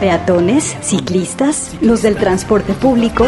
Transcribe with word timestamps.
peatones, 0.00 0.76
ciclistas, 0.80 1.72
los 1.82 2.02
del 2.02 2.16
transporte 2.16 2.72
público, 2.72 3.26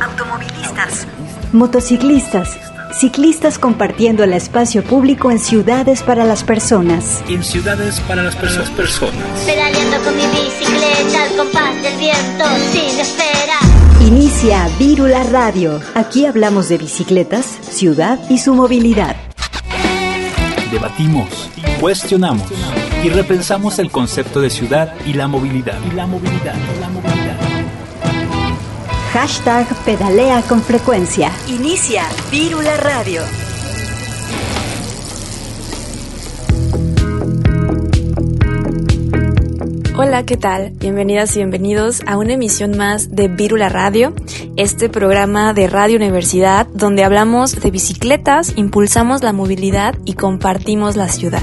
automovilistas, 0.00 1.06
motociclistas, 1.52 2.58
ciclistas 2.92 3.58
compartiendo 3.58 4.22
el 4.22 4.34
espacio 4.34 4.84
público 4.84 5.30
en 5.30 5.38
ciudades 5.38 6.02
para 6.02 6.24
las 6.24 6.44
personas. 6.44 7.24
En 7.28 7.42
ciudades 7.42 8.00
para 8.00 8.22
las 8.22 8.36
personas. 8.36 9.24
Pedaleando 9.46 9.96
con 10.04 10.14
mi 10.14 10.26
bicicleta 10.26 11.24
al 11.24 11.36
compás 11.36 11.82
del 11.82 11.96
viento 11.96 12.44
sin 12.70 13.00
espera. 13.00 13.58
Inicia 14.06 14.68
Vírula 14.78 15.24
Radio. 15.24 15.80
Aquí 15.94 16.26
hablamos 16.26 16.68
de 16.68 16.78
bicicletas, 16.78 17.46
ciudad 17.46 18.18
y 18.28 18.38
su 18.38 18.54
movilidad. 18.54 19.16
Debatimos, 20.70 21.50
cuestionamos 21.80 22.50
y 23.02 23.08
repensamos 23.08 23.78
el 23.78 23.90
concepto 23.90 24.40
de 24.40 24.50
ciudad 24.50 24.94
y 25.06 25.14
la 25.14 25.26
movilidad. 25.26 25.78
Y 25.90 25.94
la 25.94 26.06
movilidad, 26.06 26.54
la 26.80 26.88
movilidad. 26.88 27.36
Hashtag 29.12 29.66
pedalea 29.84 30.42
con 30.42 30.62
frecuencia. 30.62 31.32
Inicia 31.48 32.04
Vírula 32.30 32.76
Radio. 32.76 33.22
Hola, 39.96 40.24
¿qué 40.24 40.36
tal? 40.36 40.70
Bienvenidas 40.76 41.36
y 41.36 41.40
bienvenidos 41.40 42.00
a 42.06 42.16
una 42.16 42.34
emisión 42.34 42.76
más 42.76 43.14
de 43.14 43.28
Vírula 43.28 43.68
Radio, 43.68 44.14
este 44.56 44.88
programa 44.88 45.52
de 45.52 45.66
Radio 45.66 45.96
Universidad 45.96 46.66
donde 46.68 47.04
hablamos 47.04 47.60
de 47.60 47.70
bicicletas, 47.70 48.54
impulsamos 48.56 49.22
la 49.22 49.32
movilidad 49.32 49.94
y 50.06 50.14
compartimos 50.14 50.96
la 50.96 51.08
ciudad. 51.08 51.42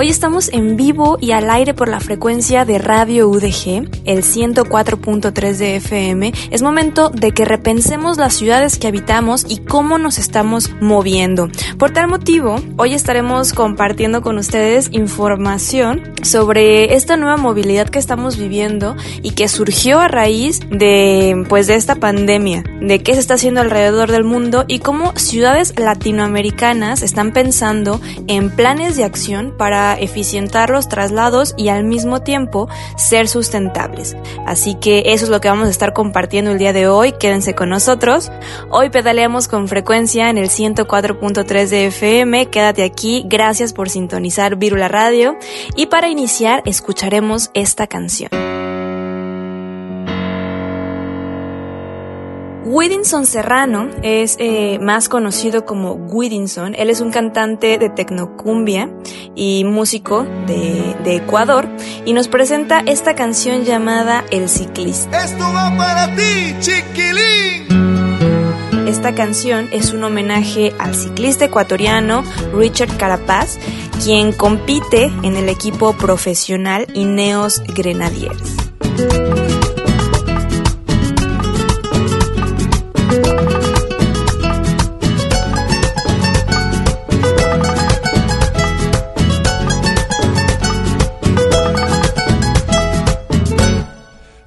Hoy 0.00 0.08
estamos 0.08 0.48
en 0.54 0.78
vivo 0.78 1.18
y 1.20 1.32
al 1.32 1.50
aire 1.50 1.74
por 1.74 1.86
la 1.86 2.00
frecuencia 2.00 2.64
de 2.64 2.78
Radio 2.78 3.28
UDG, 3.28 3.86
el 4.06 4.22
104.3 4.22 5.56
de 5.58 5.76
FM. 5.76 6.32
Es 6.50 6.62
momento 6.62 7.10
de 7.10 7.32
que 7.32 7.44
repensemos 7.44 8.16
las 8.16 8.32
ciudades 8.32 8.78
que 8.78 8.86
habitamos 8.86 9.44
y 9.46 9.58
cómo 9.58 9.98
nos 9.98 10.16
estamos 10.16 10.70
moviendo. 10.80 11.50
Por 11.78 11.90
tal 11.90 12.08
motivo, 12.08 12.56
hoy 12.78 12.94
estaremos 12.94 13.52
compartiendo 13.52 14.22
con 14.22 14.38
ustedes 14.38 14.88
información 14.90 16.14
sobre 16.22 16.94
esta 16.94 17.18
nueva 17.18 17.36
movilidad 17.36 17.90
que 17.90 17.98
estamos 17.98 18.38
viviendo 18.38 18.96
y 19.22 19.32
que 19.32 19.48
surgió 19.48 20.00
a 20.00 20.08
raíz 20.08 20.60
de 20.70 21.44
pues 21.50 21.66
de 21.66 21.74
esta 21.74 21.96
pandemia, 21.96 22.64
de 22.80 23.02
qué 23.02 23.12
se 23.12 23.20
está 23.20 23.34
haciendo 23.34 23.60
alrededor 23.60 24.10
del 24.10 24.24
mundo 24.24 24.64
y 24.66 24.78
cómo 24.78 25.12
ciudades 25.16 25.78
latinoamericanas 25.78 27.02
están 27.02 27.34
pensando 27.34 28.00
en 28.28 28.48
planes 28.48 28.96
de 28.96 29.04
acción 29.04 29.52
para 29.58 29.89
eficientar 29.94 30.70
los 30.70 30.88
traslados 30.88 31.54
y 31.56 31.68
al 31.68 31.84
mismo 31.84 32.22
tiempo 32.22 32.68
ser 32.96 33.28
sustentables. 33.28 34.16
Así 34.46 34.74
que 34.74 35.02
eso 35.06 35.24
es 35.24 35.30
lo 35.30 35.40
que 35.40 35.48
vamos 35.48 35.68
a 35.68 35.70
estar 35.70 35.92
compartiendo 35.92 36.50
el 36.50 36.58
día 36.58 36.72
de 36.72 36.88
hoy. 36.88 37.12
Quédense 37.12 37.54
con 37.54 37.68
nosotros. 37.68 38.30
Hoy 38.70 38.90
pedaleamos 38.90 39.48
con 39.48 39.68
frecuencia 39.68 40.30
en 40.30 40.38
el 40.38 40.48
104.3 40.48 41.68
de 41.68 41.86
FM. 41.86 42.46
Quédate 42.46 42.84
aquí. 42.84 43.24
Gracias 43.26 43.72
por 43.72 43.90
sintonizar 43.90 44.56
Virula 44.56 44.88
Radio. 44.88 45.36
Y 45.76 45.86
para 45.86 46.08
iniciar 46.08 46.62
escucharemos 46.64 47.50
esta 47.54 47.86
canción. 47.86 48.69
Widinson 52.64 53.26
Serrano 53.26 53.88
es 54.02 54.36
eh, 54.38 54.78
más 54.80 55.08
conocido 55.08 55.64
como 55.64 55.94
Widinson. 55.94 56.74
Él 56.74 56.90
es 56.90 57.00
un 57.00 57.10
cantante 57.10 57.78
de 57.78 57.88
tecnocumbia 57.88 58.90
y 59.34 59.64
músico 59.64 60.24
de, 60.46 60.94
de, 61.02 61.16
Ecuador 61.16 61.68
y 62.04 62.12
nos 62.12 62.28
presenta 62.28 62.80
esta 62.80 63.14
canción 63.14 63.64
llamada 63.64 64.24
El 64.30 64.48
Ciclista. 64.48 65.24
Esto 65.24 65.44
va 65.52 65.74
para 65.76 66.14
ti, 66.14 66.54
chiquilín. 66.60 67.66
Esta 68.86 69.14
canción 69.14 69.68
es 69.72 69.92
un 69.92 70.02
homenaje 70.04 70.74
al 70.78 70.94
ciclista 70.94 71.44
ecuatoriano 71.44 72.24
Richard 72.52 72.96
Carapaz, 72.96 73.58
quien 74.02 74.32
compite 74.32 75.04
en 75.22 75.36
el 75.36 75.48
equipo 75.48 75.96
profesional 75.96 76.86
Ineos 76.92 77.62
Grenadiers. 77.74 78.56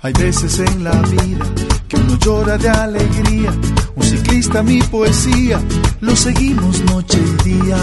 Hay 0.05 0.11
veces 0.11 0.59
en 0.59 0.83
la 0.83 0.91
vida 1.03 1.45
que 1.87 1.95
uno 1.95 2.19
llora 2.19 2.57
de 2.57 2.67
alegría. 2.67 3.53
Un 3.95 4.03
ciclista, 4.03 4.61
mi 4.61 4.81
poesía, 4.81 5.61
lo 6.01 6.13
seguimos 6.13 6.81
noche 6.81 7.19
y 7.19 7.49
día. 7.49 7.77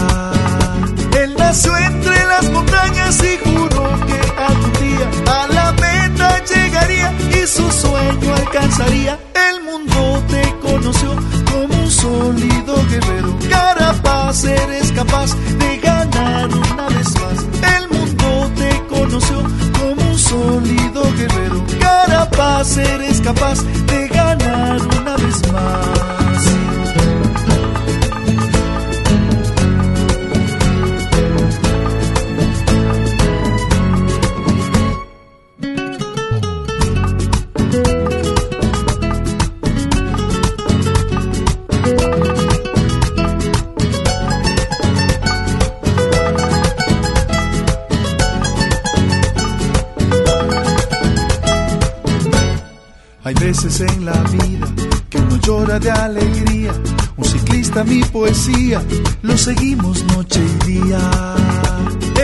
Él 1.19 1.33
nació 1.35 1.75
entre 1.77 2.23
las 2.25 2.51
montañas 2.51 3.23
y 3.23 3.49
juró 3.49 3.89
que 4.05 4.19
algún 4.37 4.73
día 4.73 5.33
a 5.33 5.47
la 5.47 5.71
meta 5.71 6.45
llegaría 6.45 7.11
y 7.41 7.47
su 7.47 7.67
sueño 7.71 8.35
alcanzaría. 8.35 9.19
El 9.49 9.63
mundo 9.63 10.23
te 10.29 10.55
conoció 10.61 11.15
como 11.51 11.73
un 11.73 11.89
sólido 11.89 12.75
guerrero. 12.87 13.35
Carapaz, 13.49 14.43
eres 14.43 14.91
capaz 14.91 15.35
de 15.57 15.77
ganar 15.79 16.49
una 16.49 16.87
vez 16.87 17.07
más. 17.19 17.77
El 17.79 17.89
mundo 17.89 18.51
te 18.55 18.95
conoció 18.95 19.41
como 19.79 20.11
un 20.11 20.19
sólido. 20.19 20.80
Carapaz, 22.61 22.77
eres 22.77 23.21
capaz 23.21 23.63
de 23.87 24.07
ganar 24.07 24.79
una 24.99 25.17
vez 25.17 25.51
más. 25.51 26.00
Hay 53.31 53.47
veces 53.47 53.79
en 53.79 54.05
la 54.05 54.23
vida 54.23 54.67
que 55.09 55.17
uno 55.17 55.37
llora 55.37 55.79
de 55.79 55.89
alegría. 55.89 56.73
Un 57.15 57.23
ciclista, 57.23 57.81
mi 57.85 58.03
poesía, 58.03 58.81
lo 59.21 59.37
seguimos 59.37 60.03
noche 60.03 60.41
y 60.41 60.65
día. 60.65 60.99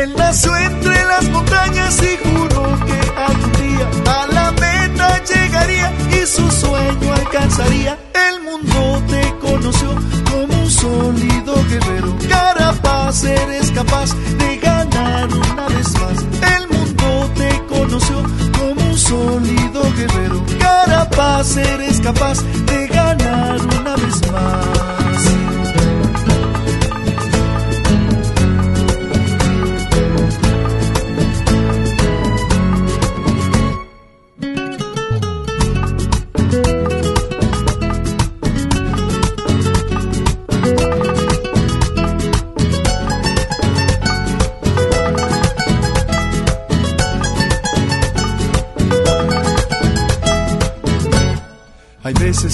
Él 0.01 0.13
nació 0.17 0.53
entre 0.57 1.05
las 1.05 1.29
montañas 1.29 2.03
y 2.03 2.27
juró 2.27 2.63
que 2.85 2.99
algún 3.21 3.51
día 3.53 3.89
a 4.05 4.27
la 4.33 4.51
meta 4.51 5.23
llegaría 5.23 5.93
y 6.11 6.25
su 6.25 6.51
sueño 6.51 7.13
alcanzaría. 7.13 7.97
El 8.29 8.41
mundo 8.43 9.01
te 9.07 9.33
conoció 9.39 9.95
como 10.29 10.61
un 10.61 10.69
sólido 10.69 11.55
guerrero. 11.69 12.17
Carapaz, 12.27 13.23
eres 13.23 13.71
capaz 13.71 14.13
de 14.13 14.57
ganar 14.57 15.29
una 15.33 15.67
vez 15.69 15.89
más. 16.01 16.25
El 16.53 16.67
mundo 16.67 17.31
te 17.33 17.61
conoció 17.69 18.23
como 18.59 18.89
un 18.89 18.97
sólido 18.97 19.83
guerrero. 19.95 20.56
Carapaz, 20.67 21.55
eres 21.55 22.01
capaz 22.01 22.43
de 22.65 22.87
ganar 22.87 23.57
una 23.79 23.95
vez 23.95 24.31
más. 24.31 24.96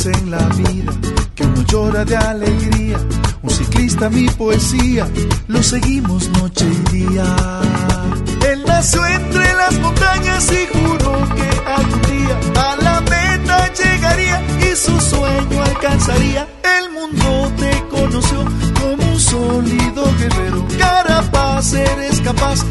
En 0.06 0.32
la 0.32 0.46
vida 0.50 0.92
que 1.36 1.44
uno 1.44 1.62
llora 1.64 2.04
de 2.04 2.18
alegría. 2.18 2.98
Un 3.42 3.50
ciclista, 3.50 4.10
mi 4.10 4.28
poesía, 4.28 5.08
lo 5.48 5.64
seguimos 5.64 6.30
noche 6.30 6.66
y 6.66 6.98
día. 6.98 7.26
Él 8.50 8.64
nació 8.68 9.06
entre 9.06 9.54
las 9.54 9.80
montañas 9.80 10.52
y 10.52 10.78
juró 10.78 11.14
que 11.36 11.72
algún 11.72 12.02
día 12.02 12.40
a 12.62 12.76
la 12.84 13.02
meta 13.02 13.72
llegaría 13.74 14.42
y 14.60 14.76
su 14.76 15.00
sueño 15.00 15.64
alcanzaría. 15.64 16.48
El 16.80 16.92
mundo 16.92 17.52
te 17.58 17.84
conoció 17.90 18.46
como 18.82 19.12
un 19.12 19.20
sólido 19.20 20.06
guerrero. 20.20 20.68
Carapaz, 20.78 21.74
eres 21.74 22.20
capaz 22.22 22.66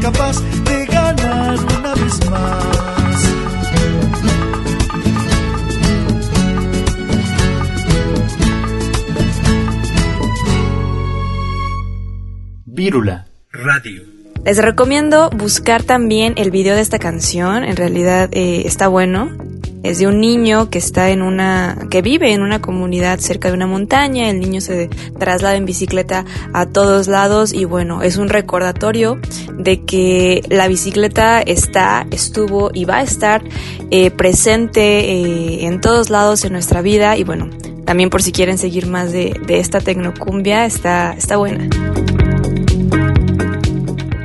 capaz 0.00 0.40
de 0.64 0.86
ganar 0.86 1.58
una 1.58 1.94
vez 1.94 2.30
más. 2.30 3.34
Vírula 12.64 13.26
Radio. 13.52 14.02
Les 14.44 14.58
recomiendo 14.58 15.30
buscar 15.30 15.82
también 15.82 16.34
el 16.36 16.50
video 16.50 16.76
de 16.76 16.80
esta 16.80 16.98
canción, 16.98 17.64
en 17.64 17.76
realidad 17.76 18.28
eh, 18.32 18.62
está 18.64 18.88
bueno. 18.88 19.30
Es 19.82 19.98
de 19.98 20.06
un 20.06 20.20
niño 20.20 20.70
que 20.70 20.78
está 20.78 21.10
en 21.10 21.22
una, 21.22 21.86
que 21.90 22.02
vive 22.02 22.32
en 22.32 22.42
una 22.42 22.60
comunidad 22.60 23.18
cerca 23.18 23.48
de 23.48 23.54
una 23.54 23.66
montaña. 23.66 24.30
El 24.30 24.40
niño 24.40 24.60
se 24.60 24.88
traslada 25.18 25.56
en 25.56 25.66
bicicleta 25.66 26.24
a 26.52 26.66
todos 26.66 27.08
lados 27.08 27.52
y 27.52 27.64
bueno, 27.64 28.02
es 28.02 28.16
un 28.16 28.28
recordatorio 28.28 29.18
de 29.56 29.84
que 29.84 30.42
la 30.48 30.68
bicicleta 30.68 31.40
está, 31.40 32.06
estuvo 32.10 32.70
y 32.72 32.84
va 32.84 32.98
a 32.98 33.02
estar 33.02 33.42
eh, 33.90 34.10
presente 34.10 34.80
eh, 34.82 35.66
en 35.66 35.80
todos 35.80 36.10
lados 36.10 36.44
en 36.44 36.52
nuestra 36.52 36.82
vida 36.82 37.16
y 37.16 37.24
bueno, 37.24 37.50
también 37.84 38.10
por 38.10 38.22
si 38.22 38.32
quieren 38.32 38.58
seguir 38.58 38.86
más 38.86 39.12
de, 39.12 39.38
de 39.46 39.58
esta 39.58 39.80
tecnocumbia, 39.80 40.64
está, 40.64 41.14
está 41.14 41.36
buena. 41.36 41.68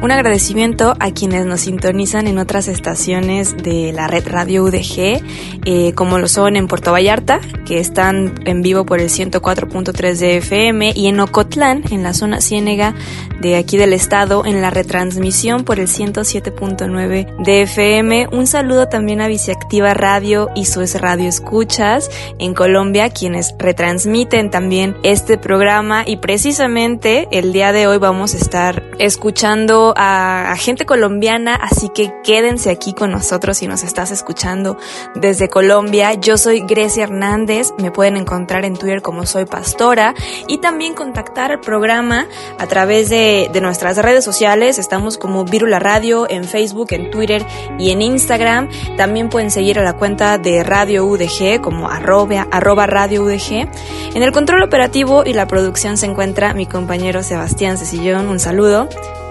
Un 0.07 0.13
agradecimiento 0.13 0.95
a 1.01 1.11
quienes 1.11 1.45
nos 1.45 1.59
sintonizan 1.59 2.27
en 2.27 2.37
otras 2.37 2.69
estaciones 2.69 3.57
de 3.57 3.91
la 3.91 4.07
red 4.07 4.25
Radio 4.25 4.63
UDG, 4.63 5.21
eh, 5.65 5.91
como 5.95 6.17
lo 6.17 6.29
son 6.29 6.55
en 6.55 6.69
Puerto 6.69 6.93
Vallarta, 6.93 7.41
que 7.65 7.81
están 7.81 8.35
en 8.45 8.61
vivo 8.61 8.85
por 8.85 9.01
el 9.01 9.09
104.3 9.09 10.17
de 10.17 10.37
FM, 10.37 10.93
y 10.95 11.07
en 11.07 11.19
Ocotlán, 11.19 11.83
en 11.91 12.03
la 12.03 12.13
zona 12.13 12.39
ciénega 12.39 12.95
de 13.41 13.57
aquí 13.57 13.75
del 13.75 13.91
estado, 13.91 14.45
en 14.45 14.61
la 14.61 14.69
retransmisión 14.69 15.65
por 15.65 15.77
el 15.77 15.87
107.9 15.87 17.43
de 17.43 17.61
FM. 17.63 18.29
Un 18.31 18.47
saludo 18.47 18.87
también 18.87 19.19
a 19.19 19.27
Viceactiva 19.27 19.93
Radio 19.93 20.47
y 20.55 20.67
Suez 20.67 20.95
Radio 21.01 21.27
Escuchas 21.27 22.09
en 22.39 22.53
Colombia, 22.53 23.09
quienes 23.09 23.53
retransmiten 23.59 24.51
también 24.51 24.95
este 25.03 25.37
programa 25.37 26.05
y 26.07 26.15
precisamente 26.15 27.27
el 27.31 27.51
día 27.51 27.73
de 27.73 27.87
hoy 27.87 27.97
vamos 27.97 28.35
a 28.35 28.37
estar 28.37 28.83
escuchando 28.99 29.95
a, 29.97 30.55
gente 30.57 30.85
colombiana, 30.85 31.55
así 31.55 31.89
que 31.89 32.13
quédense 32.23 32.69
aquí 32.69 32.93
con 32.93 33.11
nosotros 33.11 33.57
si 33.57 33.67
nos 33.67 33.83
estás 33.83 34.11
escuchando 34.11 34.77
desde 35.15 35.49
Colombia. 35.49 36.13
Yo 36.13 36.37
soy 36.37 36.61
Grecia 36.61 37.03
Hernández, 37.03 37.73
me 37.77 37.91
pueden 37.91 38.17
encontrar 38.17 38.65
en 38.65 38.75
Twitter 38.75 39.01
como 39.01 39.25
soy 39.25 39.45
pastora 39.45 40.13
y 40.47 40.59
también 40.59 40.93
contactar 40.93 41.51
el 41.51 41.59
programa 41.59 42.27
a 42.59 42.67
través 42.67 43.09
de, 43.09 43.49
nuestras 43.57 43.97
redes 43.97 44.23
sociales. 44.23 44.77
Estamos 44.77 45.17
como 45.17 45.43
Virula 45.43 45.79
Radio 45.79 46.29
en 46.29 46.43
Facebook, 46.43 46.89
en 46.91 47.09
Twitter 47.09 47.43
y 47.79 47.89
en 47.89 48.03
Instagram. 48.03 48.69
También 48.97 49.29
pueden 49.29 49.49
seguir 49.49 49.79
a 49.79 49.83
la 49.83 49.93
cuenta 49.93 50.37
de 50.37 50.63
Radio 50.63 51.05
UDG 51.05 51.59
como 51.59 51.89
arroba, 51.89 52.47
arroba 52.51 52.85
Radio 52.85 53.23
UDG. 53.23 53.67
En 54.13 54.21
el 54.21 54.31
control 54.31 54.61
operativo 54.61 55.23
y 55.25 55.33
la 55.33 55.47
producción 55.47 55.97
se 55.97 56.05
encuentra 56.05 56.53
mi 56.53 56.67
compañero 56.67 57.23
Sebastián 57.23 57.77
Cecillón. 57.77 58.29
Un 58.29 58.39
saludo. 58.39 58.87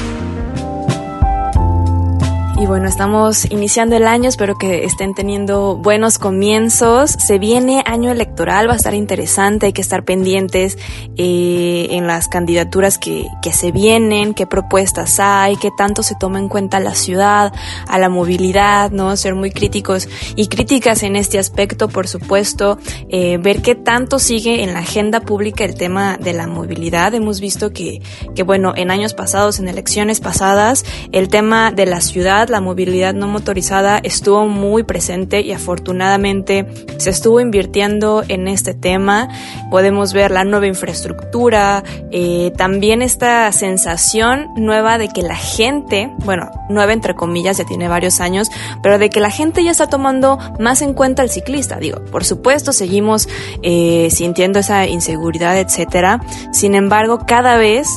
Y 2.57 2.67
bueno, 2.67 2.87
estamos 2.87 3.43
iniciando 3.51 3.97
el 3.97 4.07
año, 4.07 4.29
espero 4.29 4.57
que 4.57 4.85
estén 4.85 5.13
teniendo 5.13 5.75
buenos 5.75 6.17
comienzos. 6.17 7.11
Se 7.11 7.37
viene 7.37 7.83
año 7.85 8.11
electoral, 8.11 8.69
va 8.69 8.73
a 8.73 8.77
estar 8.77 8.93
interesante, 8.93 9.65
hay 9.65 9.73
que 9.73 9.81
estar 9.81 10.05
pendientes 10.05 10.77
eh, 11.17 11.87
en 11.91 12.07
las 12.07 12.29
candidaturas 12.29 12.97
que, 12.97 13.27
que 13.41 13.51
se 13.51 13.73
vienen, 13.73 14.33
qué 14.33 14.47
propuestas 14.47 15.19
hay, 15.19 15.57
qué 15.57 15.69
tanto 15.77 16.01
se 16.01 16.15
toma 16.15 16.39
en 16.39 16.47
cuenta 16.47 16.79
la 16.79 16.95
ciudad, 16.95 17.51
a 17.89 17.99
la 17.99 18.07
movilidad, 18.07 18.89
¿no? 18.89 19.17
Ser 19.17 19.35
muy 19.35 19.51
críticos 19.51 20.07
y 20.37 20.47
críticas 20.47 21.03
en 21.03 21.17
este 21.17 21.39
aspecto, 21.39 21.89
por 21.89 22.07
supuesto, 22.07 22.77
eh, 23.09 23.37
ver 23.37 23.61
qué 23.61 23.75
tanto 23.75 24.17
sigue 24.17 24.63
en 24.63 24.73
la 24.73 24.79
agenda 24.79 25.19
pública 25.19 25.65
el 25.65 25.75
tema 25.75 26.15
de 26.17 26.31
la 26.31 26.47
movilidad. 26.47 27.13
Hemos 27.15 27.41
visto 27.41 27.73
que, 27.73 28.01
que 28.33 28.43
bueno, 28.43 28.71
en 28.77 28.91
años 28.91 29.13
pasados, 29.13 29.59
en 29.59 29.67
elecciones 29.67 30.21
pasadas, 30.21 30.85
el 31.11 31.27
tema 31.27 31.73
de 31.73 31.85
la 31.85 31.99
ciudad, 31.99 32.44
la 32.49 32.61
movilidad 32.61 33.13
no 33.13 33.27
motorizada 33.27 33.97
estuvo 33.97 34.47
muy 34.47 34.83
presente 34.83 35.41
y 35.41 35.51
afortunadamente 35.51 36.65
se 36.97 37.09
estuvo 37.09 37.39
invirtiendo 37.39 38.23
en 38.27 38.47
este 38.47 38.73
tema. 38.73 39.29
Podemos 39.71 40.13
ver 40.13 40.31
la 40.31 40.43
nueva 40.43 40.67
infraestructura, 40.67 41.83
eh, 42.11 42.51
también 42.57 43.01
esta 43.01 43.51
sensación 43.51 44.47
nueva 44.55 44.97
de 44.97 45.07
que 45.09 45.21
la 45.21 45.35
gente, 45.35 46.11
bueno, 46.25 46.49
nueva 46.69 46.93
entre 46.93 47.15
comillas, 47.15 47.57
ya 47.57 47.65
tiene 47.65 47.87
varios 47.87 48.19
años, 48.19 48.49
pero 48.81 48.97
de 48.97 49.09
que 49.09 49.19
la 49.19 49.29
gente 49.29 49.63
ya 49.63 49.71
está 49.71 49.87
tomando 49.87 50.37
más 50.59 50.81
en 50.81 50.93
cuenta 50.93 51.21
al 51.21 51.29
ciclista. 51.29 51.77
Digo, 51.77 52.03
por 52.05 52.23
supuesto, 52.23 52.73
seguimos 52.73 53.27
eh, 53.61 54.09
sintiendo 54.11 54.59
esa 54.59 54.87
inseguridad, 54.87 55.57
etcétera. 55.59 56.21
Sin 56.51 56.75
embargo, 56.75 57.19
cada 57.25 57.57
vez 57.57 57.87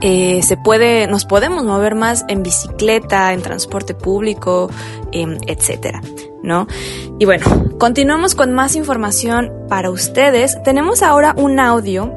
eh, 0.00 0.40
se 0.42 0.56
puede, 0.56 1.06
nos 1.06 1.24
podemos 1.24 1.64
mover 1.64 1.94
más 1.94 2.24
en 2.28 2.42
bicicleta, 2.42 3.32
en 3.32 3.42
transporte 3.42 3.94
público, 3.94 4.70
em, 5.12 5.38
etcétera, 5.46 6.00
¿no? 6.42 6.66
Y 7.18 7.24
bueno, 7.24 7.46
continuamos 7.78 8.34
con 8.34 8.52
más 8.52 8.76
información 8.76 9.52
para 9.68 9.90
ustedes. 9.90 10.62
Tenemos 10.62 11.02
ahora 11.02 11.34
un 11.36 11.60
audio 11.60 12.12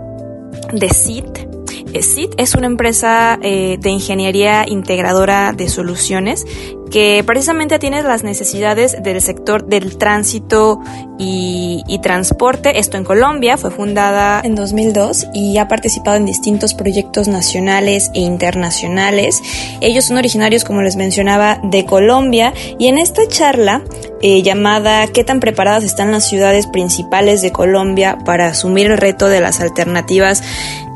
de 0.71 0.89
CIT. 0.89 1.53
Eh, 1.93 2.01
CIT 2.01 2.33
es 2.37 2.55
una 2.55 2.67
empresa 2.67 3.37
eh, 3.41 3.77
de 3.79 3.89
ingeniería 3.89 4.65
integradora 4.67 5.53
de 5.53 5.67
soluciones 5.69 6.45
que 6.93 7.23
precisamente 7.25 7.73
atiende 7.73 8.03
las 8.03 8.23
necesidades 8.23 9.01
del 9.01 9.19
sector 9.19 9.65
del 9.65 9.97
tránsito 9.97 10.79
y, 11.17 11.81
y, 11.87 11.97
transporte. 11.99 12.77
Esto 12.77 12.97
en 12.97 13.03
Colombia 13.03 13.57
fue 13.57 13.71
fundada 13.71 14.39
en 14.43 14.53
2002 14.53 15.25
y 15.33 15.57
ha 15.57 15.67
participado 15.67 16.17
en 16.17 16.27
distintos 16.27 16.75
proyectos 16.75 17.27
nacionales 17.27 18.11
e 18.13 18.19
internacionales. 18.19 19.41
Ellos 19.81 20.05
son 20.05 20.17
originarios, 20.17 20.65
como 20.65 20.83
les 20.83 20.95
mencionaba, 20.95 21.59
de 21.63 21.83
Colombia 21.83 22.53
y 22.77 22.89
en 22.89 22.99
esta 22.99 23.27
charla 23.27 23.81
eh, 24.23 24.41
llamada 24.41 25.05
¿Qué 25.07 25.23
tan 25.23 25.39
preparadas 25.39 25.83
están 25.83 26.11
las 26.11 26.27
ciudades 26.27 26.65
principales 26.65 27.41
de 27.41 27.51
Colombia 27.51 28.17
para 28.25 28.47
asumir 28.47 28.87
el 28.89 28.97
reto 28.97 29.27
de 29.27 29.41
las 29.41 29.59
alternativas 29.59 30.41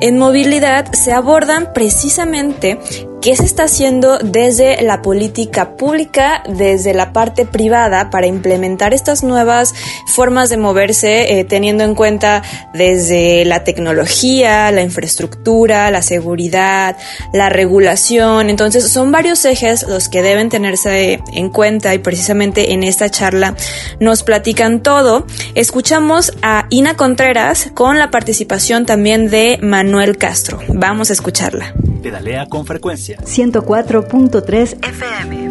en 0.01 0.17
movilidad? 0.17 0.91
se 0.93 1.11
abordan 1.11 1.73
precisamente 1.73 2.79
¿Qué 3.21 3.35
se 3.35 3.45
está 3.45 3.63
haciendo 3.63 4.19
desde 4.19 4.81
la 4.83 5.01
política 5.01 5.75
pública, 5.75 6.43
desde 6.47 6.93
la 6.93 7.13
parte 7.13 7.45
privada, 7.45 8.11
para 8.11 8.27
implementar 8.27 8.93
estas 8.93 9.23
nuevas 9.23 9.73
formas 10.05 10.49
de 10.49 10.57
moverse, 10.57 11.39
eh, 11.39 11.43
teniendo 11.43 11.83
en 11.83 11.95
cuenta 11.95 12.43
desde 12.73 13.43
la 13.43 13.63
tecnología, 13.63 14.71
la 14.71 14.83
infraestructura, 14.83 15.89
la 15.89 16.03
seguridad, 16.03 16.95
la 17.33 17.49
regulación? 17.49 18.51
Entonces, 18.51 18.87
son 18.89 19.11
varios 19.11 19.43
ejes 19.45 19.83
los 19.83 20.09
que 20.09 20.21
deben 20.21 20.49
tenerse 20.49 21.19
en 21.33 21.49
cuenta 21.49 21.95
y 21.95 21.97
precisamente 21.97 22.71
en 22.71 22.83
esta 22.83 23.09
charla 23.17 23.55
nos 23.99 24.21
platican 24.21 24.83
todo. 24.83 25.25
Escuchamos 25.55 26.33
a 26.43 26.67
Ina 26.69 26.95
Contreras 26.95 27.71
con 27.73 27.97
la 27.97 28.11
participación 28.11 28.85
también 28.85 29.29
de 29.29 29.57
Manuel 29.61 30.17
Castro. 30.17 30.59
Vamos 30.67 31.09
a 31.09 31.13
escucharla. 31.13 31.73
Pedalea 32.03 32.45
con 32.45 32.65
frecuencia. 32.65 33.17
104.3 33.17 34.87
FM. 34.87 35.49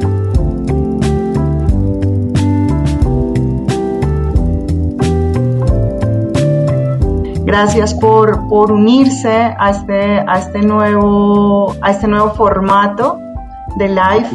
Gracias 7.44 7.94
por, 7.94 8.48
por 8.48 8.70
unirse 8.70 9.30
a 9.58 9.70
este, 9.70 10.20
a, 10.20 10.38
este 10.38 10.60
nuevo, 10.62 11.74
a 11.80 11.90
este 11.90 12.06
nuevo 12.06 12.32
formato 12.34 13.18
de 13.76 13.88
live, 13.88 14.28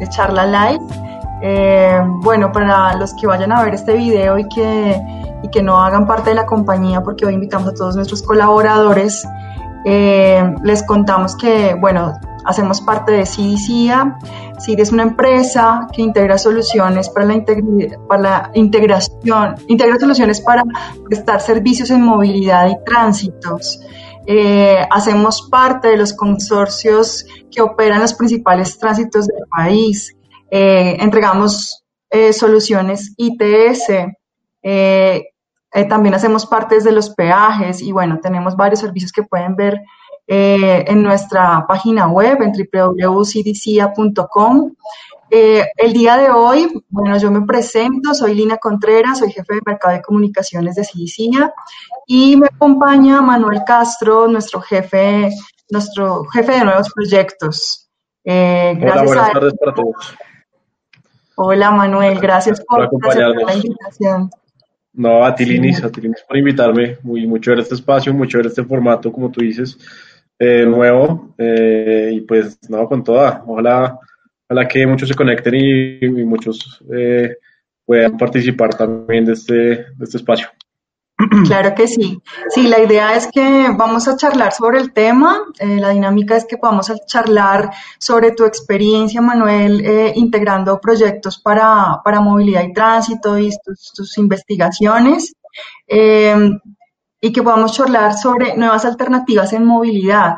de 0.00 0.08
charla 0.08 0.46
live. 0.46 1.07
Eh, 1.42 2.00
bueno, 2.22 2.50
para 2.52 2.94
los 2.94 3.14
que 3.14 3.26
vayan 3.26 3.52
a 3.52 3.62
ver 3.62 3.74
este 3.74 3.94
video 3.94 4.38
y 4.38 4.48
que, 4.48 5.00
y 5.42 5.48
que 5.48 5.62
no 5.62 5.78
hagan 5.78 6.06
parte 6.06 6.30
de 6.30 6.36
la 6.36 6.46
compañía, 6.46 7.02
porque 7.02 7.26
hoy 7.26 7.34
invitamos 7.34 7.68
a 7.68 7.74
todos 7.74 7.96
nuestros 7.96 8.22
colaboradores, 8.22 9.26
eh, 9.84 10.54
les 10.64 10.82
contamos 10.82 11.36
que, 11.36 11.74
bueno, 11.74 12.12
hacemos 12.44 12.80
parte 12.80 13.12
de 13.12 13.26
CIDICIA. 13.26 14.18
CID 14.58 14.80
es 14.80 14.92
una 14.92 15.04
empresa 15.04 15.86
que 15.92 16.02
integra 16.02 16.38
soluciones 16.38 17.08
para 17.10 17.26
la, 17.26 17.44
para 18.08 18.22
la 18.22 18.50
integración, 18.54 19.54
integra 19.68 19.98
soluciones 19.98 20.40
para 20.40 20.64
prestar 21.08 21.40
servicios 21.40 21.90
en 21.90 22.02
movilidad 22.02 22.68
y 22.68 22.76
tránsitos. 22.84 23.80
Eh, 24.26 24.76
hacemos 24.90 25.48
parte 25.50 25.88
de 25.88 25.96
los 25.96 26.12
consorcios 26.12 27.24
que 27.50 27.62
operan 27.62 28.00
los 28.00 28.12
principales 28.12 28.78
tránsitos 28.78 29.26
del 29.26 29.46
país. 29.48 30.14
Eh, 30.50 30.96
entregamos 31.00 31.84
eh, 32.10 32.32
soluciones 32.32 33.14
ITS. 33.16 33.88
también 35.88 36.14
hacemos 36.14 36.46
parte 36.46 36.80
de 36.80 36.92
los 36.92 37.10
peajes 37.10 37.82
y 37.82 37.92
bueno, 37.92 38.18
tenemos 38.22 38.56
varios 38.56 38.80
servicios 38.80 39.12
que 39.12 39.22
pueden 39.22 39.54
ver 39.56 39.80
en 40.26 41.02
nuestra 41.02 41.66
página 41.66 42.06
web 42.08 42.42
en 42.42 42.52
www.cdcia.com. 42.52 43.94
Eh, 45.30 45.62
el 45.76 45.92
día 45.92 46.16
de 46.16 46.30
hoy, 46.30 46.82
bueno, 46.88 47.18
yo 47.18 47.30
me 47.30 47.42
presento, 47.42 48.14
soy 48.14 48.34
Lina 48.34 48.56
Contreras, 48.56 49.18
soy 49.18 49.30
jefe 49.30 49.54
de 49.54 49.60
Mercado 49.64 49.94
de 49.94 50.02
Comunicaciones 50.02 50.76
de 50.76 50.84
Cidicina 50.84 51.52
y 52.06 52.36
me 52.36 52.46
acompaña 52.46 53.20
Manuel 53.20 53.62
Castro, 53.66 54.26
nuestro 54.26 54.62
jefe, 54.62 55.30
nuestro 55.68 56.24
jefe 56.24 56.52
de 56.52 56.64
nuevos 56.64 56.90
proyectos. 56.94 57.90
Eh, 58.24 58.78
Hola, 58.80 59.02
buenas 59.02 59.32
tardes 59.32 59.54
para 59.60 59.74
todos. 59.74 60.16
Hola 61.40 61.70
Manuel, 61.70 62.18
gracias 62.18 62.60
por, 62.64 62.80
la 62.80 63.54
invitación. 63.54 64.28
No, 64.92 65.24
a 65.24 65.32
ti 65.36 65.44
Linis, 65.44 65.84
a 65.84 65.90
ti 65.90 66.00
Linis 66.00 66.24
por 66.26 66.36
invitarme, 66.36 66.98
muy 67.02 67.28
mucho 67.28 67.52
ver 67.52 67.60
este 67.60 67.76
espacio, 67.76 68.12
mucho 68.12 68.38
ver 68.38 68.48
este 68.48 68.64
formato, 68.64 69.12
como 69.12 69.30
tú 69.30 69.42
dices, 69.42 69.78
eh, 70.36 70.66
nuevo, 70.66 71.34
y 71.38 72.20
pues 72.22 72.58
no, 72.68 72.88
con 72.88 73.04
toda, 73.04 73.44
ojalá 73.46 74.00
la 74.48 74.66
que 74.66 74.84
muchos 74.84 75.08
se 75.08 75.14
conecten 75.14 75.54
y, 75.54 76.08
muchos 76.24 76.82
eh, 76.92 77.36
puedan 77.84 78.16
participar 78.16 78.74
también 78.74 79.24
de 79.24 79.34
este, 79.34 79.54
de 79.54 80.04
este 80.04 80.16
espacio. 80.16 80.48
Claro 81.46 81.74
que 81.74 81.88
sí. 81.88 82.22
Sí, 82.50 82.68
la 82.68 82.80
idea 82.80 83.16
es 83.16 83.28
que 83.32 83.68
vamos 83.76 84.06
a 84.06 84.16
charlar 84.16 84.52
sobre 84.52 84.78
el 84.78 84.92
tema. 84.92 85.40
Eh, 85.58 85.76
la 85.80 85.90
dinámica 85.90 86.36
es 86.36 86.44
que 86.44 86.58
podamos 86.58 86.92
charlar 87.06 87.70
sobre 87.98 88.32
tu 88.32 88.44
experiencia, 88.44 89.20
Manuel, 89.20 89.84
eh, 89.84 90.12
integrando 90.14 90.80
proyectos 90.80 91.40
para, 91.40 92.00
para, 92.04 92.20
movilidad 92.20 92.62
y 92.62 92.72
tránsito 92.72 93.36
y 93.36 93.50
tus, 93.64 93.92
tus 93.94 94.16
investigaciones. 94.18 95.34
y 97.20 97.32
que 97.32 97.42
podamos 97.42 97.72
charlar 97.72 98.14
sobre 98.14 98.56
nuevas 98.56 98.84
alternativas 98.84 99.52
en 99.52 99.64
movilidad 99.64 100.36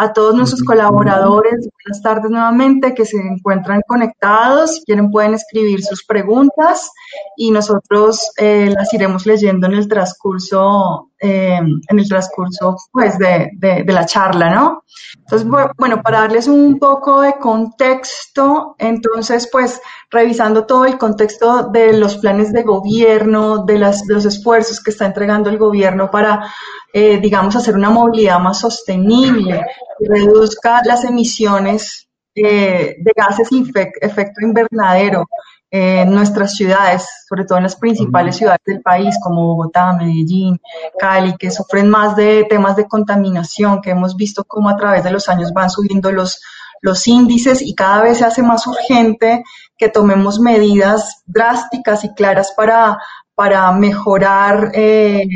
a 0.00 0.12
todos 0.12 0.32
nuestros 0.32 0.62
colaboradores, 0.62 1.68
buenas 1.84 2.02
tardes 2.02 2.30
nuevamente, 2.30 2.94
que 2.94 3.04
se 3.04 3.16
encuentran 3.16 3.82
conectados. 3.84 4.76
Si 4.76 4.84
quieren 4.84 5.10
pueden 5.10 5.34
escribir 5.34 5.82
sus 5.82 6.04
preguntas 6.04 6.92
y 7.36 7.50
nosotros 7.50 8.30
eh, 8.36 8.72
las 8.72 8.94
iremos 8.94 9.26
leyendo 9.26 9.66
en 9.66 9.74
el 9.74 9.88
transcurso, 9.88 11.10
eh, 11.18 11.58
en 11.58 11.98
el 11.98 12.08
transcurso 12.08 12.76
pues 12.92 13.18
de, 13.18 13.50
de, 13.54 13.92
la 13.92 14.06
charla, 14.06 14.54
¿no? 14.54 14.84
Entonces, 15.18 15.48
bueno, 15.76 16.00
para 16.00 16.20
darles 16.20 16.46
un 16.46 16.78
poco 16.78 17.22
de 17.22 17.34
contexto, 17.36 18.76
entonces 18.78 19.48
pues 19.50 19.80
revisando 20.10 20.64
todo 20.64 20.86
el 20.86 20.96
contexto 20.96 21.64
de 21.70 21.92
los 21.92 22.16
planes 22.16 22.52
de 22.52 22.62
gobierno, 22.62 23.64
de, 23.64 23.78
las, 23.78 24.06
de 24.06 24.14
los 24.14 24.24
esfuerzos 24.24 24.80
que 24.82 24.90
está 24.90 25.06
entregando 25.06 25.50
el 25.50 25.58
gobierno 25.58 26.10
para 26.10 26.50
eh, 26.92 27.18
digamos, 27.20 27.54
hacer 27.54 27.74
una 27.74 27.90
movilidad 27.90 28.40
más 28.40 28.60
sostenible, 28.60 29.62
que 29.98 30.08
reduzca 30.08 30.80
las 30.84 31.04
emisiones 31.04 32.08
eh, 32.34 32.96
de 32.98 33.12
gases 33.14 33.52
y 33.52 33.70
efecto 34.00 34.40
invernadero 34.40 35.26
en 35.70 36.10
nuestras 36.14 36.54
ciudades, 36.54 37.06
sobre 37.28 37.44
todo 37.44 37.58
en 37.58 37.64
las 37.64 37.76
principales 37.76 38.36
ciudades 38.36 38.62
del 38.64 38.80
país 38.80 39.18
como 39.22 39.48
Bogotá, 39.48 39.92
Medellín, 39.92 40.58
Cali, 40.98 41.36
que 41.36 41.50
sufren 41.50 41.90
más 41.90 42.16
de 42.16 42.46
temas 42.48 42.74
de 42.74 42.88
contaminación, 42.88 43.82
que 43.82 43.90
hemos 43.90 44.16
visto 44.16 44.44
cómo 44.44 44.70
a 44.70 44.76
través 44.78 45.04
de 45.04 45.10
los 45.10 45.28
años 45.28 45.52
van 45.52 45.68
subiendo 45.68 46.10
los, 46.10 46.40
los 46.80 47.06
índices 47.06 47.62
y 47.62 47.74
cada 47.74 48.02
vez 48.02 48.18
se 48.18 48.24
hace 48.24 48.42
más 48.42 48.66
urgente 48.66 49.44
que 49.76 49.88
tomemos 49.88 50.40
medidas 50.40 51.22
drásticas 51.26 52.04
y 52.04 52.14
claras 52.14 52.52
para, 52.56 52.98
para 53.34 53.70
mejorar 53.72 54.70
eh, 54.74 55.26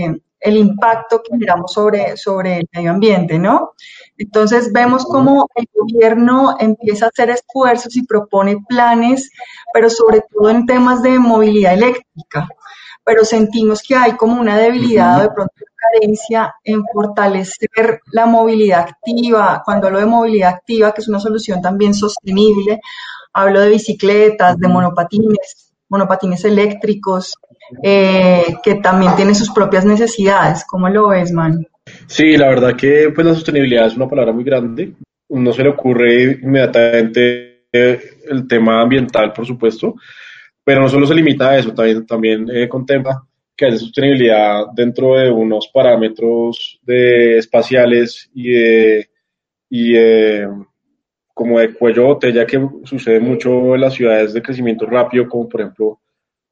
el 0.42 0.56
impacto 0.56 1.22
que 1.22 1.32
generamos 1.32 1.72
sobre, 1.72 2.16
sobre 2.16 2.58
el 2.58 2.68
medio 2.72 2.90
ambiente, 2.90 3.38
¿no? 3.38 3.72
Entonces 4.18 4.72
vemos 4.72 5.04
cómo 5.04 5.49
el 5.54 5.66
gobierno 5.72 6.56
empieza 6.58 7.06
a 7.06 7.08
hacer 7.08 7.30
esfuerzos 7.30 7.96
y 7.96 8.04
propone 8.04 8.56
planes, 8.68 9.30
pero 9.72 9.88
sobre 9.88 10.22
todo 10.30 10.50
en 10.50 10.66
temas 10.66 11.02
de 11.02 11.18
movilidad 11.18 11.75
eléctrica. 11.75 12.49
Pero 13.04 13.25
sentimos 13.25 13.82
que 13.82 13.94
hay 13.94 14.12
como 14.12 14.40
una 14.40 14.56
debilidad 14.56 15.18
o 15.18 15.23
de 15.23 15.30
pronto 15.30 15.52
una 15.56 16.00
carencia 16.00 16.54
en 16.62 16.85
fortalecer 16.92 18.00
la 18.12 18.26
movilidad 18.26 18.80
activa. 18.80 19.62
Cuando 19.64 19.88
hablo 19.88 19.99
de 19.99 20.06
movilidad 20.06 20.50
activa, 20.50 20.92
que 20.92 21.00
es 21.00 21.09
una 21.09 21.18
solución 21.18 21.61
también 21.61 21.94
sostenible, 21.94 22.80
hablo 23.32 23.61
de 23.61 23.71
bicicletas, 23.71 24.59
de 24.59 24.68
monopatines, 24.68 25.73
monopatines 25.88 26.44
eléctricos, 26.44 27.35
eh, 27.82 28.56
que 28.62 28.76
también 28.76 29.16
tiene 29.16 29.35
sus 29.35 29.50
propias 29.50 29.85
necesidades. 29.85 30.64
¿Cómo 30.64 30.88
lo 30.88 31.09
ves, 31.09 31.32
Man? 31.32 31.66
Sí, 32.06 32.37
la 32.37 32.49
verdad 32.49 32.76
que 32.76 33.11
pues 33.14 33.26
la 33.26 33.35
sostenibilidad 33.35 33.87
es 33.87 33.97
una 33.97 34.09
palabra 34.09 34.32
muy 34.32 34.44
grande. 34.44 34.94
No 35.28 35.52
se 35.52 35.62
le 35.62 35.71
ocurre 35.71 36.38
inmediatamente 36.42 37.66
el 37.73 38.47
tema 38.47 38.82
ambiental, 38.82 39.32
por 39.32 39.47
supuesto, 39.47 39.94
pero 40.64 40.81
no 40.81 40.88
solo 40.88 41.07
se 41.07 41.14
limita 41.14 41.50
a 41.50 41.59
eso, 41.59 41.73
también, 41.75 42.07
también 42.07 42.47
eh, 42.52 42.69
contempla 42.69 43.23
que 43.57 43.66
hay 43.66 43.78
sostenibilidad 43.78 44.66
dentro 44.75 45.16
de 45.16 45.31
unos 45.31 45.69
parámetros 45.69 46.81
de 46.83 47.38
espaciales 47.38 48.31
y 48.35 48.50
de, 48.50 49.11
y 49.69 49.95
como 51.35 51.59
de 51.59 51.75
cuello 51.75 52.07
botella 52.07 52.47
que 52.47 52.61
sucede 52.85 53.21
mucho 53.21 53.75
en 53.75 53.81
las 53.81 53.95
ciudades 53.95 54.33
de 54.33 54.42
crecimiento 54.42 54.87
rápido, 54.87 55.28
como 55.28 55.49
por 55.49 55.61
ejemplo 55.61 56.00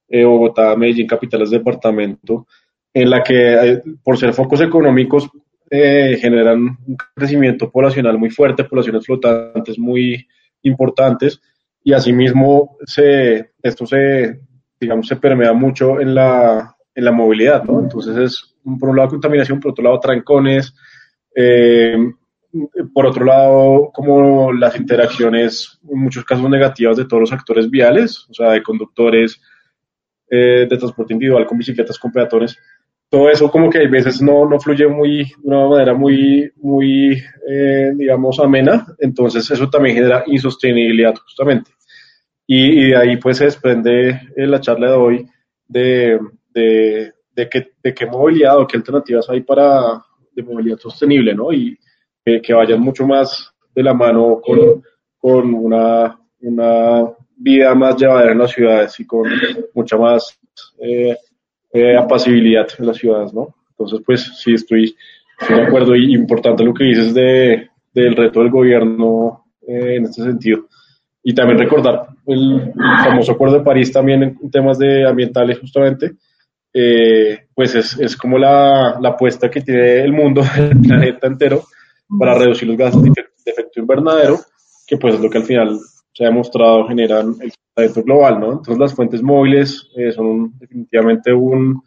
eh, 0.08 0.24
Bogotá, 0.24 0.74
Medellín, 0.76 1.06
capitales 1.06 1.50
de 1.50 1.58
departamento, 1.58 2.46
en 2.92 3.10
la 3.10 3.22
que 3.22 3.52
eh, 3.52 3.82
por 4.02 4.18
ser 4.18 4.32
focos 4.32 4.60
económicos 4.60 5.30
eh, 5.70 6.18
generan 6.20 6.76
un 6.86 6.96
crecimiento 7.14 7.70
poblacional 7.70 8.18
muy 8.18 8.30
fuerte, 8.30 8.64
poblaciones 8.64 9.06
flotantes 9.06 9.78
muy 9.78 10.26
importantes 10.62 11.40
y 11.82 11.92
asimismo 11.92 12.76
se, 12.84 13.52
esto 13.62 13.86
se, 13.86 14.40
digamos, 14.78 15.06
se 15.06 15.16
permea 15.16 15.52
mucho 15.52 16.00
en 16.00 16.14
la, 16.14 16.76
en 16.94 17.04
la 17.04 17.12
movilidad, 17.12 17.64
¿no? 17.64 17.80
Entonces 17.80 18.16
es, 18.16 18.56
por 18.78 18.90
un 18.90 18.96
lado, 18.96 19.10
contaminación, 19.10 19.60
por 19.60 19.72
otro 19.72 19.84
lado, 19.84 20.00
trancones, 20.00 20.74
por 22.92 23.06
otro 23.06 23.24
lado, 23.24 23.90
como 23.92 24.52
las 24.52 24.76
interacciones, 24.76 25.78
en 25.88 25.98
muchos 25.98 26.24
casos 26.24 26.48
negativas 26.50 26.96
de 26.96 27.04
todos 27.04 27.20
los 27.20 27.32
actores 27.32 27.70
viales, 27.70 28.26
o 28.28 28.34
sea, 28.34 28.50
de 28.50 28.62
conductores, 28.62 29.40
eh, 30.28 30.66
de 30.68 30.76
transporte 30.76 31.12
individual 31.12 31.46
con 31.46 31.58
bicicletas, 31.58 31.98
con 31.98 32.12
peatones. 32.12 32.56
Todo 33.10 33.28
eso 33.28 33.50
como 33.50 33.68
que 33.68 33.78
a 33.78 33.88
veces 33.88 34.22
no, 34.22 34.48
no 34.48 34.60
fluye 34.60 34.86
muy, 34.86 35.24
de 35.24 35.34
una 35.42 35.66
manera 35.66 35.94
muy, 35.94 36.50
muy 36.56 37.20
eh, 37.48 37.92
digamos, 37.96 38.38
amena, 38.38 38.86
entonces 39.00 39.50
eso 39.50 39.68
también 39.68 39.96
genera 39.96 40.22
insostenibilidad 40.26 41.14
justamente. 41.16 41.72
Y, 42.46 42.90
de 42.90 42.96
ahí 42.96 43.16
pues 43.16 43.38
se 43.38 43.44
desprende 43.44 44.08
eh, 44.36 44.46
la 44.46 44.60
charla 44.60 44.90
de 44.90 44.96
hoy 44.96 45.26
de, 45.66 46.18
de, 46.54 47.12
de, 47.32 47.48
qué, 47.48 47.72
de 47.82 47.94
qué 47.94 48.06
movilidad 48.06 48.58
o 48.58 48.66
qué 48.66 48.76
alternativas 48.76 49.28
hay 49.28 49.40
para 49.42 50.02
de 50.32 50.42
movilidad 50.42 50.78
sostenible, 50.78 51.34
¿no? 51.34 51.52
Y 51.52 51.76
que 52.24 52.54
vayan 52.54 52.80
mucho 52.80 53.06
más 53.06 53.52
de 53.74 53.82
la 53.82 53.94
mano 53.94 54.40
con, 54.40 54.82
con 55.18 55.54
una, 55.54 56.18
una 56.40 57.10
vida 57.36 57.74
más 57.74 57.96
llevadera 57.96 58.32
en 58.32 58.38
las 58.38 58.52
ciudades 58.52 59.00
y 59.00 59.06
con 59.06 59.28
mucha 59.74 59.96
más 59.96 60.38
eh, 60.78 61.16
eh, 61.72 61.96
apacibilidad 61.96 62.66
en 62.78 62.86
las 62.86 62.96
ciudades, 62.96 63.32
¿no? 63.32 63.54
Entonces, 63.70 64.00
pues 64.04 64.32
sí, 64.38 64.54
estoy, 64.54 64.94
de 65.48 65.62
acuerdo 65.62 65.94
y 65.96 66.14
importante 66.14 66.64
lo 66.64 66.74
que 66.74 66.84
dices 66.84 67.14
de, 67.14 67.68
del 67.94 68.14
reto 68.14 68.40
del 68.40 68.50
gobierno 68.50 69.46
eh, 69.66 69.96
en 69.96 70.04
este 70.04 70.22
sentido. 70.22 70.66
Y 71.22 71.34
también 71.34 71.58
recordar 71.58 72.08
el 72.26 72.72
famoso 73.04 73.32
Acuerdo 73.32 73.58
de 73.58 73.64
París 73.64 73.92
también 73.92 74.22
en 74.22 74.50
temas 74.50 74.78
de 74.78 75.06
ambientales 75.06 75.58
justamente, 75.58 76.12
pues 77.54 77.74
es, 77.74 77.98
es 77.98 78.16
como 78.16 78.38
la, 78.38 78.98
la, 79.00 79.10
apuesta 79.10 79.50
que 79.50 79.60
tiene 79.60 80.00
el 80.00 80.12
mundo, 80.12 80.42
el 80.56 80.80
planeta 80.80 81.26
entero, 81.26 81.64
para 82.18 82.34
reducir 82.34 82.68
los 82.68 82.76
gases 82.76 83.02
de 83.02 83.10
efecto 83.44 83.80
invernadero, 83.80 84.38
que 84.86 84.96
pues 84.96 85.14
es 85.14 85.20
lo 85.20 85.30
que 85.30 85.38
al 85.38 85.44
final 85.44 85.78
se 86.12 86.24
ha 86.24 86.28
demostrado 86.28 86.86
generan 86.88 87.36
el 87.40 87.52
calentamiento 87.74 88.02
global, 88.02 88.40
¿no? 88.40 88.52
Entonces 88.52 88.78
las 88.78 88.94
fuentes 88.94 89.22
móviles 89.22 89.88
eh, 89.96 90.12
son 90.12 90.58
definitivamente 90.58 91.32
un, 91.32 91.82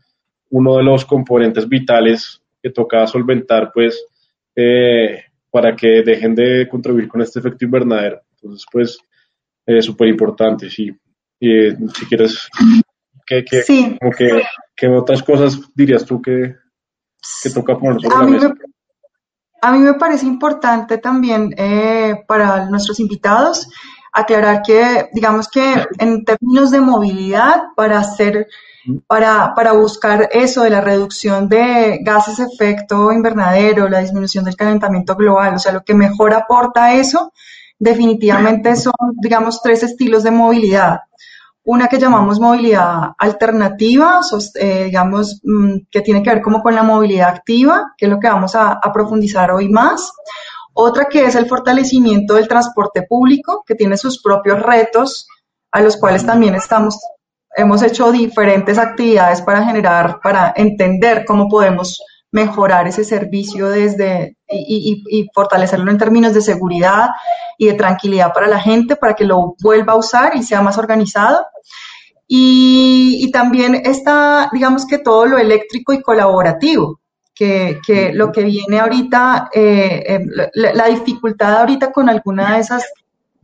uno 0.52 0.78
de 0.78 0.84
los 0.84 1.06
componentes 1.06 1.68
vitales 1.68 2.42
que 2.62 2.70
toca 2.70 3.06
solventar, 3.08 3.72
pues, 3.74 4.06
eh, 4.56 5.24
para 5.52 5.76
que 5.76 6.02
dejen 6.04 6.34
de 6.36 6.68
contribuir 6.70 7.08
con 7.08 7.22
este 7.22 7.40
efecto 7.40 7.66
invernadero. 7.66 8.22
Entonces, 8.36 8.66
pues, 8.72 8.98
es 9.66 9.86
súper 9.86 10.08
importante, 10.08 10.70
sí. 10.70 10.92
Y 11.40 11.72
si 11.94 12.06
quieres, 12.08 12.48
¿qué, 13.26 13.44
qué, 13.44 13.98
como 14.00 14.12
que, 14.12 14.42
¿qué 14.76 14.88
otras 14.88 15.22
cosas 15.22 15.60
dirías 15.76 16.06
tú 16.06 16.22
que, 16.22 16.56
que 17.44 17.50
toca 17.50 17.78
poner 17.78 18.02
sobre 18.02 18.16
la 18.16 18.26
mesa? 18.26 18.54
a 19.64 19.72
mí 19.72 19.80
me 19.80 19.94
parece 19.94 20.26
importante 20.26 20.98
también 20.98 21.56
eh, 21.58 22.26
para 22.28 22.70
nuestros 22.70 23.00
invitados 23.00 23.70
aclarar 24.14 24.62
que, 24.62 25.10
digamos 25.12 25.48
que 25.50 25.88
en 25.98 26.24
términos 26.24 26.72
de 26.72 26.80
movilidad, 26.80 27.64
para 27.76 28.00
hacer, 28.00 28.48
para, 29.08 29.54
para 29.56 29.74
buscar 29.74 30.30
eso 30.32 30.64
de 30.64 30.70
la 30.70 30.82
reducción 30.82 31.50
de 31.50 32.00
gases 32.02 32.38
de 32.38 32.46
efecto 32.46 33.12
invernadero, 33.12 33.90
la 33.90 34.00
disminución 34.00 34.46
del 34.46 34.56
calentamiento 34.56 35.16
global, 35.16 35.56
o 35.56 35.60
sea, 35.60 35.74
lo 35.74 35.84
que 35.84 35.96
mejor 35.96 36.34
aporta 36.34 36.94
eso, 36.94 37.34
definitivamente 37.80 38.76
son, 38.76 38.94
digamos, 39.20 39.62
tres 39.62 39.84
estilos 39.84 40.24
de 40.24 40.32
movilidad. 40.32 41.00
Una 41.66 41.88
que 41.88 41.98
llamamos 41.98 42.40
movilidad 42.40 43.12
alternativa, 43.18 44.20
eh, 44.56 44.84
digamos, 44.86 45.40
mm, 45.44 45.88
que 45.90 46.02
tiene 46.02 46.22
que 46.22 46.30
ver 46.30 46.42
como 46.42 46.62
con 46.62 46.76
la 46.76 46.84
movilidad 46.84 47.30
activa, 47.30 47.94
que 47.98 48.06
es 48.06 48.12
lo 48.12 48.20
que 48.20 48.28
vamos 48.28 48.54
a, 48.56 48.80
profundizar 48.94 49.52
hoy 49.52 49.70
más. 49.70 50.12
Otra 50.74 51.06
que 51.06 51.26
es 51.26 51.36
el 51.36 51.48
fortalecimiento 51.48 52.36
del 52.36 52.48
transporte 52.48 53.04
público, 53.04 53.64
que 53.66 53.76
tiene 53.76 53.98
sus 53.98 54.22
propios 54.22 54.62
retos, 54.62 55.28
a 55.72 55.82
los 55.82 55.98
cuales 55.98 56.26
también 56.26 56.56
estamos, 56.56 57.00
hemos 57.56 57.82
hecho 57.84 58.12
diferentes 58.12 58.78
actividades 58.78 59.42
para 59.42 59.66
generar, 59.66 60.20
para 60.22 60.54
entender 60.56 61.26
cómo 61.26 61.48
podemos 61.48 62.00
mejorar 62.34 62.88
ese 62.88 63.04
servicio 63.04 63.70
desde 63.70 64.38
y, 64.50 65.30
fortalecerlo 65.34 65.92
en 65.92 66.00
términos 66.00 66.34
de 66.34 66.42
seguridad 66.42 67.10
y 67.60 67.68
de 67.68 67.74
tranquilidad 67.74 68.34
para 68.34 68.48
la 68.48 68.60
gente, 68.60 68.96
para 68.96 69.14
que 69.14 69.24
lo 69.24 69.56
vuelva 69.62 69.94
a 69.94 69.98
usar 69.98 70.36
y 70.36 70.44
sea 70.44 70.62
más 70.62 70.78
organizado. 70.80 71.46
Y, 72.28 73.30
también 73.32 73.76
está, 73.76 74.50
digamos 74.52 74.88
que 74.88 74.98
todo 74.98 75.28
lo 75.28 75.38
eléctrico 75.38 75.94
y 75.94 76.02
colaborativo, 76.02 77.00
que, 77.86 78.12
lo 78.14 78.32
que 78.32 78.44
viene 78.44 78.80
ahorita, 78.80 79.50
eh, 79.54 80.04
eh, 80.08 80.26
la, 80.54 80.88
dificultad 80.88 81.60
ahorita 81.60 81.92
con 81.92 82.10
alguna 82.10 82.56
de 82.56 82.62
esas, 82.62 82.86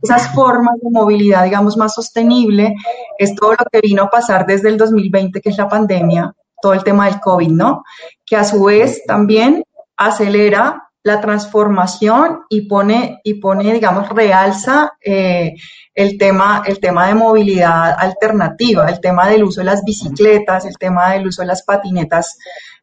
esas 0.02 0.32
formas 0.34 0.76
de 0.82 0.90
movilidad, 0.90 1.44
digamos, 1.44 1.76
más 1.76 1.94
sostenible, 1.94 2.74
es 3.18 3.34
todo 3.34 3.52
lo 3.52 3.64
que 3.70 3.80
vino 3.80 4.04
a 4.04 4.10
pasar 4.10 4.46
desde 4.46 4.68
el 4.68 4.76
2020, 4.76 5.40
que 5.40 5.48
es 5.48 5.58
la 5.58 5.68
pandemia, 5.68 6.32
todo 6.60 6.72
el 6.72 6.84
tema 6.84 7.06
del 7.06 7.20
COVID, 7.20 7.50
¿no? 7.50 7.84
Que 8.24 8.36
a 8.36 8.44
su 8.44 8.64
vez 8.64 9.02
también 9.06 9.64
acelera 9.96 10.89
la 11.02 11.20
transformación 11.20 12.40
y 12.48 12.62
pone, 12.62 13.20
y 13.24 13.34
pone 13.34 13.72
digamos, 13.72 14.08
realza 14.10 14.92
eh, 15.00 15.54
el, 15.94 16.18
tema, 16.18 16.62
el 16.66 16.78
tema 16.78 17.08
de 17.08 17.14
movilidad 17.14 17.94
alternativa, 17.98 18.86
el 18.88 19.00
tema 19.00 19.28
del 19.28 19.44
uso 19.44 19.60
de 19.60 19.66
las 19.66 19.82
bicicletas, 19.82 20.66
el 20.66 20.76
tema 20.76 21.12
del 21.12 21.26
uso 21.28 21.42
de 21.42 21.48
las 21.48 21.62
patinetas 21.62 22.36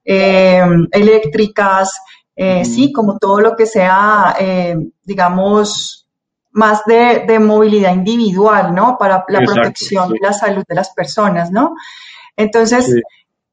eh, 0.03 0.65
eléctricas, 0.91 2.01
eh, 2.35 2.65
sí, 2.65 2.91
como 2.91 3.17
todo 3.17 3.39
lo 3.39 3.55
que 3.55 3.65
sea, 3.65 4.35
digamos, 5.03 6.07
más 6.51 6.81
de, 6.85 7.39
movilidad 7.39 7.93
individual, 7.93 8.73
¿no? 8.73 8.97
Para 8.97 9.23
la 9.27 9.41
protección 9.41 10.09
de 10.09 10.19
la 10.21 10.33
salud 10.33 10.63
de 10.67 10.75
las 10.75 10.89
personas, 10.91 11.51
¿no? 11.51 11.75
Entonces, 12.35 13.01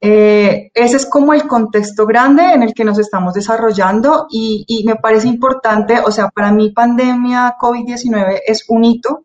eh, 0.06 0.70
ese 0.74 0.96
es 0.96 1.06
como 1.06 1.32
el 1.32 1.46
contexto 1.46 2.04
grande 2.04 2.42
en 2.52 2.62
el 2.62 2.74
que 2.74 2.84
nos 2.84 2.98
estamos 2.98 3.32
desarrollando 3.32 4.26
y, 4.30 4.84
me 4.84 4.96
parece 4.96 5.28
importante, 5.28 5.98
o 5.98 6.10
sea, 6.10 6.28
para 6.28 6.52
mí 6.52 6.72
pandemia 6.72 7.56
COVID-19 7.58 8.42
es 8.46 8.66
un 8.68 8.84
hito 8.84 9.22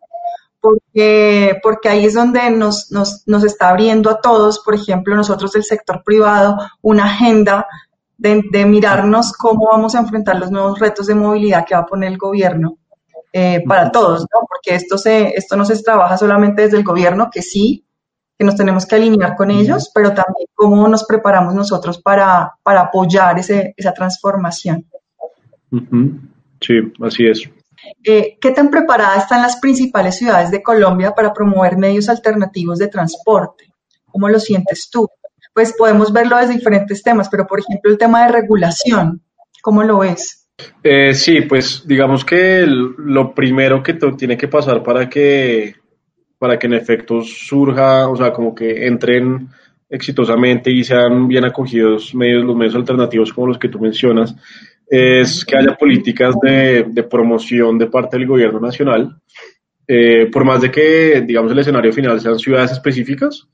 porque, 0.62 1.59
porque 1.62 1.89
ahí 1.89 2.05
es 2.05 2.13
donde 2.13 2.50
nos, 2.50 2.91
nos, 2.91 3.24
nos, 3.27 3.43
está 3.43 3.67
abriendo 3.67 4.09
a 4.09 4.21
todos, 4.21 4.59
por 4.59 4.74
ejemplo, 4.74 5.17
nosotros 5.17 5.51
del 5.51 5.65
sector 5.65 6.01
privado, 6.01 6.55
una 6.81 7.07
agenda 7.07 7.67
de, 8.17 8.65
mirarnos 8.65 9.34
cómo 9.34 9.67
vamos 9.69 9.95
a 9.95 9.99
enfrentar 9.99 10.39
los 10.39 10.49
nuevos 10.49 10.80
retos 10.80 11.08
de 11.08 11.15
movilidad 11.15 11.65
que 11.65 11.75
va 11.75 11.82
a 11.82 11.88
poner 11.88 12.13
el 12.13 12.17
gobierno 12.17 12.77
eh, 13.34 13.62
para 13.67 13.91
todos, 13.91 14.21
¿no? 14.21 14.47
Porque 14.47 14.75
esto, 14.75 14.97
se, 14.97 15.34
esto 15.36 15.58
no 15.58 15.65
se 15.65 15.77
trabaja 15.84 16.17
solamente 16.17 16.62
desde 16.62 16.77
el 16.77 16.86
gobierno, 16.86 17.30
que 17.30 17.41
sí, 17.41 17.86
que 18.39 18.45
nos 18.45 18.56
tenemos 18.56 18.86
que 18.86 18.95
alinear 18.95 19.36
con 19.36 19.52
ellos, 19.52 19.91
pero 19.93 20.13
también 20.13 20.47
cómo 20.56 20.88
nos 20.88 21.04
preparamos 21.04 21.54
nosotros 21.54 22.02
para, 22.02 22.54
para 22.63 22.84
apoyar 22.84 23.38
ese, 23.38 23.73
esa 23.75 23.93
transformación. 23.93 24.86
Sí, 26.62 26.75
así 27.02 27.28
es. 27.28 27.49
Eh, 28.02 28.38
¿Qué 28.39 28.52
tan 28.52 28.69
preparada 28.69 29.17
están 29.17 29.41
las 29.41 29.58
principales 29.60 30.15
ciudades 30.15 30.52
de 30.52 30.63
Colombia 30.63 31.12
para 31.12 31.34
promover 31.34 31.75
medios 31.75 32.08
alternativos 32.08 32.80
de 32.80 32.88
transporte? 32.88 33.73
¿Cómo 34.06 34.30
lo 34.30 34.39
sientes 34.39 34.89
tú? 34.89 35.10
Pues 35.54 35.73
podemos 35.78 36.13
verlo 36.13 36.38
desde 36.38 36.54
diferentes 36.54 37.04
temas, 37.04 37.28
pero 37.28 37.45
por 37.45 37.60
ejemplo 37.60 37.91
el 37.91 37.97
tema 37.97 38.25
de 38.25 38.32
regulación, 38.32 39.21
¿cómo 39.62 39.84
lo 39.84 39.99
ves? 39.99 40.47
Eh, 40.82 41.13
sí, 41.13 41.41
pues 41.41 41.84
digamos 41.86 42.23
que 42.23 42.63
lo 42.65 43.36
primero 43.36 43.84
que 43.84 43.95
tiene 43.95 44.38
que 44.38 44.47
pasar 44.47 44.82
para 44.82 45.10
que 45.10 45.75
para 46.39 46.58
que 46.58 46.67
en 46.67 46.73
efecto 46.73 47.21
surja, 47.21 48.08
o 48.08 48.15
sea, 48.15 48.32
como 48.32 48.56
que 48.56 48.88
entren 48.88 49.49
exitosamente 49.89 50.71
y 50.71 50.84
sean 50.84 51.28
bien 51.28 51.45
acogidos 51.45 52.15
medios, 52.15 52.45
los 52.45 52.56
medios 52.56 52.75
alternativos 52.75 53.34
como 53.34 53.47
los 53.47 53.58
que 53.58 53.67
tú 53.67 53.80
mencionas, 53.80 54.34
es 54.88 55.43
que 55.43 55.58
haya 55.58 55.75
políticas 55.75 56.36
de, 56.41 57.06
promoción 57.10 57.78
de 57.78 57.88
parte 57.88 58.17
del 58.17 58.28
gobierno 58.28 58.60
nacional, 58.60 59.19
eh, 59.86 60.28
por 60.32 60.45
más 60.45 60.62
de 60.62 60.71
que, 60.71 61.21
digamos, 61.21 61.52
el 61.52 61.60
escenario 61.60 61.91
final 61.91 62.19
sean 62.19 62.39
ciudades 62.39 62.71
específicas, 62.71 63.47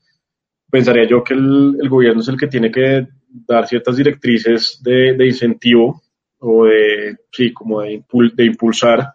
pensaría 0.70 1.08
yo 1.08 1.24
que 1.24 1.34
el, 1.34 1.88
gobierno 1.88 2.20
es 2.20 2.28
el 2.28 2.38
que 2.38 2.46
tiene 2.46 2.70
que 2.70 3.06
dar 3.28 3.66
ciertas 3.66 3.96
directrices 3.96 4.80
de, 4.82 5.26
incentivo 5.26 6.02
o 6.38 6.66
de, 6.66 7.16
sí, 7.32 7.52
como 7.52 7.80
de 7.80 8.44
impulsar 8.44 9.12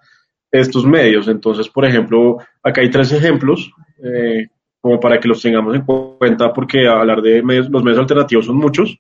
estos 0.52 0.86
medios. 0.86 1.28
Entonces, 1.28 1.70
por 1.70 1.86
ejemplo, 1.86 2.38
acá 2.64 2.82
hay 2.82 2.90
tres 2.90 3.12
ejemplos, 3.12 3.72
eh, 4.04 4.48
como 4.80 5.00
para 5.00 5.20
que 5.20 5.28
los 5.28 5.42
tengamos 5.42 5.76
en 5.76 5.84
cuenta, 5.84 6.52
porque 6.54 6.88
hablar 6.88 7.22
de 7.22 7.44
medios, 7.44 7.70
los 7.70 7.84
medios 7.84 8.00
alternativos 8.00 8.46
son 8.46 8.58
muchos, 8.58 9.00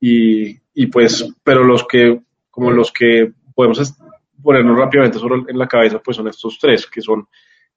y, 0.00 0.58
y 0.74 0.86
pues, 0.86 1.34
pero 1.42 1.64
los 1.64 1.84
que, 1.86 2.20
como 2.50 2.70
los 2.70 2.92
que 2.92 3.32
podemos 3.54 3.94
ponernos 4.42 4.78
rápidamente 4.78 5.18
sobre, 5.18 5.50
en 5.50 5.58
la 5.58 5.68
cabeza, 5.68 6.00
pues 6.04 6.16
son 6.16 6.28
estos 6.28 6.58
tres, 6.58 6.86
que 6.86 7.00
son 7.00 7.26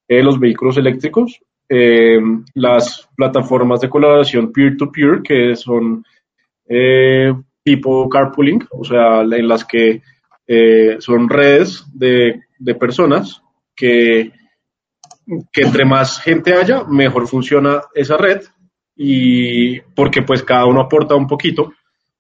eh, 0.07 0.21
los 0.21 0.39
vehículos 0.39 0.77
eléctricos, 0.77 1.39
eh, 1.69 2.19
las 2.53 3.07
plataformas 3.15 3.81
de 3.81 3.89
colaboración 3.89 4.51
peer-to-peer, 4.51 5.21
que 5.21 5.55
son 5.55 6.03
tipo 7.63 8.09
carpooling, 8.09 8.65
o 8.71 8.83
sea, 8.83 9.21
en 9.21 9.47
las 9.47 9.63
que 9.63 10.01
son 10.99 11.29
redes 11.29 11.85
de 11.93 12.41
de 12.59 12.75
personas 12.75 13.41
que, 13.75 14.31
que 15.51 15.61
entre 15.61 15.85
más 15.85 16.19
gente 16.19 16.53
haya, 16.53 16.83
mejor 16.83 17.27
funciona 17.27 17.81
esa 17.93 18.17
red 18.17 18.41
y 18.95 19.79
porque 19.81 20.21
pues 20.21 20.43
cada 20.43 20.65
uno 20.65 20.81
aporta 20.81 21.15
un 21.15 21.27
poquito 21.27 21.73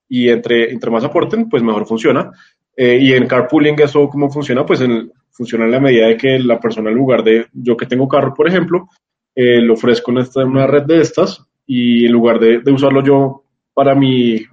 y 0.09 0.29
entre, 0.29 0.71
entre 0.71 0.91
más 0.91 1.03
aporten, 1.03 1.49
pues 1.49 1.63
mejor 1.63 1.85
funciona. 1.85 2.31
Eh, 2.75 2.99
y 3.01 3.13
en 3.13 3.27
carpooling 3.27 3.79
eso 3.81 4.07
cómo 4.07 4.29
funciona, 4.29 4.65
pues 4.65 4.81
en, 4.81 5.11
funciona 5.31 5.65
en 5.65 5.71
la 5.71 5.79
medida 5.79 6.07
de 6.07 6.17
que 6.17 6.39
la 6.39 6.59
persona 6.59 6.89
en 6.89 6.95
lugar 6.95 7.23
de 7.23 7.47
yo 7.53 7.75
que 7.75 7.87
tengo 7.87 8.07
carro, 8.07 8.33
por 8.33 8.47
ejemplo, 8.47 8.87
eh, 9.35 9.61
lo 9.61 9.73
ofrezco 9.73 10.11
en 10.11 10.47
una 10.47 10.67
red 10.67 10.83
de 10.83 11.01
estas 11.01 11.43
y 11.65 12.05
en 12.05 12.11
lugar 12.11 12.39
de, 12.39 12.59
de 12.59 12.71
usarlo 12.71 13.03
yo 13.03 13.43
para 13.73 13.93
mi, 13.93 14.43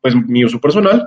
pues, 0.00 0.14
mi 0.14 0.44
uso 0.44 0.58
personal, 0.58 1.06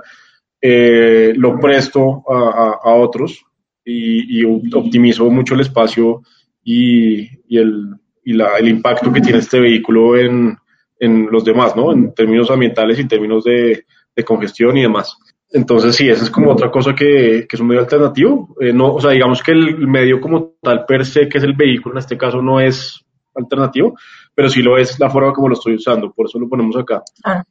eh, 0.60 1.32
lo 1.36 1.58
presto 1.58 2.22
a, 2.28 2.78
a, 2.82 2.94
otros 2.94 3.44
y, 3.84 4.44
optimizo 4.44 5.28
mucho 5.30 5.54
el 5.54 5.60
espacio 5.60 6.22
y, 6.62 7.28
el, 7.56 7.94
el, 8.24 8.68
impacto 8.68 9.12
que 9.12 9.20
tiene 9.20 9.38
este 9.38 9.60
vehículo 9.60 10.16
en, 10.16 10.56
en, 10.98 11.26
los 11.30 11.44
demás, 11.44 11.74
¿no? 11.76 11.92
En 11.92 12.14
términos 12.14 12.50
ambientales 12.50 12.98
y 12.98 13.02
en 13.02 13.08
términos 13.08 13.44
de, 13.44 13.84
de, 14.14 14.24
congestión 14.24 14.76
y 14.76 14.82
demás. 14.82 15.16
Entonces, 15.52 15.96
sí, 15.96 16.08
esa 16.08 16.24
es 16.24 16.30
como 16.30 16.52
otra 16.52 16.70
cosa 16.70 16.94
que, 16.94 17.46
que 17.48 17.56
es 17.56 17.60
un 17.60 17.66
medio 17.66 17.80
alternativo. 17.80 18.54
Eh, 18.60 18.72
no, 18.72 18.94
o 18.94 19.00
sea, 19.00 19.10
digamos 19.10 19.42
que 19.42 19.52
el 19.52 19.88
medio 19.88 20.20
como 20.20 20.54
tal 20.62 20.84
per 20.84 21.04
se, 21.04 21.28
que 21.28 21.38
es 21.38 21.44
el 21.44 21.54
vehículo, 21.54 21.94
en 21.94 21.98
este 21.98 22.16
caso 22.16 22.40
no 22.40 22.60
es 22.60 23.04
alternativo, 23.34 23.96
pero 24.34 24.48
sí 24.48 24.62
lo 24.62 24.76
es 24.78 24.98
la 24.98 25.10
forma 25.10 25.32
como 25.32 25.48
lo 25.48 25.54
estoy 25.54 25.74
usando, 25.74 26.12
por 26.12 26.26
eso 26.26 26.38
lo 26.38 26.48
ponemos 26.48 26.76
acá. 26.76 27.02
Ah. 27.24 27.42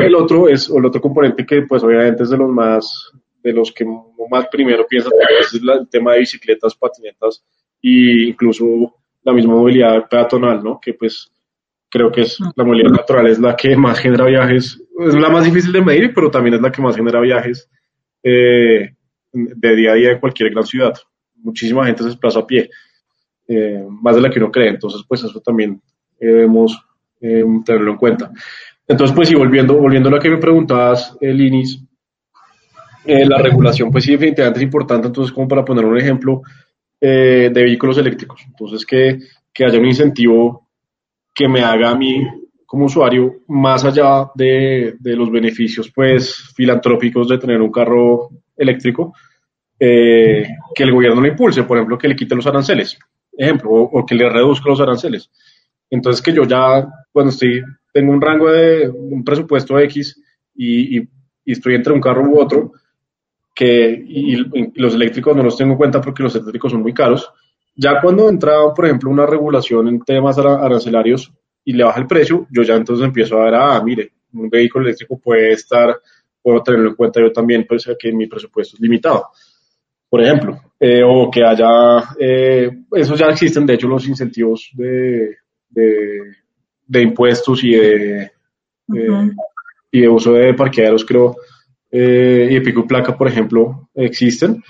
El 0.00 0.14
otro 0.14 0.48
es, 0.48 0.70
o 0.70 0.78
el 0.78 0.86
otro 0.86 1.00
componente 1.00 1.46
que 1.46 1.62
pues 1.62 1.82
obviamente 1.82 2.22
es 2.22 2.30
de 2.30 2.36
los 2.36 2.48
más 2.48 3.12
de 3.44 3.52
los 3.52 3.70
que 3.72 3.84
más 3.84 4.48
primero 4.50 4.86
piensan 4.88 5.12
es 5.38 5.52
el 5.52 5.88
tema 5.90 6.14
de 6.14 6.20
bicicletas, 6.20 6.74
patinetas 6.74 7.44
e 7.82 8.28
incluso 8.28 8.94
la 9.22 9.34
misma 9.34 9.54
movilidad 9.54 10.08
peatonal, 10.08 10.64
¿no? 10.64 10.80
Que 10.80 10.94
pues 10.94 11.30
creo 11.90 12.10
que 12.10 12.22
es 12.22 12.38
la 12.56 12.64
movilidad 12.64 12.90
natural 12.90 13.26
es 13.26 13.38
la 13.38 13.54
que 13.54 13.76
más 13.76 13.98
genera 13.98 14.24
viajes, 14.24 14.82
es 14.98 15.14
la 15.14 15.28
más 15.28 15.44
difícil 15.44 15.72
de 15.72 15.82
medir, 15.82 16.12
pero 16.14 16.30
también 16.30 16.54
es 16.54 16.62
la 16.62 16.72
que 16.72 16.80
más 16.80 16.96
genera 16.96 17.20
viajes 17.20 17.70
eh, 18.22 18.94
de 19.32 19.76
día 19.76 19.92
a 19.92 19.94
día 19.94 20.08
de 20.08 20.20
cualquier 20.20 20.50
gran 20.50 20.64
ciudad. 20.64 20.94
Muchísima 21.36 21.84
gente 21.84 22.02
se 22.02 22.08
desplaza 22.08 22.40
a 22.40 22.46
pie, 22.46 22.70
eh, 23.46 23.84
más 23.88 24.16
de 24.16 24.22
la 24.22 24.30
que 24.30 24.38
uno 24.38 24.50
cree. 24.50 24.70
Entonces, 24.70 25.02
pues 25.06 25.22
eso 25.22 25.40
también 25.40 25.80
debemos 26.18 26.78
tenerlo 27.20 27.92
en 27.92 27.96
cuenta. 27.96 28.30
Entonces, 28.86 29.14
pues 29.16 29.28
sí, 29.28 29.34
volviendo, 29.34 29.74
volviendo 29.74 30.08
a 30.08 30.12
lo 30.12 30.18
que 30.18 30.28
me 30.28 30.36
preguntabas, 30.36 31.16
Linis, 31.20 31.82
la 33.06 33.38
regulación, 33.38 33.90
pues 33.90 34.04
sí, 34.04 34.12
definitivamente 34.12 34.60
es 34.60 34.64
importante. 34.64 35.06
Entonces, 35.06 35.32
como 35.32 35.48
para 35.48 35.64
poner 35.64 35.84
un 35.84 35.98
ejemplo 35.98 36.42
de 37.00 37.50
vehículos 37.52 37.98
eléctricos. 37.98 38.40
Entonces, 38.46 38.86
que, 38.86 39.18
que 39.52 39.64
haya 39.64 39.78
un 39.78 39.86
incentivo 39.86 40.68
que 41.34 41.48
me 41.48 41.62
haga 41.62 41.90
a 41.90 41.94
mí 41.94 42.26
como 42.74 42.86
usuario, 42.86 43.42
más 43.46 43.84
allá 43.84 44.30
de, 44.34 44.96
los 45.00 45.30
beneficios 45.30 45.92
pues 45.94 46.52
filantrópicos 46.56 47.28
de 47.28 47.38
tener 47.38 47.60
un 47.60 47.70
carro 47.70 48.30
eléctrico, 48.56 49.14
eh, 49.78 50.44
que 50.74 50.82
el 50.82 50.90
gobierno 50.90 51.20
lo 51.20 51.28
impulse, 51.28 51.62
por 51.62 51.76
ejemplo, 51.76 51.96
que 51.96 52.08
le 52.08 52.16
quite 52.16 52.34
los 52.34 52.48
aranceles, 52.48 52.98
ejemplo, 53.32 53.70
o, 53.70 54.04
que 54.04 54.16
le 54.16 54.28
reduzca 54.28 54.70
los 54.70 54.80
aranceles. 54.80 55.30
Entonces 55.88 56.20
que 56.20 56.32
yo 56.32 56.42
ya, 56.44 56.84
cuando 57.12 57.30
estoy, 57.30 57.62
tengo 57.92 58.12
un 58.12 58.20
rango 58.20 58.50
de 58.50 58.88
un 58.88 59.22
presupuesto 59.22 59.78
X 59.78 60.20
y, 60.56 61.00
estoy 61.44 61.76
entre 61.76 61.92
un 61.92 62.00
carro 62.00 62.28
u 62.28 62.40
otro, 62.40 62.72
que 63.54 64.04
y, 64.06 64.36
los 64.80 64.94
eléctricos 64.94 65.36
no 65.36 65.42
los 65.42 65.56
tengo 65.56 65.72
en 65.72 65.78
cuenta 65.78 66.00
porque 66.00 66.22
los 66.22 66.34
eléctricos 66.34 66.72
son 66.72 66.82
muy 66.82 66.92
caros, 66.92 67.30
ya 67.76 68.00
cuando 68.00 68.28
entra, 68.28 68.52
por 68.74 68.84
ejemplo, 68.84 69.10
una 69.10 69.26
regulación 69.26 69.88
en 69.88 70.00
temas 70.00 70.38
arancelarios, 70.38 71.32
y 71.64 71.72
le 71.72 71.84
baja 71.84 72.00
el 72.00 72.06
precio, 72.06 72.46
yo 72.50 72.62
ya 72.62 72.74
entonces 72.74 73.06
empiezo 73.06 73.40
a 73.40 73.44
ver, 73.44 73.54
ah, 73.54 73.82
mire, 73.82 74.12
un 74.34 74.50
vehículo 74.50 74.84
eléctrico 74.84 75.18
puede 75.18 75.52
estar, 75.52 75.96
puedo 76.42 76.62
tenerlo 76.62 76.90
en 76.90 76.96
cuenta 76.96 77.20
yo 77.20 77.32
también, 77.32 77.64
pues 77.66 77.88
que 77.98 78.12
mi 78.12 78.26
presupuesto 78.26 78.76
es 78.76 78.80
limitado, 78.80 79.28
por 80.08 80.22
ejemplo, 80.22 80.60
eh, 80.78 81.02
o 81.04 81.30
que 81.30 81.42
haya, 81.42 82.04
eh, 82.18 82.70
eso 82.92 83.14
ya 83.14 83.26
existen, 83.26 83.64
de 83.64 83.74
hecho, 83.74 83.88
los 83.88 84.06
incentivos 84.06 84.70
de, 84.74 85.36
de, 85.70 87.02
impuestos 87.02 87.64
y 87.64 87.70
de, 87.70 88.30
y 89.90 90.00
de 90.00 90.08
uso 90.08 90.34
de 90.34 90.52
parqueaderos, 90.54 91.04
creo, 91.04 91.36
eh, 91.96 92.48
y 92.50 92.58
pico 92.58 92.80
y 92.80 92.88
placa, 92.88 93.16
por 93.16 93.28
ejemplo, 93.28 93.88
existen, 93.94 94.60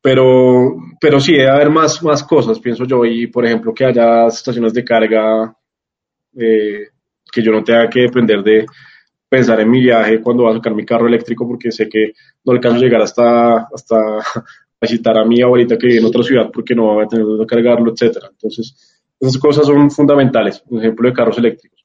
pero, 0.00 0.76
pero 1.00 1.18
sí 1.18 1.32
debe 1.32 1.50
haber 1.50 1.70
más, 1.70 2.00
más 2.04 2.22
cosas, 2.22 2.60
pienso 2.60 2.84
yo, 2.84 3.04
y 3.04 3.26
por 3.26 3.44
ejemplo 3.44 3.74
que 3.74 3.84
haya 3.84 4.28
estaciones 4.28 4.72
de 4.72 4.84
carga 4.84 5.52
eh, 6.36 6.86
que 7.32 7.42
yo 7.42 7.50
no 7.50 7.64
tenga 7.64 7.90
que 7.90 8.02
depender 8.02 8.44
de 8.44 8.64
pensar 9.28 9.60
en 9.60 9.68
mi 9.68 9.80
viaje 9.80 10.20
cuando 10.20 10.44
va 10.44 10.52
a 10.52 10.54
sacar 10.54 10.72
mi 10.72 10.86
carro 10.86 11.08
eléctrico 11.08 11.48
porque 11.48 11.72
sé 11.72 11.88
que 11.88 12.12
no 12.44 12.52
alcanzo 12.52 12.78
a 12.78 12.80
llegar 12.80 13.02
hasta, 13.02 13.68
hasta 13.74 13.96
visitar 14.80 15.18
a 15.18 15.24
mi 15.24 15.42
abuelita 15.42 15.76
que 15.76 15.88
vive 15.88 15.98
en 15.98 16.06
otra 16.06 16.22
ciudad 16.22 16.48
porque 16.52 16.76
no 16.76 16.94
va 16.94 17.02
a 17.02 17.08
tener 17.08 17.26
donde 17.26 17.44
cargarlo, 17.44 17.92
etcétera. 17.92 18.28
Entonces, 18.30 19.02
esas 19.18 19.36
cosas 19.36 19.66
son 19.66 19.90
fundamentales, 19.90 20.62
un 20.68 20.78
ejemplo 20.78 21.08
de 21.08 21.14
carros 21.14 21.38
eléctricos. 21.38 21.84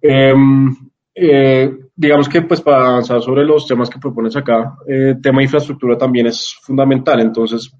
Em, 0.00 0.74
eh, 1.14 1.70
digamos 1.94 2.28
que 2.28 2.42
pues 2.42 2.60
para 2.60 2.88
avanzar 2.88 3.22
sobre 3.22 3.44
los 3.44 3.66
temas 3.66 3.88
que 3.88 3.98
propones 3.98 4.36
acá, 4.36 4.76
el 4.86 5.10
eh, 5.10 5.14
tema 5.22 5.38
de 5.38 5.44
infraestructura 5.44 5.96
también 5.96 6.26
es 6.26 6.56
fundamental. 6.62 7.20
Entonces, 7.20 7.70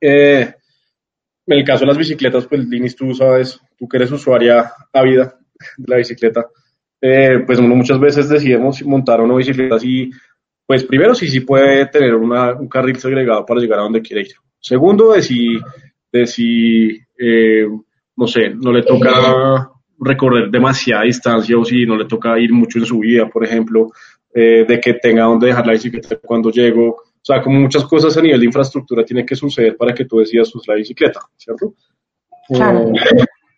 eh, 0.00 0.54
en 1.46 1.58
el 1.58 1.64
caso 1.64 1.80
de 1.80 1.86
las 1.86 1.98
bicicletas, 1.98 2.46
pues 2.46 2.64
Linis, 2.66 2.94
tú 2.94 3.14
sabes, 3.14 3.58
tú 3.76 3.88
que 3.88 3.96
eres 3.96 4.12
usuaria 4.12 4.72
ávida 4.92 5.38
de 5.76 5.90
la 5.90 5.96
bicicleta, 5.96 6.46
eh, 7.00 7.42
pues 7.46 7.58
uno 7.58 7.74
muchas 7.74 7.98
veces 7.98 8.28
decidimos 8.28 8.82
montar 8.84 9.20
una 9.20 9.34
bicicleta 9.34 9.76
así, 9.76 10.10
pues 10.66 10.84
primero 10.84 11.14
si 11.14 11.28
sí 11.28 11.40
puede 11.40 11.86
tener 11.86 12.14
un 12.14 12.68
carril 12.68 12.96
segregado 12.96 13.44
para 13.44 13.60
llegar 13.60 13.80
a 13.80 13.82
donde 13.82 14.02
quiere 14.02 14.22
ir. 14.22 14.34
Segundo, 14.60 15.12
de 15.12 15.22
si, 15.22 15.58
de 16.12 16.26
si 16.26 17.00
eh, 17.18 17.66
no 18.16 18.26
sé, 18.26 18.50
no 18.50 18.72
le 18.72 18.82
toca 18.82 19.71
recorrer 20.04 20.50
demasiada 20.50 21.04
distancia 21.04 21.56
o 21.58 21.64
si 21.64 21.86
no 21.86 21.96
le 21.96 22.06
toca 22.06 22.38
ir 22.38 22.52
mucho 22.52 22.78
en 22.78 22.86
su 22.86 22.98
vida, 22.98 23.28
por 23.28 23.44
ejemplo, 23.44 23.90
eh, 24.34 24.64
de 24.66 24.80
que 24.80 24.94
tenga 24.94 25.24
donde 25.24 25.48
dejar 25.48 25.66
la 25.66 25.72
bicicleta 25.72 26.16
cuando 26.16 26.50
llego, 26.50 26.88
o 26.88 27.24
sea, 27.24 27.40
como 27.42 27.60
muchas 27.60 27.84
cosas 27.84 28.16
a 28.16 28.22
nivel 28.22 28.40
de 28.40 28.46
infraestructura 28.46 29.04
tiene 29.04 29.24
que 29.24 29.36
suceder 29.36 29.76
para 29.76 29.94
que 29.94 30.04
tú 30.04 30.18
decidas 30.18 30.54
usar 30.54 30.74
la 30.74 30.78
bicicleta, 30.78 31.20
¿cierto? 31.36 31.74
Claro. 32.48 32.92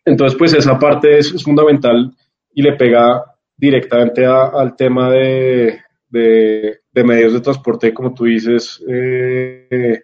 entonces, 0.04 0.38
pues 0.38 0.52
esa 0.52 0.78
parte 0.78 1.18
es, 1.18 1.42
fundamental 1.42 2.14
y 2.52 2.62
le 2.62 2.74
pega 2.74 3.24
directamente 3.56 4.26
al 4.26 4.76
tema 4.76 5.10
de, 5.10 5.80
medios 6.92 7.32
de 7.32 7.40
transporte, 7.40 7.94
como 7.94 8.12
tú 8.12 8.24
dices, 8.24 8.84
eh, 8.88 10.00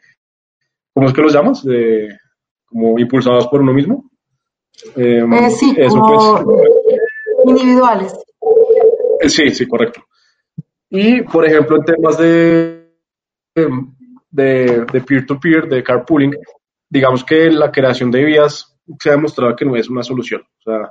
¿cómo 0.94 1.08
es 1.08 1.12
que 1.12 1.22
los 1.22 1.34
llamas? 1.34 1.62
De, 1.64 2.16
como 2.64 2.98
impulsados 2.98 3.48
por 3.48 3.60
uno 3.60 3.72
mismo. 3.72 4.09
Em, 4.96 5.32
eh, 5.32 5.50
sí, 5.50 5.74
como 5.88 6.44
pues, 6.44 6.60
individuales. 7.44 8.14
Eh, 9.20 9.28
sí, 9.28 9.50
sí, 9.50 9.66
correcto. 9.66 10.02
Y, 10.88 11.22
por 11.22 11.46
ejemplo, 11.46 11.76
en 11.76 11.84
temas 11.84 12.18
de 12.18 12.80
de 14.30 15.02
peer-to-peer, 15.06 15.68
de, 15.68 15.82
carpooling, 15.82 16.36
digamos 16.88 17.24
que 17.24 17.50
la 17.50 17.70
creación 17.70 18.10
de 18.10 18.24
vías 18.24 18.76
se 18.98 19.08
ha 19.08 19.12
demostrado 19.12 19.56
que 19.56 19.64
no 19.64 19.76
es 19.76 19.88
una 19.88 20.02
solución. 20.02 20.42
O 20.42 20.62
sea, 20.62 20.90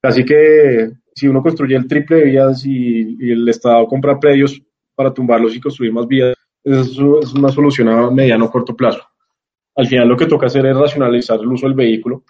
casi 0.00 0.24
que 0.24 0.92
si 1.14 1.28
uno 1.28 1.42
construye 1.42 1.76
el 1.76 1.88
triple 1.88 2.18
de 2.18 2.24
vías 2.24 2.64
y, 2.66 3.30
el 3.30 3.48
Estado 3.48 3.86
compra 3.86 4.18
predios 4.18 4.60
para 4.94 5.12
tumbarlos 5.12 5.54
y 5.54 5.60
construir 5.60 5.92
más 5.92 6.06
vías, 6.06 6.34
eso 6.62 7.20
es 7.20 7.32
una 7.34 7.50
solución 7.50 7.88
a 7.88 8.10
mediano 8.10 8.46
o 8.46 8.50
corto 8.50 8.74
plazo. 8.74 9.02
Al 9.76 9.86
final 9.86 10.08
lo 10.08 10.16
que 10.16 10.26
toca 10.26 10.46
hacer 10.46 10.64
es 10.66 10.76
racionalizar 10.76 11.40
el 11.40 11.48
uso 11.48 11.66
del 11.66 11.74
vehículo, 11.74 12.22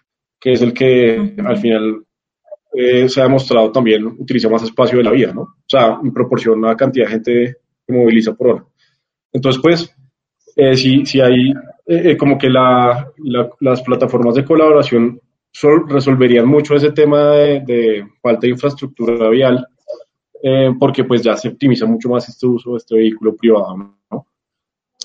que 0.45 0.53
es 0.53 0.61
el 0.61 0.75
que 0.75 1.35
al 1.43 1.57
final 1.57 2.05
eh, 2.75 3.09
se 3.09 3.21
ha 3.23 3.25
demostrado 3.25 3.73
también 3.73 4.05
utiliza 4.05 4.51
más 4.51 4.63
espacio 4.63 4.99
de 4.99 5.05
la 5.05 5.11
vía, 5.11 5.33
¿no? 5.33 5.41
O 5.41 5.67
sea, 5.67 5.99
en 6.05 6.13
proporción 6.13 6.63
a 6.67 6.69
la 6.69 6.77
cantidad 6.77 7.07
de 7.07 7.13
gente 7.13 7.57
que 7.87 7.93
moviliza 7.95 8.35
por 8.35 8.49
hora. 8.49 8.65
Entonces, 9.33 9.63
pues, 9.63 9.97
eh, 10.55 10.77
si, 10.77 11.07
si 11.07 11.19
hay 11.23 11.51
eh, 11.87 12.11
eh, 12.11 12.17
como 12.19 12.37
que 12.37 12.51
la, 12.51 13.11
las 13.61 13.81
plataformas 13.81 14.35
de 14.35 14.45
colaboración 14.45 15.19
resolverían 15.89 16.47
mucho 16.47 16.75
ese 16.75 16.93
tema 16.93 17.31
de, 17.31 18.07
falta 18.21 18.41
de 18.43 18.51
infraestructura 18.51 19.31
vial, 19.31 19.67
porque 20.79 21.05
pues 21.05 21.23
ya 21.23 21.39
se 21.39 21.49
optimiza 21.49 21.87
mucho 21.87 22.11
más 22.11 22.29
este 22.29 22.47
uso 22.47 22.73
de 22.73 22.77
este 22.77 22.97
vehículo 22.97 23.35
privado, 23.35 23.77
¿no? 24.11 24.27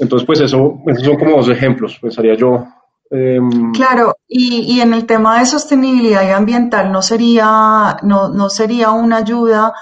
Entonces, 0.01 0.25
pues 0.25 0.41
eso, 0.41 0.81
esos 0.87 1.05
son 1.05 1.15
como 1.15 1.37
dos 1.37 1.47
ejemplos, 1.47 1.97
pensaría 2.01 2.33
yo. 2.33 2.67
Em, 3.11 3.71
claro, 3.71 4.17
y, 4.27 4.75
y 4.75 4.81
en 4.81 4.93
el 4.93 5.05
tema 5.05 5.39
de 5.39 5.45
sostenibilidad 5.45 6.27
y 6.27 6.31
ambiental 6.31 6.91
no 6.91 7.01
sería, 7.01 7.97
no, 8.03 8.29
no 8.29 8.49
sería 8.49 8.91
una 8.91 9.17
ayuda 9.17 9.73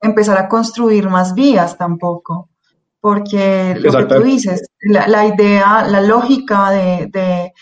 empezar 0.00 0.38
a 0.38 0.48
construir 0.48 1.08
más 1.08 1.34
vías 1.34 1.76
tampoco 1.76 2.48
porque 3.02 3.74
lo 3.80 3.90
que 3.90 4.04
tú 4.04 4.22
dices, 4.22 4.70
la, 4.80 5.26
idea, 5.26 5.84
la 5.88 6.00
lógica 6.00 6.70
de, 6.70 7.52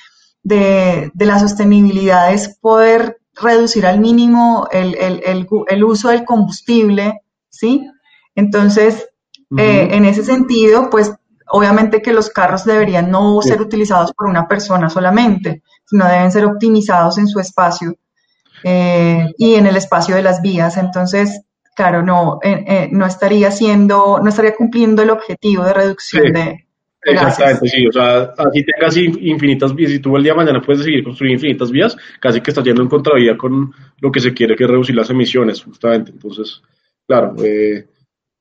la 1.15 1.39
sostenibilidad 1.41 2.35
es 2.35 2.59
poder 2.61 3.23
reducir 3.35 3.87
al 3.87 4.01
mínimo 4.01 4.69
el, 4.71 5.83
uso 5.83 6.11
del 6.11 6.27
combustible, 6.27 7.23
¿sí? 7.49 7.89
Entonces, 8.35 9.09
eh, 9.57 9.89
en 9.93 10.05
ese 10.05 10.25
sentido, 10.25 10.91
pues 10.91 11.15
obviamente 11.51 12.03
que 12.03 12.13
los 12.13 12.31
carros 12.31 12.65
deberían 12.65 13.11
no 13.11 13.41
ser 13.43 13.61
utilizados 13.61 14.13
por 14.13 14.29
una 14.29 14.47
persona 14.47 14.89
solamente, 14.89 15.63
sino 15.85 16.07
deben 16.07 16.33
ser 16.33 16.45
optimizados 16.45 17.19
en 17.19 17.27
su 17.27 17.41
espacio 17.41 17.95
eh, 18.65 19.33
y 19.39 19.55
en 19.55 19.67
el 19.67 19.77
espacio 19.77 20.15
de 20.15 20.23
las 20.23 20.43
vías. 20.43 20.77
Entonces, 20.77 21.43
claro, 21.75 22.03
no, 22.03 22.39
eh, 22.43 22.65
eh, 22.67 22.89
no 22.93 23.07
estaría 23.07 23.51
siendo, 23.51 24.21
no 24.23 24.29
estaría 24.29 24.55
cumpliendo 24.55 25.03
el 25.03 25.11
objetivo 25.11 25.65
de 25.65 25.73
reducción 25.73 26.33
de, 26.33 26.67
Exactamente, 27.03 27.69
sí, 27.69 27.87
o 27.87 27.93
sea, 27.93 28.35
así 28.37 28.63
tengas 28.63 28.97
infinitas 28.97 29.75
vías, 29.75 29.93
y 29.93 30.01
tú 30.01 30.17
el 30.17 30.23
día 30.23 30.33
de 30.33 30.37
mañana 30.37 30.61
puedes 30.61 30.85
seguir 30.85 31.03
construyendo 31.03 31.39
infinitas 31.39 31.71
vías, 31.71 31.97
casi 32.21 32.43
que 32.43 32.51
estás 32.51 32.65
yendo 32.65 32.83
en 32.83 32.89
contravía 32.89 33.39
con 33.39 33.73
lo 34.01 34.13
que 34.13 34.21
se 34.21 34.35
quiere, 34.35 34.55
que 34.55 34.65
es 34.65 34.71
reducir 34.71 34.95
las 34.95 35.09
emisiones, 35.09 35.63
justamente. 35.63 36.11
Entonces, 36.11 36.61
claro, 37.07 37.35
eh, 37.43 37.87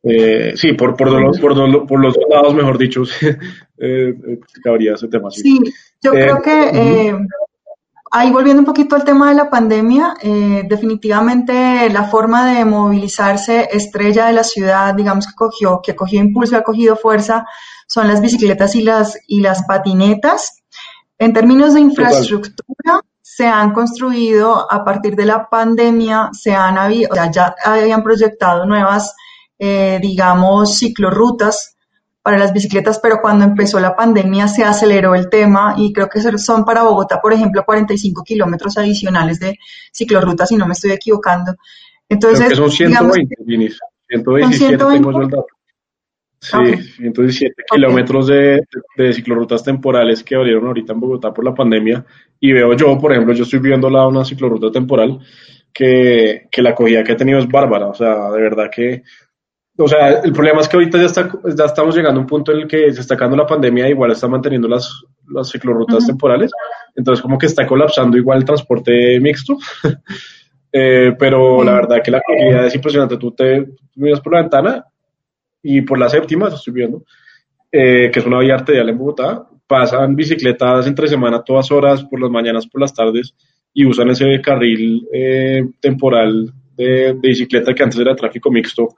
sí, 0.03 0.73
por, 0.73 0.95
por, 0.95 1.11
los, 1.11 1.39
por, 1.39 1.87
por, 1.87 1.99
los 1.99 2.17
lados, 2.29 2.53
mejor 2.53 2.77
dicho, 2.77 3.03
cabría 4.63 4.93
ese 4.93 5.07
tema. 5.07 5.31
Sí, 5.31 5.41
sí 5.41 5.73
yo 6.01 6.11
creo 6.11 6.41
que 6.41 7.17
ahí 8.11 8.31
volviendo 8.31 8.61
un 8.61 8.65
poquito 8.65 8.95
al 8.95 9.03
tema 9.03 9.29
de 9.29 9.35
la 9.35 9.49
pandemia, 9.49 10.15
eh, 10.21 10.63
definitivamente 10.67 11.89
la 11.89 12.05
forma 12.05 12.53
de 12.53 12.65
movilizarse 12.65 13.69
estrella 13.71 14.27
de 14.27 14.33
la 14.33 14.43
ciudad, 14.43 14.93
digamos 14.95 15.27
que 15.27 15.35
cogió, 15.35 15.81
que 15.81 15.95
cogió 15.95 16.19
impulso 16.19 16.55
y 16.55 16.57
ha 16.57 16.63
cogido 16.63 16.95
fuerza, 16.95 17.45
son 17.87 18.07
las 18.07 18.21
bicicletas 18.21 18.75
y 18.75 18.83
las, 18.83 19.17
y 19.27 19.41
las 19.41 19.63
patinetas. 19.63 20.63
En 21.17 21.33
términos 21.33 21.73
de 21.73 21.81
infraestructura, 21.81 23.01
se 23.21 23.45
han 23.45 23.73
construido 23.73 24.71
a 24.71 24.83
partir 24.83 25.15
de 25.15 25.25
la 25.25 25.49
pandemia, 25.49 26.29
se 26.33 26.51
han 26.53 26.77
o 26.77 27.13
sea, 27.13 27.31
ya 27.31 27.55
habían 27.63 28.03
proyectado 28.03 28.65
nuevas, 28.65 29.15
eh, 29.59 29.99
digamos, 30.01 30.77
ciclorrutas 30.77 31.75
para 32.21 32.37
las 32.37 32.53
bicicletas, 32.53 32.99
pero 32.99 33.19
cuando 33.21 33.45
empezó 33.45 33.79
la 33.79 33.95
pandemia 33.95 34.47
se 34.47 34.63
aceleró 34.63 35.15
el 35.15 35.29
tema 35.29 35.75
y 35.77 35.93
creo 35.93 36.07
que 36.09 36.21
son 36.37 36.65
para 36.65 36.83
Bogotá, 36.83 37.19
por 37.21 37.33
ejemplo, 37.33 37.63
45 37.65 38.23
kilómetros 38.23 38.77
adicionales 38.77 39.39
de 39.39 39.57
ciclorruta, 39.91 40.45
si 40.45 40.55
no 40.55 40.65
me 40.65 40.73
estoy 40.73 40.91
equivocando. 40.91 41.55
Entonces, 42.07 42.45
creo 42.47 42.49
que 42.49 42.55
son 42.55 42.71
120, 42.71 43.35
digamos, 43.45 43.79
127 44.07 44.77
tengo 44.77 45.11
yo 45.11 45.21
el 45.21 45.29
dato. 45.29 45.47
Sí, 46.41 46.55
117 46.97 47.63
kilómetros 47.69 48.27
de, 48.27 48.61
de, 48.95 49.13
ciclorrutas 49.13 49.61
temporales 49.61 50.23
que 50.23 50.35
abrieron 50.35 50.67
ahorita 50.67 50.93
en 50.93 50.99
Bogotá 51.01 51.33
por 51.33 51.43
la 51.43 51.53
pandemia. 51.53 52.05
Y 52.39 52.53
veo 52.53 52.73
yo, 52.75 52.97
por 52.97 53.11
ejemplo, 53.11 53.33
yo 53.33 53.43
estoy 53.43 53.59
viendo 53.59 53.89
la, 53.89 54.07
una 54.07 54.23
ciclorruta 54.23 54.71
temporal 54.71 55.19
que, 55.73 56.47
que 56.49 56.61
la 56.61 56.69
acogida 56.69 57.03
que 57.03 57.11
ha 57.11 57.17
tenido 57.17 57.39
es 57.39 57.47
bárbara. 57.47 57.87
O 57.87 57.93
sea, 57.93 58.31
de 58.31 58.41
verdad 58.41 58.69
que 58.73 59.03
o 59.81 59.87
sea, 59.87 60.19
el 60.21 60.33
problema 60.33 60.59
es 60.59 60.67
que 60.67 60.75
ahorita 60.75 60.97
ya, 60.97 61.05
está, 61.05 61.31
ya 61.55 61.65
estamos 61.65 61.95
llegando 61.95 62.19
a 62.19 62.23
un 62.23 62.27
punto 62.27 62.51
en 62.51 62.59
el 62.59 62.67
que 62.67 62.91
se 62.91 62.99
está 62.99 63.15
acabando 63.15 63.37
la 63.37 63.47
pandemia, 63.47 63.87
igual 63.87 64.11
está 64.11 64.27
manteniendo 64.27 64.67
las, 64.67 65.03
las 65.27 65.49
ciclorrutas 65.49 66.05
temporales, 66.05 66.51
entonces 66.95 67.21
como 67.21 67.37
que 67.37 67.45
está 67.45 67.65
colapsando 67.65 68.17
igual 68.17 68.39
el 68.39 68.45
transporte 68.45 69.19
mixto, 69.21 69.57
eh, 70.73 71.13
pero 71.17 71.63
la 71.63 71.75
verdad 71.75 72.01
que 72.03 72.11
la 72.11 72.19
calidad 72.19 72.65
es 72.65 72.75
impresionante, 72.75 73.17
tú 73.17 73.31
te 73.31 73.67
miras 73.95 74.19
por 74.19 74.33
la 74.33 74.41
ventana 74.41 74.85
y 75.63 75.81
por 75.81 75.97
la 75.97 76.09
séptima, 76.09 76.49
estoy 76.49 76.73
viendo, 76.73 77.03
eh, 77.71 78.11
que 78.11 78.19
es 78.19 78.25
una 78.25 78.39
vía 78.39 78.55
arterial 78.55 78.89
en 78.89 78.97
Bogotá, 78.97 79.47
pasan 79.65 80.13
bicicletas 80.13 80.87
entre 80.87 81.07
semana 81.07 81.41
todas 81.41 81.71
horas, 81.71 82.03
por 82.03 82.19
las 82.19 82.29
mañanas, 82.29 82.67
por 82.67 82.81
las 82.81 82.93
tardes, 82.93 83.33
y 83.73 83.85
usan 83.85 84.09
ese 84.09 84.41
carril 84.41 85.07
eh, 85.13 85.63
temporal 85.79 86.51
de, 86.75 87.13
de 87.13 87.29
bicicleta 87.29 87.73
que 87.73 87.83
antes 87.83 87.99
era 87.99 88.15
tráfico 88.15 88.51
mixto, 88.51 88.89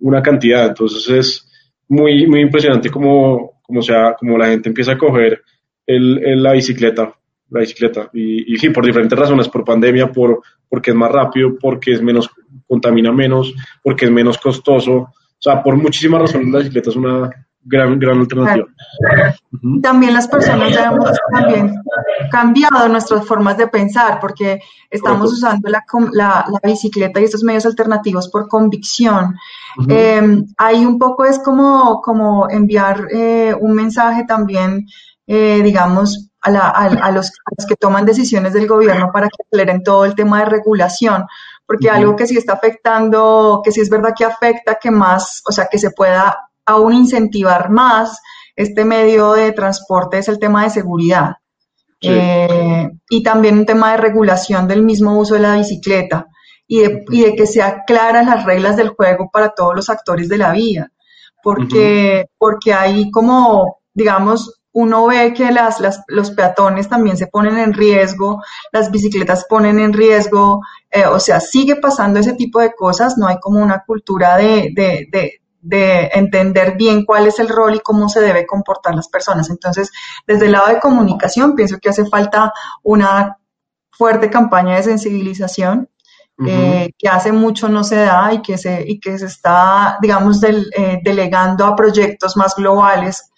una 0.00 0.22
cantidad. 0.22 0.66
Entonces 0.66 1.08
es 1.08 1.48
muy, 1.88 2.26
muy 2.26 2.40
impresionante 2.40 2.90
como, 2.90 3.60
como, 3.62 3.82
sea, 3.82 4.14
como 4.18 4.36
la 4.36 4.48
gente 4.48 4.68
empieza 4.68 4.92
a 4.92 4.98
coger 4.98 5.42
el, 5.86 6.42
la 6.42 6.52
bicicleta, 6.52 7.12
la 7.50 7.60
bicicleta. 7.60 8.10
Y, 8.12 8.54
y, 8.54 8.58
sí, 8.58 8.70
por 8.70 8.84
diferentes 8.84 9.18
razones, 9.18 9.48
por 9.48 9.64
pandemia, 9.64 10.10
por, 10.10 10.40
porque 10.68 10.90
es 10.90 10.96
más 10.96 11.10
rápido, 11.10 11.56
porque 11.60 11.92
es 11.92 12.02
menos, 12.02 12.30
contamina 12.66 13.12
menos, 13.12 13.54
porque 13.82 14.06
es 14.06 14.10
menos 14.10 14.38
costoso. 14.38 14.92
O 14.92 15.42
sea, 15.42 15.62
por 15.62 15.76
muchísimas 15.76 16.22
razones 16.22 16.48
la 16.52 16.58
bicicleta 16.58 16.90
es 16.90 16.96
una, 16.96 17.30
gran, 17.62 17.98
gran 17.98 18.20
alternativa. 18.20 18.66
También 19.82 20.14
las 20.14 20.28
personas 20.28 20.72
ya 20.72 20.90
hemos 20.90 21.10
también 21.32 21.74
cambiado 22.30 22.88
nuestras 22.88 23.26
formas 23.26 23.56
de 23.58 23.68
pensar 23.68 24.18
porque 24.20 24.60
estamos 24.88 25.32
usando 25.32 25.68
la, 25.68 25.84
la, 26.12 26.60
bicicleta 26.62 27.20
y 27.20 27.24
estos 27.24 27.42
medios 27.42 27.66
alternativos 27.66 28.28
por 28.28 28.48
convicción. 28.48 29.36
Em, 29.88 30.46
hay 30.56 30.84
un 30.84 30.98
poco 30.98 31.24
es 31.24 31.38
como, 31.38 32.00
como 32.00 32.48
enviar 32.48 33.06
eh, 33.10 33.54
un 33.58 33.74
mensaje 33.74 34.24
también, 34.24 34.86
eh, 35.26 35.60
digamos, 35.62 36.30
a, 36.42 36.50
la, 36.50 36.68
a, 36.68 37.10
los, 37.12 37.30
que 37.68 37.76
toman 37.76 38.06
decisiones 38.06 38.54
del 38.54 38.66
gobierno 38.66 39.10
para 39.12 39.28
que 39.28 39.42
aceleren 39.46 39.82
todo 39.82 40.06
el 40.06 40.14
tema 40.14 40.40
de 40.40 40.46
regulación, 40.46 41.26
porque 41.66 41.90
algo 41.90 42.16
que 42.16 42.26
sí 42.26 42.36
está 42.38 42.54
afectando, 42.54 43.60
que 43.62 43.70
sí 43.70 43.80
es 43.82 43.90
verdad 43.90 44.14
que 44.16 44.24
afecta, 44.24 44.78
que 44.80 44.90
más, 44.90 45.42
o 45.46 45.52
sea, 45.52 45.68
que 45.70 45.78
se 45.78 45.90
pueda 45.90 46.49
aún 46.66 46.94
incentivar 46.94 47.70
más 47.70 48.20
este 48.56 48.84
medio 48.84 49.32
de 49.32 49.52
transporte 49.52 50.18
es 50.18 50.28
el 50.28 50.38
tema 50.38 50.64
de 50.64 50.70
seguridad. 50.70 51.36
Eh, 52.02 52.88
y 53.10 53.22
también 53.22 53.58
un 53.58 53.66
tema 53.66 53.92
de 53.92 53.98
regulación 53.98 54.66
del 54.66 54.82
mismo 54.82 55.18
uso 55.18 55.34
de 55.34 55.40
la 55.40 55.56
bicicleta 55.56 56.26
y 56.66 56.78
de, 56.78 57.04
y 57.10 57.22
de, 57.22 57.34
que 57.34 57.46
se 57.46 57.60
aclaran 57.62 58.26
las 58.26 58.44
reglas 58.44 58.76
del 58.76 58.90
juego 58.90 59.28
para 59.30 59.50
todos 59.50 59.74
los 59.74 59.90
actores 59.90 60.28
de 60.28 60.38
la 60.38 60.52
vía. 60.52 60.90
Porque, 61.42 62.26
porque 62.38 62.72
hay 62.72 63.10
como, 63.10 63.80
digamos, 63.94 64.60
uno 64.72 65.06
ve 65.06 65.32
que 65.34 65.50
las, 65.50 65.80
las, 65.80 66.02
los 66.06 66.30
peatones 66.30 66.88
también 66.88 67.16
se 67.16 67.26
ponen 67.26 67.58
en 67.58 67.72
riesgo, 67.72 68.42
las 68.72 68.90
bicicletas 68.90 69.46
ponen 69.48 69.80
en 69.80 69.92
riesgo, 69.92 70.60
eh, 70.90 71.06
o 71.06 71.18
sea, 71.18 71.40
sigue 71.40 71.76
pasando 71.76 72.20
ese 72.20 72.34
tipo 72.34 72.60
de 72.60 72.72
cosas, 72.72 73.18
no 73.18 73.26
hay 73.26 73.38
como 73.40 73.60
una 73.60 73.82
cultura 73.84 74.36
de, 74.36 74.70
de, 74.74 75.08
de 75.10 75.39
entender 75.62 76.76
bien 76.76 77.04
cuál 77.04 77.26
es 77.26 77.38
el 77.38 77.48
rol 77.48 77.74
y 77.74 77.80
cómo 77.80 78.08
se 78.08 78.20
debe 78.20 78.46
comportar 78.46 78.94
las 78.94 79.08
personas. 79.08 79.50
Entonces, 79.50 79.90
desde 80.26 80.46
el 80.46 80.52
lado 80.52 80.68
de 80.68 80.80
comunicación, 80.80 81.54
pienso 81.54 81.78
que 81.78 81.90
hace 81.90 82.06
falta 82.06 82.52
una 82.82 83.36
fuerte 83.90 84.30
campaña 84.30 84.76
de 84.76 84.82
sensibilización 84.82 85.90
eh, 86.46 86.92
que 86.96 87.08
hace 87.08 87.32
mucho 87.32 87.68
no 87.68 87.84
se 87.84 87.96
da 87.96 88.32
y 88.32 88.40
que 88.40 88.56
se, 88.56 88.82
y 88.86 88.98
que 88.98 89.18
se 89.18 89.26
está, 89.26 89.98
digamos, 90.00 90.42
eh, 90.42 90.98
delegando 91.02 91.66
a 91.66 91.76
proyectos 91.76 92.36
más 92.36 92.54
globales, 92.54 93.30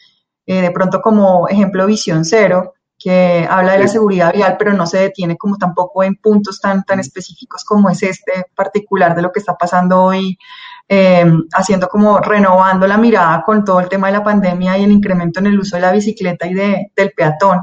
eh, 0.47 0.63
de 0.63 0.71
pronto 0.71 1.01
como 1.01 1.49
ejemplo 1.49 1.87
Visión 1.87 2.25
Cero, 2.25 2.75
que 2.97 3.45
habla 3.51 3.73
de 3.73 3.81
la 3.81 3.89
seguridad 3.89 4.33
vial, 4.33 4.55
pero 4.57 4.73
no 4.73 4.87
se 4.87 4.99
detiene 4.99 5.37
como 5.37 5.57
tampoco 5.57 6.05
en 6.05 6.15
puntos 6.15 6.61
tan, 6.61 6.85
tan 6.85 7.01
específicos 7.01 7.65
como 7.65 7.91
es 7.91 8.05
este 8.05 8.45
particular 8.55 9.17
de 9.17 9.23
lo 9.23 9.33
que 9.33 9.41
está 9.41 9.57
pasando 9.57 10.01
hoy 10.01 10.39
eh, 10.88 11.25
haciendo 11.53 11.88
como 11.88 12.18
renovando 12.21 12.87
la 12.87 12.99
mirada 12.99 13.42
con 13.42 13.64
todo 13.64 13.81
el 13.81 13.88
tema 13.88 14.09
de 14.09 14.14
la 14.14 14.25
pandemia 14.25 14.77
y 14.77 14.85
el 14.85 14.92
incremento 14.92 15.40
en 15.40 15.47
el 15.47 15.59
uso 15.59 15.77
de 15.77 15.83
la 15.83 15.92
bicicleta 15.92 16.47
y 16.47 16.55
de, 16.55 16.92
del 16.95 17.12
peatón. 17.12 17.61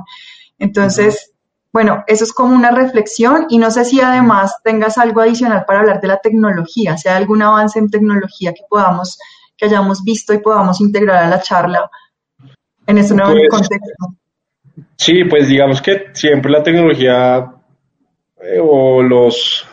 Entonces, 0.58 1.32
bueno, 1.71 2.03
eso 2.08 2.23
es 2.23 2.34
como 2.34 2.55
una 2.55 2.71
reflexión 2.71 3.45
y 3.49 3.60
no 3.60 3.69
sé 3.69 3.86
si 3.86 4.01
además 4.01 4.55
tengas 4.63 4.97
algo 4.97 5.21
adicional 5.21 5.65
para 5.65 5.79
hablar 5.79 6.01
de 6.01 6.08
la 6.08 6.17
tecnología, 6.17 6.97
si 6.97 7.08
hay 7.08 7.15
algún 7.15 7.41
avance 7.41 7.77
en 7.77 7.89
tecnología 7.89 8.53
que 8.53 8.63
podamos, 8.67 9.19
que 9.55 9.65
hayamos 9.65 10.03
visto 10.03 10.34
y 10.34 10.39
podamos 10.39 10.82
integrar 10.82 11.23
a 11.23 11.29
la 11.29 11.41
charla 11.41 11.89
en 12.88 12.97
este 12.97 13.13
nuevo 13.13 13.32
pues, 13.32 13.49
contexto. 13.49 14.15
Sí, 14.95 15.23
pues 15.25 15.47
digamos 15.47 15.82
que 15.82 16.08
siempre 16.13 16.51
la 16.51 16.63
tecnología 16.63 17.51
eh, 18.41 18.60
o 18.62 19.03
los, 19.03 19.67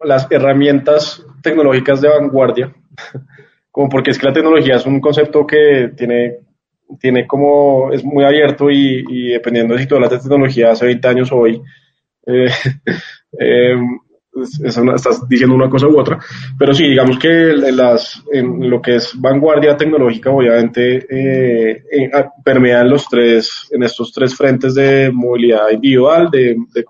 las 0.00 0.26
herramientas 0.30 1.24
tecnológicas 1.42 2.00
de 2.00 2.08
vanguardia 2.08 2.74
como 3.70 3.88
porque 3.88 4.10
es 4.10 4.18
que 4.18 4.26
la 4.26 4.32
tecnología 4.32 4.76
es 4.76 4.86
un 4.86 5.00
concepto 5.00 5.46
que 5.46 5.92
tiene, 5.96 6.38
tiene 6.98 7.26
como, 7.26 7.92
es 7.92 8.04
muy 8.04 8.24
abierto 8.24 8.70
y, 8.70 9.32
dependiendo 9.32 9.74
de 9.74 9.82
si 9.82 9.86
tú 9.86 9.96
hablas 9.96 10.10
de 10.10 10.18
tecnología 10.18 10.70
hace 10.70 10.86
20 10.86 11.08
años 11.08 11.32
o 11.32 11.36
hoy, 11.36 11.60
eh, 12.26 12.50
eh, 13.38 13.76
estás 14.64 15.28
diciendo 15.28 15.54
una 15.54 15.70
cosa 15.70 15.86
u 15.86 15.98
otra, 15.98 16.18
pero 16.58 16.74
sí, 16.74 16.88
digamos 16.88 17.18
que 17.18 17.50
en, 17.50 17.76
las, 17.76 18.22
en 18.32 18.68
lo 18.68 18.80
que 18.82 18.96
es 18.96 19.12
vanguardia 19.18 19.76
tecnológica, 19.76 20.30
obviamente, 20.30 21.06
eh, 21.08 22.10
permean 22.44 22.88
los 22.88 23.08
tres, 23.08 23.68
en 23.70 23.82
estos 23.82 24.12
tres 24.12 24.34
frentes 24.34 24.74
de 24.74 25.10
movilidad 25.12 25.70
individual, 25.70 26.30
de, 26.30 26.56
de, 26.74 26.84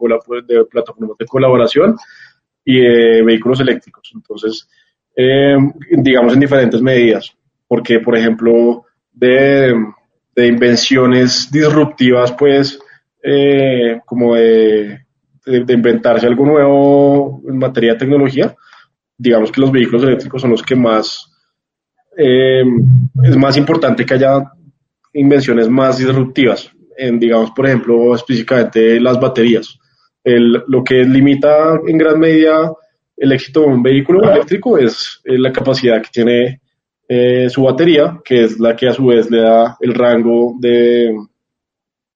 de 0.47 0.65
plataformas 0.65 1.19
de 1.19 1.27
colaboración 1.27 1.97
y 2.65 2.81
de 2.81 3.23
vehículos 3.23 3.61
eléctricos. 3.61 4.11
Entonces, 4.15 4.69
eh, 5.17 5.57
digamos, 5.91 6.35
en 6.35 6.41
diferentes 6.41 6.83
medidas, 6.83 7.35
porque, 7.67 8.01
por 8.01 8.17
ejemplo, 8.17 8.85
de, 9.13 9.75
de 10.35 10.47
invenciones 10.47 11.51
disruptivas, 11.51 12.33
pues, 12.33 12.79
eh, 13.23 13.99
como 14.05 14.35
de, 14.35 15.01
de, 15.47 15.73
inventarse 15.73 16.27
algo 16.27 16.45
nuevo 16.45 17.43
en 17.49 17.59
materia 17.59 17.95
de 17.95 17.99
tecnología, 17.99 18.55
digamos 19.17 19.51
que 19.51 19.61
los 19.63 19.73
vehículos 19.73 20.03
eléctricos 20.03 20.43
son 20.43 20.51
los 20.51 20.63
que 20.63 20.77
más, 20.77 21.33
eh, 22.17 22.63
es 23.25 23.37
más 23.37 23.57
importante 23.57 24.05
que 24.05 24.15
haya 24.15 24.53
invenciones 25.15 25.69
más 25.69 25.97
disruptivas, 25.97 26.71
en, 26.99 27.19
digamos, 27.19 27.51
por 27.53 27.67
ejemplo, 27.67 28.15
específicamente 28.15 29.01
las 29.01 29.19
baterías. 29.19 29.79
El, 30.23 30.63
lo 30.67 30.85
que 30.85 31.05
limita 31.05 31.81
en 31.87 31.97
gran 31.97 32.19
medida 32.19 32.71
el 33.17 33.33
éxito 33.33 33.61
de 33.61 33.67
un 33.67 33.83
vehículo 33.83 34.31
eléctrico 34.31 34.79
es 34.79 35.21
eh, 35.25 35.39
la 35.39 35.53
capacidad 35.53 36.03
que 36.03 36.11
tiene 36.13 36.61
eh, 37.09 37.49
su 37.49 37.63
batería, 37.63 38.21
que 38.25 38.45
es 38.45 38.59
la 38.59 38.77
que 38.77 38.89
a 38.89 38.93
su 38.93 39.07
vez 39.07 39.31
le 39.31 39.41
da 39.41 39.77
el 39.81 39.95
rango 39.95 40.57
de, 40.59 41.17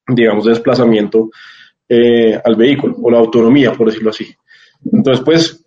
digamos, 0.08 0.44
de 0.44 0.50
desplazamiento 0.50 1.30
eh, 1.88 2.40
al 2.44 2.56
vehículo, 2.56 2.96
o 3.00 3.10
la 3.10 3.18
autonomía, 3.18 3.72
por 3.72 3.86
decirlo 3.86 4.10
así. 4.10 4.34
Entonces, 4.92 5.24
pues, 5.24 5.66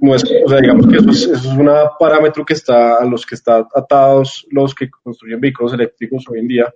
digamos 0.00 0.86
que 0.88 0.96
eso 0.96 1.10
es, 1.10 1.22
eso 1.24 1.52
es 1.52 1.58
un 1.58 1.70
parámetro 1.98 2.44
que 2.44 2.54
está, 2.54 2.96
a 2.96 3.04
los 3.04 3.24
que 3.24 3.34
están 3.34 3.64
atados 3.74 4.46
los 4.50 4.74
que 4.74 4.90
construyen 4.90 5.40
vehículos 5.40 5.72
eléctricos 5.72 6.24
hoy 6.28 6.40
en 6.40 6.48
día, 6.48 6.74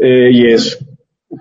y 0.00 0.46
es 0.46 0.78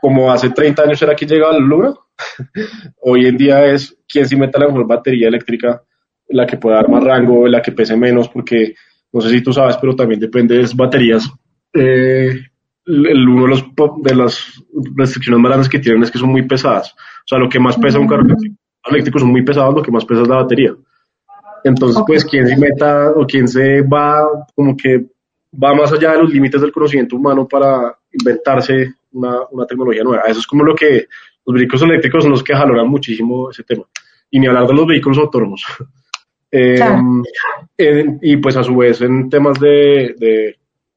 como 0.01 0.31
hace 0.31 0.49
30 0.49 0.83
años 0.83 1.01
era 1.01 1.15
que 1.15 1.25
llegaba 1.25 1.53
la 1.53 1.59
luna, 1.59 1.93
hoy 3.01 3.25
en 3.25 3.37
día 3.37 3.65
es 3.65 3.97
quien 4.07 4.27
se 4.27 4.35
meta 4.35 4.59
la 4.59 4.67
mejor 4.67 4.87
batería 4.87 5.27
eléctrica, 5.27 5.81
la 6.29 6.45
que 6.45 6.57
pueda 6.57 6.77
dar 6.77 6.89
más 6.89 7.03
rango, 7.03 7.47
la 7.47 7.61
que 7.61 7.71
pese 7.71 7.95
menos, 7.95 8.29
porque 8.29 8.75
no 9.13 9.21
sé 9.21 9.29
si 9.29 9.41
tú 9.41 9.53
sabes, 9.53 9.77
pero 9.77 9.95
también 9.95 10.19
depende 10.19 10.55
de 10.55 10.63
las 10.63 10.75
baterías. 10.75 11.29
Eh, 11.73 12.41
el, 12.85 13.29
uno 13.29 13.43
de, 13.43 13.49
los, 13.49 13.65
de 14.01 14.15
las 14.15 14.63
restricciones 14.95 15.41
más 15.41 15.49
grandes 15.49 15.69
que 15.69 15.79
tienen 15.79 16.03
es 16.03 16.11
que 16.11 16.19
son 16.19 16.29
muy 16.29 16.43
pesadas. 16.43 16.93
O 16.93 17.27
sea, 17.27 17.37
lo 17.37 17.49
que 17.49 17.59
más 17.59 17.77
pesa 17.77 17.99
un 17.99 18.07
carro 18.07 18.25
eléctrico 18.85 19.19
son 19.19 19.31
muy 19.31 19.43
pesados, 19.43 19.75
lo 19.75 19.83
que 19.83 19.91
más 19.91 20.05
pesa 20.05 20.21
es 20.21 20.27
la 20.27 20.37
batería. 20.37 20.73
Entonces, 21.63 22.01
pues, 22.05 22.23
quien 22.23 22.47
se 22.47 22.57
meta 22.57 23.11
o 23.11 23.25
quien 23.25 23.47
se 23.47 23.81
va 23.81 24.25
como 24.55 24.75
que 24.75 25.05
va 25.61 25.73
más 25.73 25.91
allá 25.91 26.13
de 26.13 26.19
los 26.19 26.31
límites 26.31 26.61
del 26.61 26.71
conocimiento 26.71 27.15
humano 27.15 27.47
para 27.47 27.97
inventarse 28.11 28.93
una, 29.17 29.39
una 29.51 29.65
tecnología 29.65 30.03
nueva. 30.03 30.23
Eso 30.27 30.39
es 30.39 30.47
como 30.47 30.63
lo 30.63 30.75
que 30.75 31.07
los 31.45 31.55
vehículos 31.55 31.81
eléctricos 31.83 32.23
son 32.23 32.31
los 32.31 32.43
que 32.43 32.53
valoran 32.53 32.87
muchísimo 32.87 33.49
ese 33.49 33.63
tema. 33.63 33.83
Y 34.29 34.39
ni 34.39 34.47
hablar 34.47 34.67
de 34.67 34.73
los 34.73 34.87
vehículos 34.87 35.17
autónomos. 35.17 35.63
Eh, 36.49 38.05
y 38.21 38.37
pues 38.37 38.55
a 38.55 38.63
su 38.63 38.77
vez 38.77 39.01
en 39.01 39.29
temas 39.29 39.59
de, 39.59 40.55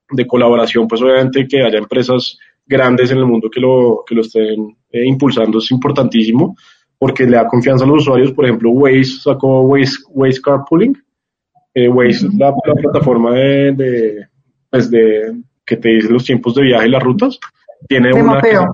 de, 0.09 0.27
colaboración, 0.29 0.87
pues 0.87 1.03
obviamente 1.03 1.45
que 1.49 1.65
haya 1.65 1.77
empresas 1.77 2.39
grandes 2.65 3.11
en 3.11 3.19
el 3.19 3.27
mundo 3.27 3.51
que 3.51 3.61
lo, 3.61 4.05
que 4.07 4.15
lo 4.15 4.21
estén 4.21 4.77
eh, 4.93 5.05
impulsando 5.05 5.59
es 5.59 5.69
importantísimo 5.73 6.57
porque 7.01 7.25
le 7.25 7.37
da 7.37 7.49
confianza 7.49 7.85
a 7.85 7.89
los 7.89 8.03
usuarios. 8.03 8.33
Por 8.33 8.45
ejemplo, 8.45 8.71
Waze 8.71 9.23
sacó 9.23 9.63
Waze, 9.63 9.97
Waze 10.11 10.41
Carpooling. 10.43 10.97
Eh, 11.75 11.89
Waze 11.89 12.27
es 12.27 12.35
la, 12.35 12.55
plataforma 12.55 13.33
de, 13.33 14.27
pues 14.71 14.91
de, 14.91 15.35
que 15.65 15.79
te 15.79 15.89
dice 15.89 16.13
los 16.13 16.25
tiempos 16.25 16.55
de 16.55 16.63
viaje 16.63 16.87
y 16.87 16.91
las 16.91 17.03
rutas. 17.03 17.41
Tiene 17.89 18.09
de 18.09 18.15
una 18.15 18.35
mapeo. 18.35 18.71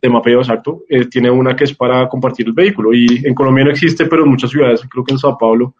de 0.00 0.08
mapeo, 0.08 0.40
exacto. 0.40 0.82
Eh, 0.88 1.06
tiene 1.06 1.30
una 1.30 1.54
que 1.54 1.64
es 1.64 1.74
para 1.74 2.08
compartir 2.08 2.46
el 2.46 2.52
vehículo. 2.52 2.92
Y 2.92 3.22
en 3.24 3.34
Colombia 3.34 3.64
no 3.64 3.70
existe, 3.70 4.06
pero 4.06 4.24
en 4.24 4.30
muchas 4.30 4.50
ciudades, 4.50 4.82
creo 4.90 5.04
que 5.04 5.12
en 5.12 5.18
Sao 5.18 5.36
Paulo 5.38 5.74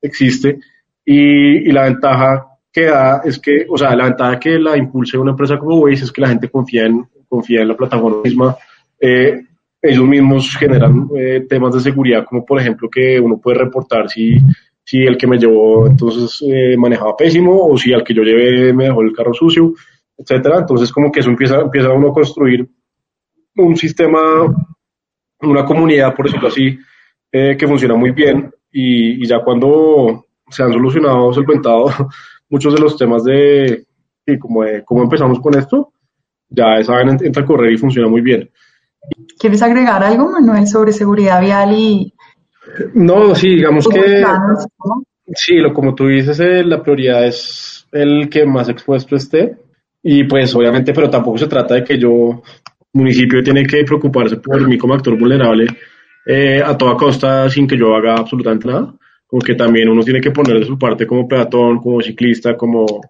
existe. 0.00 0.58
Y, 1.04 1.68
y 1.68 1.72
la 1.72 1.84
ventaja 1.84 2.46
que 2.74 2.86
da 2.86 3.22
es 3.24 3.38
que, 3.38 3.66
o 3.68 3.78
sea, 3.78 3.94
la 3.94 4.06
ventaja 4.06 4.38
que 4.40 4.58
la 4.58 4.76
impulse 4.76 5.16
una 5.16 5.30
empresa 5.30 5.58
como 5.58 5.76
Waze 5.76 6.04
es 6.04 6.12
que 6.12 6.20
la 6.20 6.28
gente 6.28 6.48
confía 6.48 6.86
en, 6.86 7.06
confía 7.28 7.62
en 7.62 7.68
la 7.68 7.76
plataforma 7.76 8.22
misma. 8.22 8.56
Eh, 9.00 9.42
ellos 9.80 10.04
mismos 10.04 10.56
generan 10.56 11.08
eh, 11.16 11.46
temas 11.48 11.74
de 11.74 11.80
seguridad, 11.80 12.24
como 12.24 12.44
por 12.44 12.58
ejemplo 12.58 12.88
que 12.90 13.20
uno 13.20 13.38
puede 13.38 13.58
reportar 13.58 14.08
si, 14.08 14.38
si 14.82 15.02
el 15.02 15.16
que 15.16 15.26
me 15.26 15.38
llevó 15.38 15.86
entonces 15.86 16.42
eh, 16.48 16.74
manejaba 16.76 17.16
pésimo 17.16 17.66
o 17.66 17.76
si 17.76 17.92
al 17.92 18.02
que 18.02 18.14
yo 18.14 18.22
llevé 18.22 18.72
me 18.72 18.84
dejó 18.84 19.02
el 19.02 19.12
carro 19.12 19.34
sucio, 19.34 19.74
etcétera. 20.16 20.58
Entonces 20.60 20.92
como 20.92 21.10
que 21.10 21.20
eso 21.20 21.30
empieza, 21.30 21.60
empieza 21.60 21.90
uno 21.90 22.08
a 22.08 22.14
construir 22.14 22.68
un 23.56 23.76
sistema, 23.76 24.20
una 25.40 25.64
comunidad, 25.64 26.14
por 26.14 26.26
decirlo 26.26 26.48
así, 26.48 26.78
que 27.30 27.66
funciona 27.66 27.96
muy 27.96 28.12
bien 28.12 28.52
y, 28.70 29.26
ya 29.26 29.40
cuando 29.40 30.26
se 30.50 30.62
han 30.62 30.72
solucionado, 30.72 31.32
solventado 31.32 31.86
muchos 32.48 32.74
de 32.74 32.80
los 32.80 32.96
temas 32.96 33.22
de, 33.24 33.86
como 34.40 34.64
de 34.64 34.84
cómo 34.84 35.04
empezamos 35.04 35.40
con 35.40 35.56
esto, 35.56 35.92
ya 36.48 36.82
saben, 36.82 37.18
entra 37.24 37.42
a 37.42 37.46
correr 37.46 37.72
y 37.72 37.78
funciona 37.78 38.08
muy 38.08 38.20
bien. 38.20 38.50
¿Quieres 39.38 39.62
agregar 39.62 40.02
algo, 40.02 40.30
Manuel, 40.30 40.66
sobre 40.66 40.92
seguridad 40.92 41.40
vial 41.40 41.72
y... 41.72 42.14
No, 42.94 43.34
sí, 43.34 43.50
digamos 43.50 43.86
que... 43.88 44.24
Sí, 45.34 45.56
lo, 45.56 45.72
como 45.72 45.94
tú 45.94 46.08
dices, 46.08 46.38
eh, 46.40 46.62
la 46.64 46.82
prioridad 46.82 47.26
es 47.26 47.86
el 47.92 48.28
que 48.28 48.44
más 48.44 48.68
expuesto 48.68 49.16
esté. 49.16 49.56
Y 50.04 50.24
pues 50.24 50.54
obviamente, 50.54 50.92
pero 50.92 51.10
tampoco 51.10 51.38
se 51.38 51.48
trata 51.48 51.74
de 51.74 51.82
que 51.82 51.98
yo, 51.98 52.42
municipio, 52.92 53.42
tiene 53.42 53.66
que 53.66 53.82
preocuparse 53.82 54.36
por 54.36 54.68
mí 54.68 54.78
como 54.78 54.94
actor 54.94 55.18
vulnerable 55.18 55.66
eh, 56.26 56.62
a 56.64 56.76
toda 56.78 56.96
costa 56.96 57.50
sin 57.50 57.66
que 57.66 57.76
yo 57.76 57.96
haga 57.96 58.14
absolutamente 58.14 58.68
nada. 58.68 58.94
Como 59.26 59.42
que 59.42 59.54
también 59.54 59.88
uno 59.88 60.04
tiene 60.04 60.20
que 60.20 60.30
poner 60.30 60.60
de 60.60 60.66
su 60.66 60.78
parte 60.78 61.06
como 61.06 61.26
peatón, 61.26 61.78
como 61.80 62.00
ciclista, 62.00 62.56
como 62.56 63.00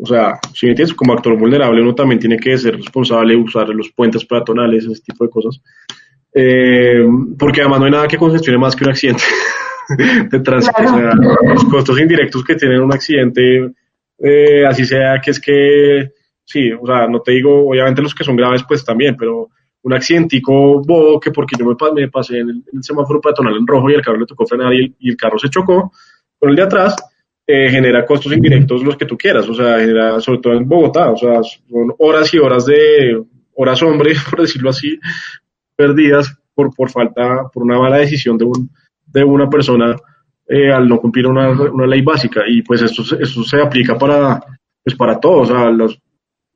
o 0.00 0.06
sea, 0.06 0.38
si 0.54 0.66
me 0.66 0.72
entiendes, 0.72 0.94
como 0.94 1.12
actor 1.12 1.36
vulnerable 1.36 1.82
uno 1.82 1.94
también 1.94 2.20
tiene 2.20 2.38
que 2.38 2.56
ser 2.56 2.76
responsable 2.76 3.34
de 3.34 3.40
usar 3.40 3.68
los 3.70 3.90
puentes 3.90 4.24
peatonales, 4.24 4.84
ese 4.84 5.02
tipo 5.02 5.24
de 5.24 5.30
cosas. 5.30 5.60
Eh, 6.32 7.04
porque 7.36 7.62
además 7.62 7.80
no 7.80 7.86
hay 7.86 7.90
nada 7.90 8.08
que 8.08 8.16
congestione 8.16 8.58
más 8.58 8.76
que 8.76 8.84
un 8.84 8.90
accidente 8.90 9.24
de 10.30 10.40
tránsito. 10.40 10.82
O 10.84 10.88
sea, 10.88 11.14
los 11.42 11.64
costos 11.64 11.98
indirectos 11.98 12.44
que 12.44 12.54
tiene 12.54 12.80
un 12.80 12.92
accidente, 12.92 13.72
eh, 14.20 14.64
así 14.66 14.84
sea 14.84 15.20
que 15.20 15.32
es 15.32 15.40
que, 15.40 16.12
sí, 16.48 16.72
o 16.72 16.86
sea, 16.86 17.06
no 17.06 17.20
te 17.20 17.32
digo, 17.32 17.68
obviamente 17.68 18.02
los 18.02 18.14
que 18.14 18.24
son 18.24 18.36
graves 18.36 18.64
pues 18.66 18.84
también, 18.84 19.16
pero 19.16 19.50
un 19.82 19.92
accidentico 19.92 20.82
bobo 20.82 21.20
que 21.20 21.30
porque 21.30 21.56
yo 21.58 21.66
me, 21.66 22.08
pasé 22.08 22.38
en 22.38 22.64
el, 22.72 22.82
semáforo 22.82 23.20
peatonal 23.20 23.56
en 23.56 23.66
rojo 23.66 23.90
y 23.90 23.94
el 23.94 24.02
carro 24.02 24.18
le 24.18 24.26
tocó 24.26 24.46
frenar 24.46 24.72
y 24.74 25.08
el 25.08 25.16
carro 25.16 25.38
se 25.38 25.50
chocó 25.50 25.92
con 26.38 26.50
el 26.50 26.56
de 26.56 26.62
atrás, 26.62 26.96
eh, 27.46 27.70
genera 27.70 28.06
costos 28.06 28.32
indirectos 28.32 28.82
los 28.82 28.96
que 28.96 29.06
tú 29.06 29.16
quieras, 29.16 29.48
o 29.48 29.54
sea, 29.54 29.78
genera, 29.78 30.20
sobre 30.20 30.38
todo 30.38 30.52
en 30.54 30.68
Bogotá, 30.68 31.10
o 31.10 31.16
sea, 31.16 31.42
son 31.42 31.94
horas 31.98 32.32
y 32.32 32.38
horas 32.38 32.66
de, 32.66 33.20
horas 33.54 33.82
hombre, 33.82 34.12
por 34.30 34.40
decirlo 34.40 34.70
así, 34.70 34.98
perdidas 35.74 36.36
por, 36.54 36.74
por 36.74 36.90
falta, 36.90 37.48
por 37.52 37.62
una 37.62 37.78
mala 37.78 37.98
decisión 37.98 38.38
de, 38.38 38.44
un, 38.44 38.70
de 39.06 39.24
una 39.24 39.48
persona 39.48 39.96
eh, 40.46 40.72
al 40.72 40.88
no 40.88 40.98
cumplir 40.98 41.26
una, 41.26 41.50
una, 41.50 41.86
ley 41.86 42.02
básica. 42.02 42.42
Y 42.46 42.62
pues 42.62 42.82
esto, 42.82 43.02
esto 43.18 43.44
se 43.44 43.60
aplica 43.60 43.96
para, 43.96 44.40
pues 44.82 44.96
para 44.96 45.20
todos, 45.20 45.50
o 45.50 45.52
sea, 45.52 45.70
los, 45.70 46.00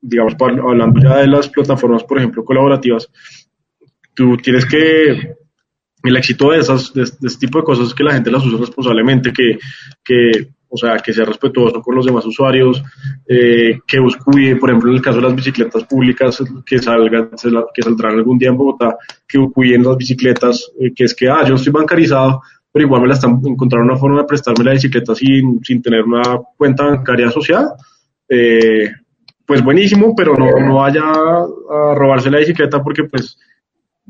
digamos, 0.03 0.35
hablando 0.39 1.01
ya 1.01 1.17
de 1.17 1.27
las 1.27 1.47
plataformas, 1.47 2.03
por 2.03 2.17
ejemplo, 2.17 2.43
colaborativas, 2.43 3.09
tú 4.13 4.37
tienes 4.37 4.65
que 4.65 5.35
el 6.03 6.17
éxito 6.17 6.51
de 6.51 6.59
esas, 6.59 6.93
de, 6.93 7.03
este 7.03 7.47
tipo 7.47 7.59
de 7.59 7.63
cosas 7.63 7.87
es 7.87 7.93
que 7.93 8.03
la 8.03 8.13
gente 8.13 8.29
las 8.29 8.45
use 8.45 8.57
responsablemente, 8.57 9.31
que, 9.31 9.57
que 10.03 10.49
o 10.67 10.75
sea, 10.75 10.97
que 10.97 11.13
sea 11.13 11.23
respetuoso 11.23 11.81
con 11.81 11.95
los 11.95 12.05
demás 12.05 12.25
usuarios, 12.25 12.83
eh, 13.27 13.79
que 13.87 13.99
cuide, 14.25 14.57
por 14.57 14.69
ejemplo, 14.69 14.89
en 14.89 14.97
el 14.97 15.01
caso 15.01 15.17
de 15.17 15.23
las 15.23 15.35
bicicletas 15.35 15.85
públicas 15.85 16.43
que 16.65 16.79
salgan, 16.79 17.29
que 17.73 17.81
saldrán 17.81 18.15
algún 18.15 18.37
día 18.37 18.49
en 18.49 18.57
Bogotá, 18.57 18.97
que 19.27 19.39
cuiden 19.53 19.83
las 19.83 19.95
bicicletas, 19.95 20.71
eh, 20.79 20.91
que 20.93 21.05
es 21.05 21.15
que, 21.15 21.29
ah, 21.29 21.45
yo 21.47 21.55
estoy 21.55 21.71
bancarizado, 21.71 22.41
pero 22.71 22.85
igual 22.85 23.03
me 23.03 23.07
la 23.07 23.13
están 23.13 23.39
encontrar 23.45 23.83
una 23.83 23.95
forma 23.95 24.21
de 24.21 24.27
prestarme 24.27 24.65
la 24.65 24.71
bicicleta 24.71 25.13
sin, 25.13 25.63
sin 25.63 25.81
tener 25.81 26.03
una 26.03 26.39
cuenta 26.57 26.85
bancaria 26.85 27.27
asociada. 27.27 27.75
Eh, 28.27 28.89
pues 29.45 29.63
buenísimo, 29.63 30.15
pero 30.15 30.35
no, 30.35 30.59
no 30.59 30.75
vaya 30.75 31.03
a 31.03 31.95
robarse 31.95 32.31
la 32.31 32.39
bicicleta 32.39 32.81
porque 32.81 33.03
pues 33.05 33.37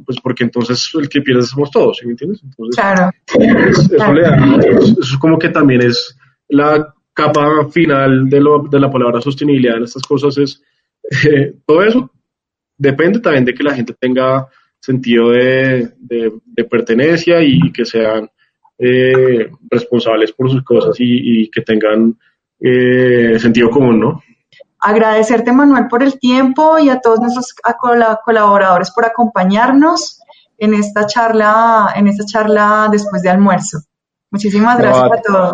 pues 0.06 0.18
porque 0.22 0.44
entonces 0.44 0.90
el 0.96 1.08
que 1.08 1.22
pierde 1.22 1.44
somos 1.44 1.70
todos, 1.70 1.98
¿sí 1.98 2.06
me 2.06 2.14
entiendes? 2.14 2.42
Entonces, 2.44 2.76
claro. 2.76 3.12
eso, 3.70 5.00
es 5.00 5.18
como 5.20 5.38
que 5.38 5.50
también 5.50 5.82
es 5.82 6.18
la 6.50 6.94
capa 7.14 7.68
final 7.70 8.28
de, 8.28 8.42
lo, 8.42 8.64
de 8.70 8.80
la 8.80 8.92
palabra 8.92 9.22
sostenibilidad 9.22 9.78
en 9.78 9.84
estas 9.84 10.02
cosas 10.04 10.36
es 10.38 10.64
eh, 11.28 11.54
todo 11.66 11.84
eso 11.84 12.12
depende 12.78 13.20
también 13.20 13.46
de 13.46 13.54
que 13.54 13.64
la 13.64 13.76
gente 13.76 13.94
tenga 14.00 14.48
sentido 14.80 15.30
de, 15.32 15.92
de, 16.00 16.64
pertenencia 16.66 17.42
y 17.42 17.72
que 17.72 17.86
sean 17.86 18.30
eh, 18.78 19.50
responsables 19.70 20.32
por 20.34 20.52
sus 20.52 20.64
cosas 20.64 20.96
y, 21.00 21.50
que 21.50 21.62
tengan 21.62 22.18
eh, 22.60 23.38
sentido 23.40 23.70
común, 23.70 24.00
¿no? 24.00 24.24
Agradecerte, 24.86 25.54
Manuel, 25.54 25.88
por 25.88 26.04
el 26.04 26.20
tiempo 26.20 26.78
y 26.78 26.90
a 26.90 27.00
todos 27.00 27.22
nuestros 27.22 27.56
colaboradores 28.26 28.92
por 28.92 29.06
acompañarnos 29.06 30.20
en 30.58 30.74
esta 30.74 31.08
charla, 31.08 31.94
en 31.96 32.10
esta 32.10 32.26
charla 32.26 32.90
después 32.92 33.22
de 33.22 33.30
almuerzo. 33.30 33.80
Muchísimas 34.30 34.78
gracias 34.78 35.06
a 35.06 35.22
todos. 35.22 35.54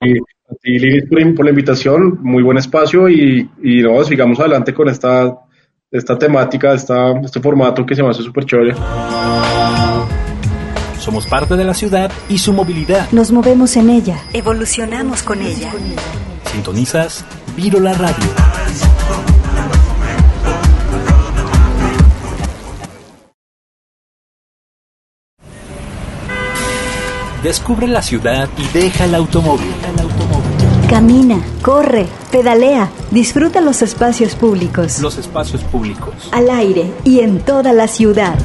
Y 0.00 0.18
a 0.18 0.54
ti, 0.60 0.80
Lili, 0.80 1.32
por, 1.32 1.44
la 1.44 1.50
invitación, 1.50 2.18
muy 2.22 2.42
buen 2.42 2.58
espacio 2.58 3.08
y, 3.08 3.48
y 3.62 3.82
no, 3.82 4.02
sigamos 4.02 4.40
adelante 4.40 4.74
con 4.74 4.88
esta, 4.88 5.38
esta 5.88 6.18
temática, 6.18 6.74
esta, 6.74 7.12
este 7.20 7.38
formato 7.38 7.86
que 7.86 7.94
se 7.94 8.02
me 8.02 8.10
hace 8.10 8.24
súper 8.24 8.46
chévere. 8.46 8.74
Somos 10.98 11.24
parte 11.26 11.54
de 11.54 11.62
la 11.62 11.74
ciudad 11.74 12.10
y 12.28 12.38
su 12.38 12.52
movilidad. 12.52 13.08
Nos 13.12 13.30
movemos 13.30 13.76
en 13.76 13.90
ella. 13.90 14.18
Evolucionamos 14.32 15.22
con 15.22 15.40
ella. 15.40 15.72
Sintonizas 16.50 17.24
Viro 17.56 17.80
la 17.80 17.94
Radio. 17.94 18.26
Descubre 27.42 27.86
la 27.86 28.02
ciudad 28.02 28.50
y 28.58 28.78
deja 28.78 29.06
el 29.06 29.14
automóvil. 29.14 29.72
Camina, 30.90 31.40
corre, 31.62 32.06
pedalea, 32.30 32.90
disfruta 33.10 33.62
los 33.62 33.80
espacios 33.80 34.34
públicos. 34.34 35.00
Los 35.00 35.16
espacios 35.16 35.64
públicos. 35.64 36.28
Al 36.32 36.50
aire 36.50 36.92
y 37.04 37.20
en 37.20 37.40
toda 37.40 37.72
la 37.72 37.88
ciudad. 37.88 38.38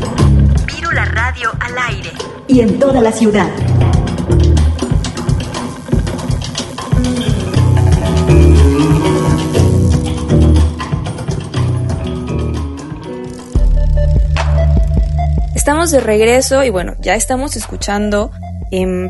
la 0.93 1.03
Radio 1.03 1.51
al 1.59 1.77
aire. 1.95 2.11
Y 2.47 2.61
en 2.61 2.79
toda 2.79 3.01
la 3.01 3.11
ciudad. 3.11 3.49
Estamos 15.71 15.91
de 15.91 16.01
regreso 16.01 16.65
y 16.65 16.69
bueno, 16.69 16.95
ya 16.99 17.15
estamos 17.15 17.55
escuchando 17.55 18.29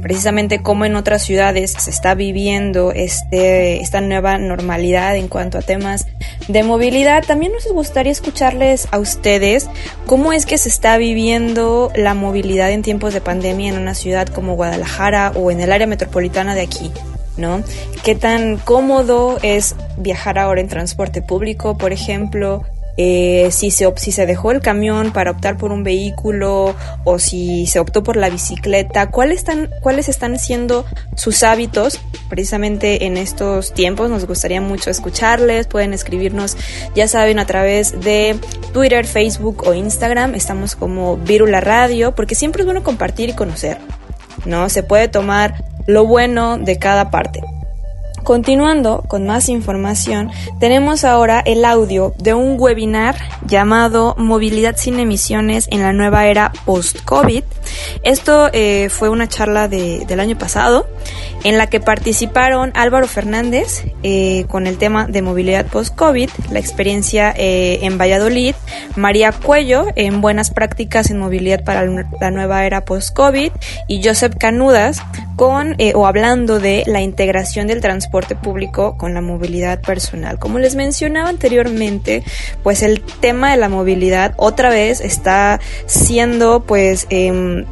precisamente 0.04 0.62
cómo 0.62 0.86
en 0.86 0.96
otras 0.96 1.24
ciudades 1.24 1.72
se 1.72 1.90
está 1.90 2.14
viviendo 2.14 2.92
este, 2.92 3.82
esta 3.82 4.00
nueva 4.00 4.38
normalidad 4.38 5.16
en 5.16 5.28
cuanto 5.28 5.58
a 5.58 5.64
temas 5.64 6.06
de 6.48 6.62
movilidad. 6.62 7.24
También 7.26 7.52
nos 7.52 7.66
gustaría 7.74 8.12
escucharles 8.12 8.88
a 8.92 9.00
ustedes 9.00 9.72
cómo 10.06 10.34
es 10.34 10.46
que 10.46 10.60
se 10.60 10.70
está 10.70 10.98
viviendo 10.98 11.92
la 11.96 12.14
movilidad 12.14 12.70
en 12.70 12.84
tiempos 12.84 13.16
de 13.16 13.22
pandemia 13.22 13.70
en 13.70 13.80
una 13.80 13.96
ciudad 13.96 14.28
como 14.28 14.54
Guadalajara 14.54 15.32
o 15.32 15.50
en 15.50 15.62
el 15.62 15.72
área 15.72 15.88
metropolitana 15.88 16.54
de 16.54 16.62
aquí 16.62 16.92
¿no? 17.38 17.64
¿Qué 18.04 18.14
tan 18.14 18.58
cómodo 18.58 19.40
es 19.42 19.76
viajar 19.98 20.38
ahora 20.38 20.62
en 20.62 20.68
transporte 20.68 21.24
público, 21.24 21.76
por 21.76 21.92
ejemplo? 21.92 22.66
Eh, 23.04 23.50
si, 23.50 23.72
se, 23.72 23.92
si 23.96 24.12
se 24.12 24.28
dejó 24.28 24.52
el 24.52 24.62
camión 24.62 25.12
para 25.12 25.32
optar 25.32 25.58
por 25.58 25.72
un 25.72 25.84
vehículo 25.84 26.76
o 27.04 27.18
si 27.18 27.66
se 27.66 27.80
optó 27.80 28.04
por 28.04 28.16
la 28.16 28.30
bicicleta, 28.30 29.10
¿cuáles 29.10 29.40
están, 29.40 29.72
cuáles 29.82 30.08
están 30.08 30.38
siendo 30.38 30.86
sus 31.16 31.42
hábitos 31.42 32.00
precisamente 32.30 33.08
en 33.08 33.18
estos 33.18 33.74
tiempos? 33.74 34.12
Nos 34.12 34.28
gustaría 34.28 34.62
mucho 34.62 34.92
escucharles, 34.92 35.66
pueden 35.66 35.96
escribirnos, 35.96 36.56
ya 36.94 37.08
saben, 37.08 37.40
a 37.40 37.48
través 37.48 38.00
de 38.02 38.38
Twitter, 38.72 39.08
Facebook 39.08 39.64
o 39.66 39.74
Instagram, 39.74 40.36
estamos 40.36 40.76
como 40.76 41.18
Virula 41.18 41.60
Radio, 41.60 42.14
porque 42.14 42.36
siempre 42.36 42.62
es 42.62 42.68
bueno 42.68 42.84
compartir 42.84 43.30
y 43.30 43.34
conocer, 43.34 43.80
¿no? 44.46 44.70
Se 44.70 44.84
puede 44.84 45.08
tomar 45.08 45.66
lo 45.88 46.06
bueno 46.06 46.60
de 46.60 46.78
cada 46.78 47.10
parte. 47.10 47.42
Continuando 48.24 49.04
con 49.08 49.26
más 49.26 49.50
información, 49.50 50.30
tenemos 50.60 51.04
ahora 51.06 51.42
el 51.44 51.66
audio 51.66 52.14
de 52.20 52.36
un 52.36 52.56
webinar 52.60 53.16
llamado 53.48 54.14
Movilidad 54.16 54.76
sin 54.78 55.00
emisiones 55.00 55.68
en 55.72 55.82
la 55.82 55.92
nueva 55.92 56.28
era 56.28 56.52
post-COVID. 56.66 57.44
Esto 58.04 58.50
eh, 58.54 58.90
fue 58.90 59.10
una 59.10 59.28
charla 59.28 59.68
del 59.68 60.20
año 60.20 60.38
pasado 60.38 60.88
en 61.44 61.58
la 61.58 61.68
que 61.68 61.80
participaron 61.80 62.72
Álvaro 62.76 63.08
Fernández 63.08 63.86
eh, 64.04 64.46
con 64.48 64.68
el 64.68 64.78
tema 64.78 65.08
de 65.08 65.24
movilidad 65.24 65.66
post-COVID, 65.66 66.30
la 66.52 66.60
experiencia 66.60 67.34
eh, 67.36 67.80
en 67.82 67.98
Valladolid, 67.98 68.54
María 68.96 69.32
Cuello 69.32 69.88
en 69.96 70.22
buenas 70.22 70.52
prácticas 70.52 71.10
en 71.10 71.18
movilidad 71.18 71.64
para 71.64 71.86
la 71.86 72.32
nueva 72.32 72.66
era 72.66 72.86
post-COVID 72.86 73.52
y 73.88 74.04
Joseph 74.04 74.36
Canudas 74.38 75.02
con 75.36 75.76
o 75.96 76.06
hablando 76.06 76.60
de 76.60 76.84
la 76.86 77.02
integración 77.02 77.66
del 77.66 77.82
transporte 77.82 78.11
transporte 78.12 78.36
público 78.36 78.98
con 78.98 79.14
la 79.14 79.22
movilidad 79.22 79.82
personal. 79.82 80.38
Como 80.38 80.60
les 80.60 80.76
mencionaba 80.76 81.30
anteriormente, 81.30 82.24
pues 82.62 82.84
el 82.84 83.02
tema 83.02 83.52
de 83.52 83.58
la 83.58 83.70
movilidad 83.70 84.34
otra 84.38 84.70
vez 84.70 85.00
está 85.00 85.60
siendo 85.86 86.64
pues... 86.64 87.08
Eh, 87.10 87.66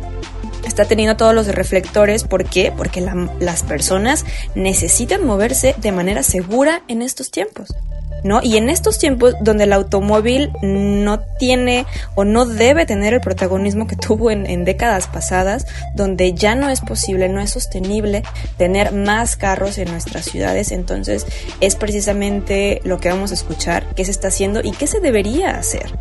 está 0.65 0.85
teniendo 0.85 1.17
todos 1.17 1.33
los 1.33 1.47
reflectores. 1.47 2.23
¿Por 2.23 2.45
qué? 2.45 2.73
Porque 2.75 3.01
las 3.39 3.63
personas 3.63 4.25
necesitan 4.55 5.25
moverse 5.25 5.75
de 5.77 5.91
manera 5.91 6.23
segura 6.23 6.81
en 6.87 7.01
estos 7.01 7.31
tiempos. 7.31 7.75
¿no? 8.23 8.41
Y 8.43 8.57
en 8.57 8.69
estos 8.69 8.97
tiempos 8.97 9.35
donde 9.41 9.65
el 9.65 9.73
automóvil 9.73 10.51
no 10.61 11.19
tiene 11.39 11.85
o 12.15 12.25
no 12.25 12.45
debe 12.45 12.85
tener 12.85 13.13
el 13.13 13.21
protagonismo 13.21 13.87
que 13.87 13.95
tuvo 13.95 14.31
en, 14.31 14.65
décadas 14.65 15.07
pasadas, 15.07 15.65
donde 15.95 16.33
ya 16.33 16.55
no 16.55 16.69
es 16.69 16.81
posible, 16.81 17.29
no 17.29 17.39
es 17.39 17.51
sostenible 17.51 18.23
tener 18.57 18.91
más 18.91 19.35
carros 19.35 19.77
en 19.77 19.89
nuestras 19.89 20.25
ciudades, 20.25 20.71
entonces 20.71 21.25
es 21.61 21.75
precisamente 21.75 22.81
lo 22.83 22.99
que 22.99 23.09
vamos 23.09 23.31
a 23.31 23.35
escuchar, 23.35 23.85
qué 23.95 24.05
se 24.05 24.11
está 24.11 24.27
haciendo 24.27 24.61
y 24.61 24.71
qué 24.71 24.85
se 24.85 24.99
debería 24.99 25.51
hacer, 25.51 25.91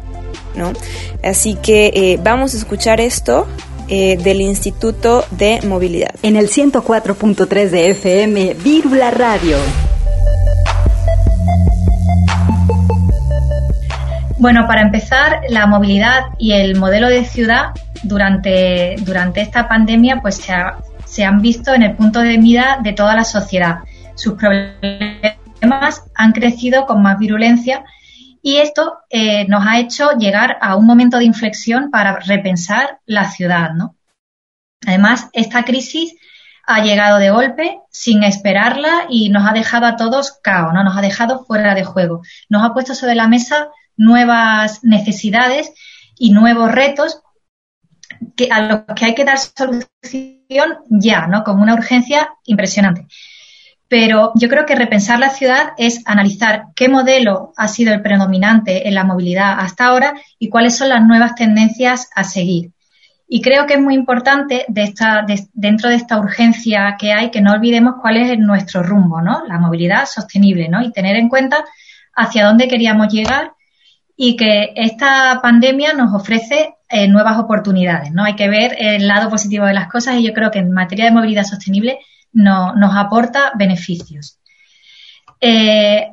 ¿no? 0.57 0.73
Así 1.23 1.55
que 1.55 1.93
eh, 1.95 2.19
vamos 2.23 2.55
a 2.55 2.57
escuchar 2.57 3.01
esto 3.01 3.47
eh, 3.89 4.16
del 4.16 4.41
Instituto 4.41 5.24
de 5.30 5.61
Movilidad. 5.66 6.14
En 6.22 6.36
el 6.36 6.49
104.3 6.49 7.70
de 7.70 7.91
FM, 7.91 8.55
Vírula 8.62 9.11
Radio. 9.11 9.57
Bueno, 14.39 14.68
para 14.68 14.82
empezar, 14.82 15.41
la 15.49 15.66
movilidad 15.66 16.26
y 16.39 16.53
el 16.53 16.76
modelo 16.76 17.09
de 17.09 17.24
ciudad 17.24 17.70
durante, 18.05 18.95
durante 19.01 19.41
esta 19.41 19.68
pandemia 19.68 20.20
pues 20.22 20.47
se, 21.07 21.24
han 21.24 21.43
visto 21.43 21.74
en 21.74 21.82
el 21.82 21.97
punto 21.97 22.20
de 22.20 22.39
mira 22.39 22.78
de 22.80 22.93
toda 22.93 23.16
la 23.16 23.24
sociedad. 23.24 23.78
Sus 24.14 24.34
problemas 24.34 26.05
han 26.14 26.32
crecido 26.32 26.86
con 26.86 27.03
más 27.03 27.18
virulencia 27.18 27.84
y 28.49 28.57
esto 28.57 29.01
eh, 29.11 29.47
nos 29.47 29.67
ha 29.67 29.79
hecho 29.79 30.13
llegar 30.13 30.57
a 30.63 30.75
un 30.75 30.87
momento 30.87 31.19
de 31.19 31.27
inflexión 31.27 31.91
para 31.91 32.19
repensar 32.21 32.99
la 33.05 33.31
ciudad, 33.31 33.75
¿no? 33.75 33.95
Además, 34.87 35.29
esta 35.35 35.65
crisis 35.65 36.15
ha 36.67 36.83
llegado 36.83 37.19
de 37.19 37.29
golpe, 37.29 37.79
sin 37.91 38.23
esperarla, 38.23 39.05
y 39.11 39.29
nos 39.29 39.47
ha 39.47 39.53
dejado 39.53 39.85
a 39.85 39.97
todos 39.97 40.33
caos, 40.43 40.73
¿no? 40.73 40.83
Nos 40.83 40.97
ha 40.97 41.03
dejado 41.03 41.45
fuera 41.45 41.75
de 41.75 41.85
juego. 41.85 42.23
Nos 42.49 42.65
ha 42.65 42.73
puesto 42.73 42.95
sobre 42.95 43.17
la 43.17 43.29
mesa 43.29 43.69
nuevas 43.99 44.83
necesidades 44.83 45.75
y 46.19 46.31
nuevos 46.31 46.73
retos 46.73 47.21
que, 48.35 48.49
a 48.51 48.63
los 48.63 48.81
que 48.97 49.05
hay 49.05 49.15
que 49.15 49.27
dar 49.27 49.39
solución 49.39 50.79
ya, 50.89 51.27
¿no? 51.27 51.45
Con 51.45 51.61
una 51.61 51.75
urgencia 51.75 52.31
impresionante. 52.47 53.07
Pero 53.89 54.32
yo 54.34 54.49
creo 54.49 54.66
que 54.66 54.74
repensar 54.74 55.18
la 55.18 55.30
ciudad 55.30 55.70
es 55.78 56.03
analizar 56.05 56.66
qué 56.76 56.89
modelo 56.89 57.53
ha 57.57 57.68
sido 57.68 57.95
el 57.95 58.03
predominante 58.03 58.86
en 58.86 58.95
la 58.95 59.05
movilidad 59.05 59.59
hasta 59.59 59.86
ahora 59.86 60.14
y 60.39 60.51
cuáles 60.51 60.76
son 60.76 60.91
las 60.91 61.03
nuevas 61.03 61.34
tendencias 61.34 62.11
a 62.14 62.24
seguir. 62.24 62.72
Y 63.30 63.43
creo 63.43 63.66
que 63.66 63.74
es 63.74 63.80
muy 63.80 63.95
importante 63.95 64.64
de 64.68 64.82
esta, 64.82 65.26
dentro 65.53 65.91
de 65.91 65.97
esta 65.97 66.18
urgencia 66.18 66.97
que 66.99 67.12
hay 67.12 67.30
que 67.30 67.43
no 67.43 67.53
olvidemos 67.53 67.95
cuál 68.01 68.16
es 68.16 68.39
nuestro 68.39 68.82
rumbo, 68.82 69.20
¿no? 69.20 69.43
La 69.47 69.59
movilidad 69.59 70.07
sostenible, 70.07 70.68
¿no? 70.68 70.82
Y 70.82 70.93
tener 70.93 71.16
en 71.16 71.28
cuenta 71.28 71.64
hacia 72.14 72.47
dónde 72.47 72.68
queríamos 72.68 73.12
llegar 73.12 73.53
y 74.16 74.36
que 74.36 74.72
esta 74.76 75.41
pandemia 75.43 75.93
nos 75.93 76.14
ofrece 76.14 76.74
eh, 76.89 77.07
nuevas 77.07 77.39
oportunidades, 77.39 78.12
¿no? 78.12 78.24
Hay 78.24 78.34
que 78.34 78.49
ver 78.49 78.74
el 78.78 79.07
lado 79.07 79.28
positivo 79.30 79.66
de 79.66 79.74
las 79.74 79.89
cosas 79.89 80.16
y 80.16 80.26
yo 80.26 80.32
creo 80.32 80.51
que 80.51 80.59
en 80.59 80.72
materia 80.72 81.05
de 81.05 81.12
movilidad 81.12 81.45
sostenible 81.45 81.99
nos 82.33 82.97
aporta 82.97 83.53
beneficios. 83.57 84.39
Eh, 85.41 86.09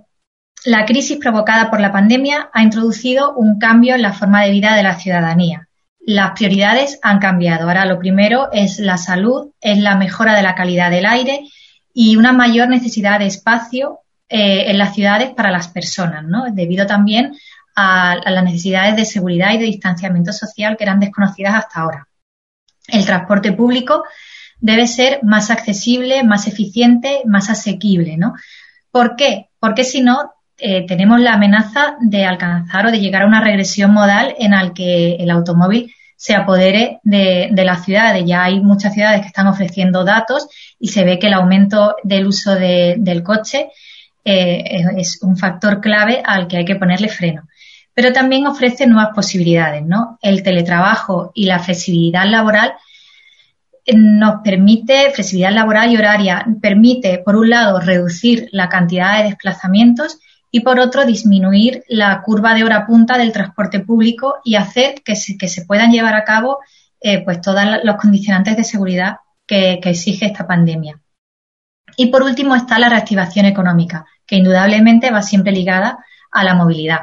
la 0.65 0.85
crisis 0.85 1.17
provocada 1.17 1.69
por 1.69 1.79
la 1.79 1.91
pandemia 1.91 2.49
ha 2.53 2.63
introducido 2.63 3.35
un 3.35 3.59
cambio 3.59 3.95
en 3.95 4.01
la 4.01 4.13
forma 4.13 4.43
de 4.43 4.51
vida 4.51 4.75
de 4.75 4.83
la 4.83 4.95
ciudadanía. 4.95 5.67
Las 5.99 6.31
prioridades 6.31 6.99
han 7.01 7.19
cambiado. 7.19 7.67
Ahora 7.67 7.85
lo 7.85 7.99
primero 7.99 8.49
es 8.51 8.79
la 8.79 8.97
salud, 8.97 9.51
es 9.61 9.77
la 9.77 9.95
mejora 9.95 10.35
de 10.35 10.43
la 10.43 10.55
calidad 10.55 10.89
del 10.89 11.05
aire 11.05 11.47
y 11.93 12.15
una 12.15 12.33
mayor 12.33 12.67
necesidad 12.67 13.19
de 13.19 13.27
espacio 13.27 13.99
eh, 14.27 14.71
en 14.71 14.77
las 14.77 14.95
ciudades 14.95 15.29
para 15.31 15.51
las 15.51 15.67
personas, 15.67 16.23
¿no? 16.23 16.45
Debido 16.51 16.87
también 16.87 17.35
a, 17.75 18.15
las 18.25 18.43
necesidades 18.43 18.95
de 18.95 19.05
seguridad 19.05 19.53
y 19.53 19.57
de 19.57 19.65
distanciamiento 19.65 20.33
social 20.33 20.77
que 20.77 20.83
eran 20.83 20.99
desconocidas 20.99 21.55
hasta 21.55 21.81
ahora. 21.81 22.07
El 22.87 23.05
transporte 23.05 23.51
público 23.53 24.03
debe 24.59 24.87
ser 24.87 25.19
más 25.23 25.51
accesible, 25.51 26.23
más 26.23 26.47
eficiente, 26.47 27.21
más 27.25 27.49
asequible, 27.49 28.17
¿no? 28.17 28.33
¿Por 28.91 29.15
qué? 29.15 29.49
Porque 29.59 29.83
si 29.83 30.01
no, 30.01 30.33
eh, 30.57 30.85
tenemos 30.87 31.19
la 31.19 31.33
amenaza 31.33 31.97
de 31.99 32.25
alcanzar 32.25 32.85
o 32.85 32.91
de 32.91 32.99
llegar 32.99 33.23
a 33.23 33.27
una 33.27 33.41
regresión 33.41 33.93
modal 33.93 34.35
en 34.39 34.51
la 34.51 34.73
que 34.73 35.15
el 35.15 35.29
automóvil 35.29 35.93
se 36.15 36.33
apodere 36.33 36.99
de, 37.03 37.51
las 37.51 37.83
ciudades. 37.83 38.23
Ya 38.25 38.43
hay 38.43 38.61
muchas 38.61 38.93
ciudades 38.93 39.21
que 39.21 39.27
están 39.27 39.47
ofreciendo 39.47 40.05
datos 40.05 40.47
y 40.79 40.87
se 40.87 41.03
ve 41.03 41.19
que 41.19 41.27
el 41.27 41.33
aumento 41.33 41.95
del 42.03 42.27
uso 42.27 42.55
del 42.55 43.21
coche 43.23 43.67
eh, 44.23 44.83
es 44.97 45.21
un 45.21 45.37
factor 45.37 45.81
clave 45.81 46.23
al 46.25 46.47
que 46.47 46.57
hay 46.57 46.65
que 46.65 46.75
ponerle 46.75 47.09
freno 47.09 47.43
pero 47.95 48.11
también 48.11 48.45
ofrece 48.45 48.85
nuevas 48.85 49.15
posibilidades, 49.15 49.83
¿no? 49.83 50.19
El 50.21 50.43
teletrabajo 50.43 51.31
y 51.33 51.45
la 51.45 51.59
flexibilidad 51.59 52.25
laboral 52.25 52.73
nos 53.93 54.41
permite, 54.43 55.11
flexibilidad 55.11 55.51
laboral 55.51 55.91
y 55.91 55.97
horaria, 55.97 56.45
permite, 56.61 57.19
por 57.19 57.35
un 57.35 57.49
lado, 57.49 57.79
reducir 57.79 58.49
la 58.51 58.67
cantidad 58.67 59.17
de 59.17 59.25
desplazamientos 59.25 60.19
y, 60.49 60.61
por 60.61 60.79
otro, 60.79 61.05
disminuir 61.05 61.83
la 61.87 62.21
curva 62.23 62.55
de 62.55 62.63
hora 62.63 62.87
punta 62.87 63.17
del 63.17 63.31
transporte 63.31 63.81
público 63.81 64.35
y 64.43 64.55
hacer 64.55 64.95
que 65.03 65.15
se, 65.15 65.37
que 65.37 65.47
se 65.47 65.65
puedan 65.65 65.91
llevar 65.91 66.15
a 66.15 66.23
cabo 66.23 66.59
eh, 66.99 67.23
pues 67.23 67.41
todos 67.41 67.61
los 67.83 67.97
condicionantes 67.97 68.57
de 68.57 68.63
seguridad 68.63 69.17
que, 69.45 69.73
exige 69.83 70.25
esta 70.25 70.47
pandemia. 70.47 70.99
Y, 71.97 72.07
por 72.07 72.23
último, 72.23 72.55
está 72.55 72.79
la 72.79 72.89
reactivación 72.89 73.45
económica, 73.45 74.05
que 74.25 74.37
indudablemente 74.37 75.11
va 75.11 75.21
siempre 75.21 75.51
ligada 75.51 75.99
a 76.31 76.43
la 76.43 76.55
movilidad. 76.55 77.01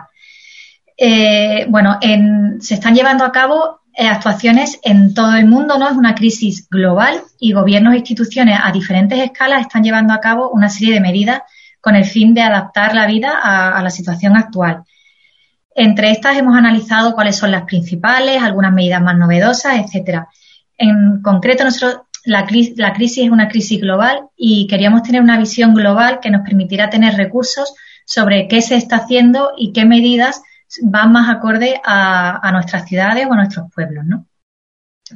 Eh, 0.97 1.67
bueno, 1.69 1.99
se 2.61 2.75
están 2.75 2.95
llevando 2.95 3.25
a 3.25 3.31
cabo 3.31 3.82
actuaciones 3.97 4.81
en 4.83 5.15
todo 5.15 5.35
el 5.37 5.47
mundo, 5.47 5.79
¿no? 5.79 5.89
Es 5.89 5.97
una 5.97 6.15
crisis 6.15 6.69
global 6.69 7.23
y 7.39 7.53
gobiernos 7.53 7.95
e 7.95 7.99
instituciones 7.99 8.59
a 8.63 8.73
diferentes 8.73 9.19
escalas 9.19 9.63
están 9.63 9.83
llevando 9.83 10.13
a 10.13 10.21
cabo 10.21 10.51
una 10.51 10.69
serie 10.69 10.95
de 10.95 11.01
medidas 11.01 11.43
con 11.81 11.97
el 11.97 12.05
fin 12.05 12.33
de 12.33 12.43
adaptar 12.43 12.95
la 12.95 13.07
vida 13.07 13.39
a, 13.43 13.83
la 13.83 13.91
situación 13.91 14.37
actual. 14.37 14.85
Entre 15.75 16.11
estas 16.11 16.37
hemos 16.37 16.57
analizado 16.57 17.15
cuáles 17.15 17.37
son 17.37 17.51
las 17.51 17.65
principales, 17.65 18.43
algunas 18.43 18.73
medidas 18.73 19.03
más 19.03 19.17
novedosas, 19.17 19.79
etcétera. 19.79 20.29
En 20.79 21.21
concreto, 21.23 21.65
nosotros 21.65 22.03
la, 22.25 22.47
la 22.77 22.93
crisis 22.93 23.25
es 23.25 23.31
una 23.31 23.49
crisis 23.49 23.81
global 23.81 24.29
y 24.37 24.67
queríamos 24.69 25.03
tener 25.03 25.23
una 25.23 25.39
visión 25.39 25.75
global 25.75 26.21
que 26.21 26.31
nos 26.31 26.43
permitiera 26.43 26.89
tener 26.89 27.17
recursos 27.17 27.75
sobre 28.07 28.47
qué 28.49 28.63
se 28.63 28.77
está 28.77 28.97
haciendo 28.97 29.53
y 29.57 29.73
qué 29.73 29.85
medidas 29.85 30.43
van 30.83 31.13
más 31.13 31.29
acorde 31.29 31.81
a, 31.85 32.51
nuestras 32.53 32.89
ciudades 32.89 33.27
o 33.27 33.33
a 33.33 33.37
nuestros 33.37 33.71
pueblos, 33.73 34.05
¿no? 34.07 34.27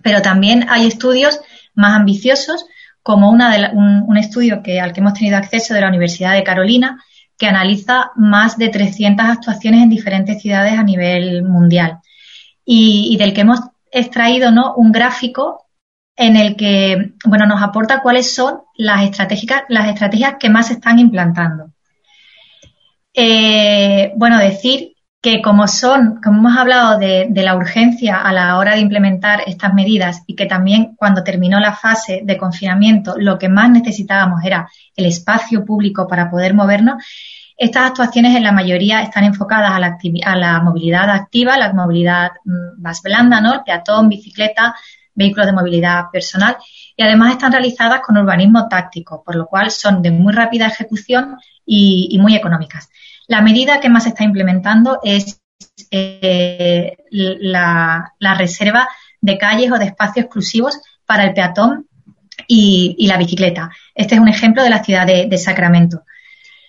Pero 0.02 0.20
también 0.20 0.66
hay 0.68 0.86
estudios 0.86 1.40
más 1.74 1.94
ambiciosos, 1.94 2.66
como 3.02 3.30
un, 3.30 4.16
estudio 4.16 4.62
que, 4.62 4.80
al 4.80 4.92
que 4.92 5.00
hemos 5.00 5.14
tenido 5.14 5.36
acceso 5.36 5.74
de 5.74 5.80
la 5.80 5.88
Universidad 5.88 6.32
de 6.32 6.42
Carolina, 6.42 7.02
que 7.38 7.46
analiza 7.46 8.10
más 8.16 8.58
de 8.58 8.68
300 8.68 9.26
actuaciones 9.26 9.82
en 9.82 9.90
diferentes 9.90 10.42
ciudades 10.42 10.72
a 10.72 10.82
nivel 10.82 11.44
mundial 11.44 12.00
y, 12.64 13.16
del 13.18 13.32
que 13.32 13.42
hemos 13.42 13.60
extraído 13.92 14.50
¿no? 14.50 14.74
un 14.74 14.90
gráfico 14.90 15.66
en 16.16 16.36
el 16.36 16.56
que 16.56 17.12
bueno, 17.24 17.46
nos 17.46 17.62
aporta 17.62 18.02
cuáles 18.02 18.34
son 18.34 18.62
las, 18.76 19.04
estratégicas, 19.04 19.62
las 19.68 19.88
estrategias 19.88 20.34
que 20.40 20.48
más 20.48 20.68
se 20.68 20.74
están 20.74 20.98
implantando. 20.98 21.72
Eh, 23.14 24.12
bueno, 24.16 24.38
decir 24.38 24.95
que 25.26 25.42
como 25.42 25.66
son, 25.66 26.20
como 26.22 26.38
hemos 26.38 26.56
hablado 26.56 27.00
de, 27.00 27.28
la 27.32 27.56
urgencia 27.56 28.22
a 28.22 28.32
la 28.32 28.58
hora 28.58 28.74
de 28.74 28.80
implementar 28.80 29.42
estas 29.44 29.74
medidas 29.74 30.22
y 30.28 30.36
que 30.36 30.46
también 30.46 30.94
cuando 30.94 31.24
terminó 31.24 31.58
la 31.58 31.72
fase 31.72 32.20
de 32.22 32.36
confinamiento 32.36 33.16
lo 33.18 33.36
que 33.36 33.48
más 33.48 33.68
necesitábamos 33.68 34.44
era 34.44 34.70
el 34.94 35.04
espacio 35.04 35.64
público 35.64 36.06
para 36.06 36.30
poder 36.30 36.54
movernos, 36.54 37.02
estas 37.56 37.90
actuaciones 37.90 38.36
en 38.36 38.44
la 38.44 38.52
mayoría 38.52 39.02
están 39.02 39.24
enfocadas 39.24 39.72
a 39.72 39.80
la, 39.80 39.98
a 40.26 40.36
la 40.36 40.60
movilidad 40.60 41.10
activa, 41.10 41.58
la 41.58 41.72
movilidad 41.72 42.30
mm, 42.44 42.80
más 42.80 43.02
blanda, 43.02 43.40
¿no? 43.40 43.64
Peatón, 43.66 44.08
bicicleta, 44.08 44.76
vehículos 45.12 45.46
de 45.46 45.54
movilidad 45.54 46.04
personal 46.12 46.56
y 46.96 47.02
además 47.02 47.32
están 47.32 47.50
realizadas 47.50 48.00
con 48.00 48.16
urbanismo 48.16 48.68
táctico, 48.68 49.24
por 49.24 49.34
lo 49.34 49.46
cual 49.46 49.72
son 49.72 50.02
de 50.02 50.12
muy 50.12 50.32
rápida 50.32 50.68
ejecución 50.68 51.36
y 51.66 52.16
muy 52.20 52.36
económicas. 52.36 52.90
La 53.28 53.42
medida 53.42 53.80
que 53.80 53.88
más 53.88 54.04
se 54.04 54.10
está 54.10 54.24
implementando 54.24 55.00
es 55.02 55.40
eh, 55.90 56.96
la, 57.10 58.12
reserva 58.38 58.88
de 59.20 59.38
calles 59.38 59.72
o 59.72 59.78
de 59.78 59.86
espacios 59.86 60.26
exclusivos 60.26 60.80
para 61.04 61.24
el 61.24 61.34
peatón 61.34 61.88
y, 62.46 63.06
la 63.06 63.16
bicicleta. 63.16 63.70
Este 63.94 64.14
es 64.14 64.20
un 64.20 64.28
ejemplo 64.28 64.62
de 64.62 64.70
la 64.70 64.84
ciudad 64.84 65.06
de 65.06 65.38
Sacramento. 65.38 66.02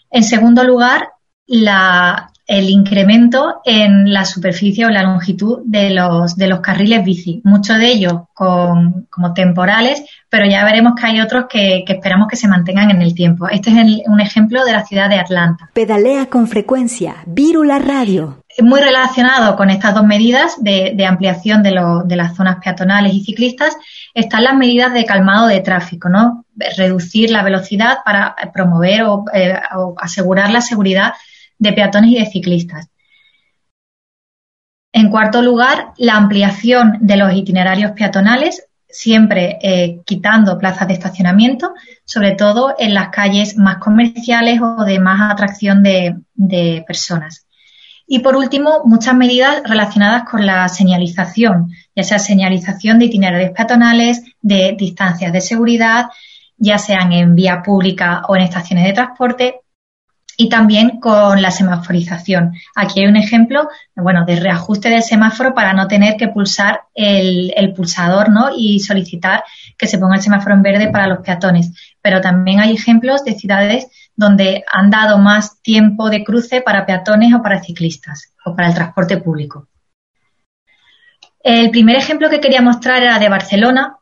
En 0.10 0.24
segundo 0.24 0.64
lugar, 0.64 1.10
la, 1.46 2.32
el 2.48 2.70
incremento 2.70 3.62
en 3.66 4.14
la 4.14 4.24
superficie 4.24 4.86
o 4.86 4.90
la 4.90 5.04
longitud 5.04 5.60
de 5.66 5.90
los, 5.90 6.38
de 6.38 6.48
los 6.48 6.62
carriles 6.62 7.04
bici, 7.04 7.42
muchos 7.44 7.78
de 7.78 7.88
ellos 7.88 8.14
con, 8.34 9.06
como 9.10 9.34
temporales, 9.34 10.06
pero 10.30 10.50
ya 10.50 10.64
veremos 10.64 10.94
que 10.96 11.08
hay 11.08 11.20
otros 11.20 11.46
que, 11.50 11.84
esperamos 11.86 12.30
que 12.30 12.38
se 12.38 12.48
mantengan 12.48 12.90
en 12.90 13.02
el 13.02 13.14
tiempo. 13.14 13.50
Este 13.50 13.70
es 13.72 14.02
un 14.08 14.22
ejemplo 14.22 14.64
de 14.64 14.72
la 14.72 14.86
ciudad 14.86 15.10
de 15.10 15.20
Atlanta. 15.20 15.70
Pedalea 15.74 16.28
con 16.28 16.48
frecuencia, 16.48 17.18
Vírula 17.26 17.80
Radio. 17.80 18.44
Muy 18.60 18.80
relacionado 18.80 19.58
con 19.58 19.70
estas 19.70 19.94
dos 19.94 20.06
medidas 20.06 20.56
de, 20.64 21.06
ampliación 21.06 21.62
de, 21.64 21.76
de 22.06 22.16
las 22.16 22.36
zonas 22.36 22.58
peatonales 22.64 23.14
y 23.14 23.26
ciclistas 23.26 23.76
están 24.14 24.46
las 24.46 24.56
medidas 24.56 24.94
de 24.94 25.06
calmado 25.06 25.48
de 25.48 25.60
tráfico, 25.60 26.08
¿no? 26.08 26.46
Reducir 26.78 27.30
la 27.30 27.44
velocidad 27.44 28.00
para 28.06 28.36
promover 28.54 29.04
o, 29.04 29.26
eh, 29.34 29.54
o 29.76 29.96
asegurar 30.00 30.50
la 30.50 30.62
seguridad 30.62 31.14
de 31.60 31.74
peatones 31.74 32.12
y 32.12 32.20
de 32.20 32.26
ciclistas. 32.26 32.90
En 34.94 35.10
cuarto 35.10 35.42
lugar, 35.42 35.94
la 35.98 36.16
ampliación 36.16 36.98
de 37.02 37.18
los 37.18 37.34
itinerarios 37.34 37.92
peatonales, 37.92 38.68
siempre 38.90 39.60
eh, 39.62 40.00
quitando 40.06 40.58
plazas 40.58 40.88
de 40.88 40.94
estacionamiento, 40.94 41.74
sobre 42.06 42.32
todo 42.32 42.74
en 42.80 42.94
las 42.94 43.10
calles 43.10 43.58
más 43.58 43.78
comerciales 43.78 44.60
o 44.62 44.86
de 44.86 45.00
más 45.00 45.32
atracción 45.32 45.84
de, 45.84 46.16
de 46.34 46.84
personas. 46.88 47.46
Y 48.08 48.20
por 48.20 48.38
último, 48.38 48.84
muchas 48.86 49.14
medidas 49.16 49.62
relacionadas 49.66 50.24
con 50.24 50.46
la 50.46 50.68
señalización, 50.70 51.72
ya 51.94 52.04
sea 52.04 52.20
señalización 52.20 53.00
de 53.00 53.06
itinerarios 53.06 53.52
peatonales, 53.52 54.24
de 54.42 54.76
distancias 54.80 55.34
de 55.34 55.42
seguridad, 55.42 56.06
ya 56.58 56.78
sean 56.78 57.12
en 57.12 57.36
vía 57.36 57.62
pública 57.62 58.24
o 58.30 58.36
en 58.38 58.44
estaciones 58.44 58.86
de 58.86 58.94
transporte, 58.94 59.60
y 60.40 60.50
también 60.50 61.00
con 61.00 61.42
la 61.42 61.50
semaforización. 61.50 62.54
Aquí 62.76 63.02
hay 63.02 63.08
un 63.08 63.18
ejemplo, 63.18 63.68
bueno, 63.96 64.24
de 64.24 64.40
reajuste 64.40 64.90
del 64.90 65.02
semáforo 65.02 65.56
para 65.56 65.74
no 65.74 65.88
tener 65.88 66.16
que 66.16 66.28
pulsar 66.28 66.82
el, 66.94 67.74
pulsador, 67.76 68.30
¿no? 68.30 68.52
Y 68.56 68.80
solicitar 68.80 69.44
que 69.76 69.88
se 69.88 69.98
ponga 69.98 70.16
el 70.16 70.22
semáforo 70.22 70.54
en 70.54 70.62
verde 70.62 70.90
para 70.92 71.08
los 71.08 71.20
peatones. 71.20 71.72
Pero 72.04 72.22
también 72.22 72.60
hay 72.60 72.72
ejemplos 72.74 73.24
de 73.24 73.34
ciudades 73.34 73.88
donde 74.16 74.64
han 74.72 74.92
dado 74.92 75.18
más 75.18 75.60
tiempo 75.64 76.12
de 76.12 76.24
cruce 76.24 76.62
para 76.62 76.86
peatones 76.86 77.34
o 77.34 77.42
para 77.42 77.64
ciclistas 77.64 78.32
o 78.46 78.56
para 78.56 78.68
el 78.68 78.76
transporte 78.76 79.18
público. 79.18 79.68
El 81.44 81.72
primer 81.72 81.96
ejemplo 81.96 82.30
que 82.30 82.40
quería 82.40 82.62
mostrar 82.62 83.02
era 83.02 83.18
de 83.18 83.30
Barcelona, 83.30 83.98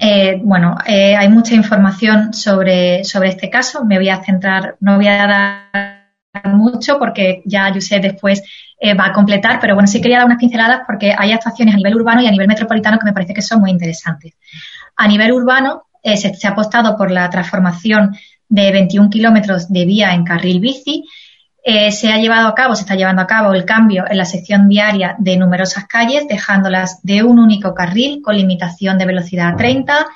eh, 0.00 0.40
bueno, 0.42 0.76
eh, 0.86 1.14
hay 1.14 1.28
mucha 1.28 1.54
información 1.54 2.32
sobre, 2.32 3.04
sobre 3.04 3.28
este 3.28 3.50
caso. 3.50 3.84
Me 3.84 3.98
voy 3.98 4.08
a 4.08 4.22
centrar, 4.22 4.76
no 4.80 4.96
voy 4.96 5.06
a 5.06 5.26
dar 5.26 6.02
mucho 6.44 6.98
porque 6.98 7.42
ya 7.44 7.72
José 7.72 8.00
después 8.00 8.42
eh, 8.80 8.94
va 8.94 9.06
a 9.06 9.12
completar, 9.12 9.60
pero 9.60 9.74
bueno, 9.74 9.86
sí 9.86 10.00
quería 10.00 10.18
dar 10.18 10.26
unas 10.26 10.38
pinceladas 10.38 10.80
porque 10.86 11.14
hay 11.16 11.32
actuaciones 11.32 11.74
a 11.74 11.76
nivel 11.76 11.94
urbano 11.94 12.22
y 12.22 12.26
a 12.26 12.30
nivel 12.30 12.48
metropolitano 12.48 12.98
que 12.98 13.04
me 13.04 13.12
parece 13.12 13.34
que 13.34 13.42
son 13.42 13.60
muy 13.60 13.70
interesantes. 13.70 14.34
A 14.96 15.06
nivel 15.06 15.32
urbano 15.32 15.84
se, 16.02 16.34
se, 16.34 16.46
ha 16.46 16.50
apostado 16.50 16.96
por 16.96 17.10
la 17.10 17.28
transformación 17.30 18.16
de 18.48 18.72
21 18.72 19.10
kilómetros 19.10 19.68
de 19.70 19.84
vía 19.84 20.14
en 20.14 20.24
carril 20.24 20.60
bici 20.60 21.04
eh, 21.64 21.92
se 21.92 22.12
ha 22.12 22.16
llevado 22.16 22.48
a 22.48 22.54
cabo, 22.56 22.74
se 22.74 22.82
está 22.82 22.96
llevando 22.96 23.22
a 23.22 23.26
cabo 23.26 23.54
el 23.54 23.64
cambio 23.64 24.04
en 24.10 24.18
la 24.18 24.24
sección 24.24 24.66
viaria 24.66 25.14
de 25.18 25.36
numerosas 25.36 25.86
calles, 25.86 26.26
dejándolas 26.26 27.00
de 27.04 27.22
un 27.22 27.38
único 27.38 27.72
carril 27.72 28.20
con 28.20 28.36
limitación 28.36 28.98
de 28.98 29.06
velocidad 29.06 29.52
a 29.52 29.56
30, 29.56 30.06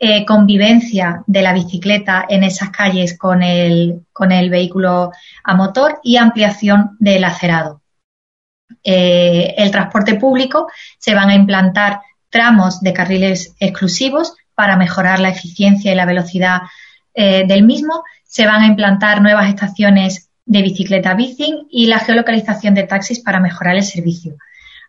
eh, 0.00 0.24
convivencia 0.24 1.22
de 1.26 1.42
la 1.42 1.52
bicicleta 1.52 2.24
en 2.26 2.42
esas 2.42 2.70
calles 2.70 3.18
con 3.18 3.42
el, 3.42 4.06
con 4.14 4.32
el 4.32 4.48
vehículo 4.48 5.12
a 5.44 5.54
motor 5.54 6.00
y 6.02 6.16
ampliación 6.16 6.96
del 6.98 7.24
acerado. 7.24 7.82
Eh, 8.82 9.54
el 9.58 9.70
transporte 9.70 10.14
público 10.14 10.68
se 10.98 11.14
van 11.14 11.28
a 11.28 11.34
implantar 11.34 12.00
tramos 12.30 12.80
de 12.80 12.94
carriles 12.94 13.54
exclusivos 13.60 14.36
para 14.54 14.78
mejorar 14.78 15.18
la 15.18 15.28
eficiencia 15.30 15.92
y 15.92 15.96
la 15.96 16.06
velocidad 16.06 16.62
del 17.14 17.64
mismo. 17.64 18.04
Se 18.22 18.46
van 18.46 18.62
a 18.62 18.66
implantar 18.66 19.20
nuevas 19.20 19.48
estaciones 19.48 20.27
de 20.48 20.62
bicicleta 20.62 21.14
bicing 21.14 21.68
y 21.70 21.86
la 21.86 22.00
geolocalización 22.00 22.74
de 22.74 22.84
taxis 22.84 23.20
para 23.20 23.38
mejorar 23.38 23.76
el 23.76 23.84
servicio. 23.84 24.36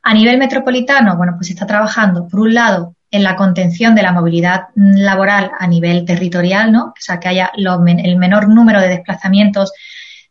A 0.01 0.13
nivel 0.13 0.37
metropolitano, 0.37 1.17
bueno, 1.17 1.33
pues 1.35 1.49
está 1.49 1.67
trabajando, 1.67 2.27
por 2.27 2.39
un 2.39 2.53
lado, 2.53 2.95
en 3.11 3.23
la 3.23 3.35
contención 3.35 3.93
de 3.93 4.03
la 4.03 4.13
movilidad 4.13 4.67
laboral 4.75 5.51
a 5.59 5.67
nivel 5.67 6.05
territorial, 6.05 6.71
¿no? 6.71 6.85
O 6.85 6.93
sea, 6.99 7.19
que 7.19 7.27
haya 7.27 7.51
el 7.55 8.17
menor 8.17 8.47
número 8.47 8.79
de 8.79 8.87
desplazamientos 8.87 9.73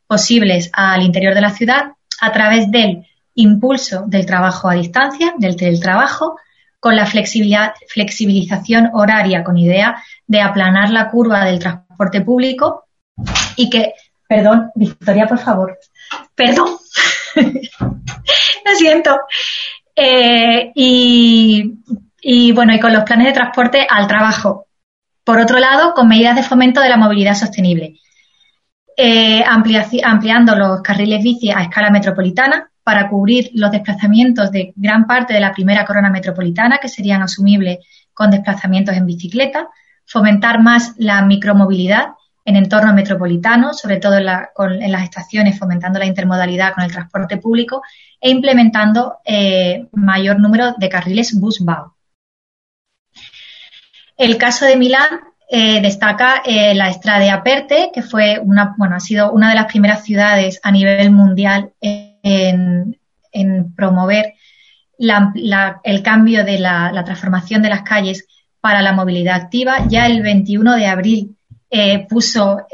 posibles 0.07 0.71
al 0.73 1.03
interior 1.03 1.35
de 1.35 1.43
la 1.43 1.51
ciudad 1.51 1.93
a 2.21 2.33
través 2.33 2.71
del 2.71 3.05
impulso 3.35 4.05
del 4.07 4.25
trabajo 4.25 4.71
a 4.71 4.75
distancia, 4.75 5.35
del 5.39 5.57
teletrabajo, 5.57 6.37
con 6.81 6.97
la 6.97 7.05
flexibilidad, 7.05 7.75
flexibilización 7.89 8.91
horaria 8.95 9.45
con 9.45 9.59
idea 9.59 10.03
de 10.27 10.41
aplanar 10.41 10.91
la 10.91 11.11
curva 11.11 11.45
del 11.45 11.59
transporte 11.59 12.23
público 12.23 12.85
y 13.57 13.69
que 13.69 13.93
Perdón, 14.29 14.71
Victoria, 14.75 15.27
por 15.27 15.39
favor. 15.39 15.79
Perdón. 16.35 16.77
Lo 17.37 18.75
siento. 18.77 19.19
Eh, 19.97 20.71
y, 20.75 22.53
bueno, 22.53 22.75
y 22.75 22.79
con 22.79 22.93
los 22.93 23.05
planes 23.05 23.29
de 23.29 23.33
transporte 23.33 23.87
al 23.89 24.07
trabajo. 24.07 24.67
Por 25.25 25.39
otro 25.39 25.59
lado, 25.59 25.95
con 25.95 26.09
medidas 26.09 26.37
de 26.37 26.43
fomento 26.43 26.81
de 26.81 26.91
la 26.91 26.99
movilidad 26.99 27.35
sostenible. 27.35 27.95
Eh, 28.97 29.43
ampliando 29.45 30.55
los 30.57 30.83
carriles 30.83 31.23
bici 31.23 31.51
a 31.51 31.63
escala 31.63 31.91
metropolitana 31.91 32.71
para 32.83 33.09
cubrir 33.09 33.51
los 33.55 33.71
desplazamientos 33.71 34.51
de 34.51 34.73
gran 34.77 35.07
parte 35.07 35.33
de 35.33 35.41
la 35.41 35.53
primera 35.53 35.87
corona 35.87 36.11
metropolitana, 36.11 36.79
que 36.79 36.89
serían 36.89 37.23
asumibles 37.23 37.79
con 38.13 38.31
desplazamientos 38.31 38.95
en 38.95 39.07
bicicleta, 39.07 39.69
fomentar 40.05 40.61
más 40.61 40.95
la 40.99 41.23
micromovilidad 41.23 42.09
en 42.49 42.57
entornos 42.57 42.95
metropolitanos, 42.95 43.79
sobre 43.79 43.99
todo 43.99 44.17
en, 44.17 44.25
las 44.25 45.03
estaciones, 45.03 45.59
fomentando 45.59 45.99
la 45.99 46.07
intermodalidad 46.07 46.73
con 46.73 46.83
el 46.83 46.91
transporte 46.91 47.37
público 47.37 47.83
e 48.19 48.31
implementando 48.31 49.19
eh, 49.23 49.87
mayor 49.93 50.41
número 50.41 50.73
de 50.79 50.89
carriles 50.89 51.39
bus-BAU. 51.39 51.93
El 54.17 54.39
caso 54.39 54.65
de 54.65 54.77
Milán 54.77 55.21
eh, 55.51 55.83
destaca 55.83 56.41
eh, 56.43 56.75
la 56.75 56.89
Estrada 56.89 57.35
Aperte, 57.35 57.91
que 57.93 58.01
fue 58.01 58.41
una, 58.43 58.75
bueno, 58.79 58.97
ha 58.97 59.01
sido 59.01 59.31
una 59.31 59.51
de 59.51 59.55
las 59.55 59.67
primeras 59.67 60.03
ciudades 60.03 60.59
a 60.63 60.71
nivel 60.71 61.11
mundial 61.11 61.75
en, 61.83 62.97
promover 63.77 64.33
el 64.99 66.03
cambio 66.03 66.47
de 66.47 66.59
la, 66.59 66.93
la, 66.93 67.05
transformación 67.05 67.61
de 67.61 67.69
las 67.69 67.83
calles 67.83 68.27
para 68.63 68.81
la 68.81 68.93
movilidad 68.93 69.37
activa. 69.37 69.87
Ya 69.87 70.07
el 70.07 70.23
21 70.23 70.77
de 70.77 70.87
abril 70.87 71.38
eh, 71.71 72.07
puso 72.09 72.67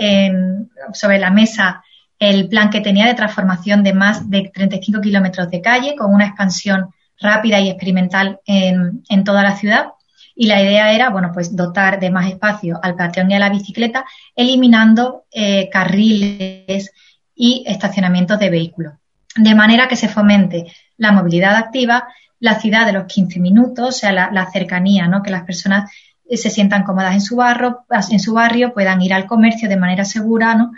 sobre 0.92 1.18
la 1.18 1.30
mesa 1.30 1.82
el 2.18 2.48
plan 2.48 2.70
que 2.70 2.80
tenía 2.80 3.06
de 3.06 3.14
transformación 3.14 3.82
de 3.82 3.92
más 3.92 4.30
de 4.30 4.50
35 4.52 5.00
kilómetros 5.00 5.50
de 5.50 5.60
calle 5.60 5.94
con 5.96 6.14
una 6.14 6.26
expansión 6.26 6.90
rápida 7.20 7.60
y 7.60 7.68
experimental 7.68 8.40
en, 8.46 9.24
toda 9.24 9.42
la 9.42 9.56
ciudad. 9.56 9.88
y 10.36 10.46
la 10.46 10.60
idea 10.60 10.92
era, 10.92 11.10
bueno, 11.10 11.30
pues 11.32 11.54
dotar 11.54 12.00
de 12.00 12.10
más 12.10 12.28
espacio 12.28 12.80
al 12.82 12.96
peatón 12.96 13.30
y 13.30 13.34
a 13.34 13.38
la 13.38 13.50
bicicleta, 13.50 14.04
eliminando 14.34 15.24
eh, 15.32 15.68
carriles 15.70 16.90
y 17.34 17.64
estacionamientos 17.66 18.38
de 18.38 18.50
vehículos. 18.50 18.94
De 19.36 19.54
manera 19.54 19.86
que 19.86 19.96
se 19.96 20.08
fomente 20.08 20.66
la 20.96 21.12
movilidad 21.12 21.56
activa, 21.56 22.08
la 22.40 22.60
ciudad 22.60 22.86
de 22.86 22.92
los 22.92 23.04
15 23.04 23.40
minutos, 23.40 23.88
o 23.88 23.92
sea, 23.92 24.12
la, 24.12 24.50
cercanía, 24.52 25.06
¿no? 25.08 25.22
Que 25.22 25.30
las 25.30 25.44
personas 25.44 25.90
se 26.30 26.50
sientan 26.50 26.84
cómodas 26.84 27.14
en 27.14 27.20
su, 27.20 27.36
barrio, 27.36 27.84
en 28.10 28.20
su 28.20 28.34
barrio, 28.34 28.72
puedan 28.72 29.02
ir 29.02 29.12
al 29.12 29.26
comercio 29.26 29.68
de 29.68 29.76
manera 29.76 30.04
segura, 30.04 30.54
¿no? 30.54 30.72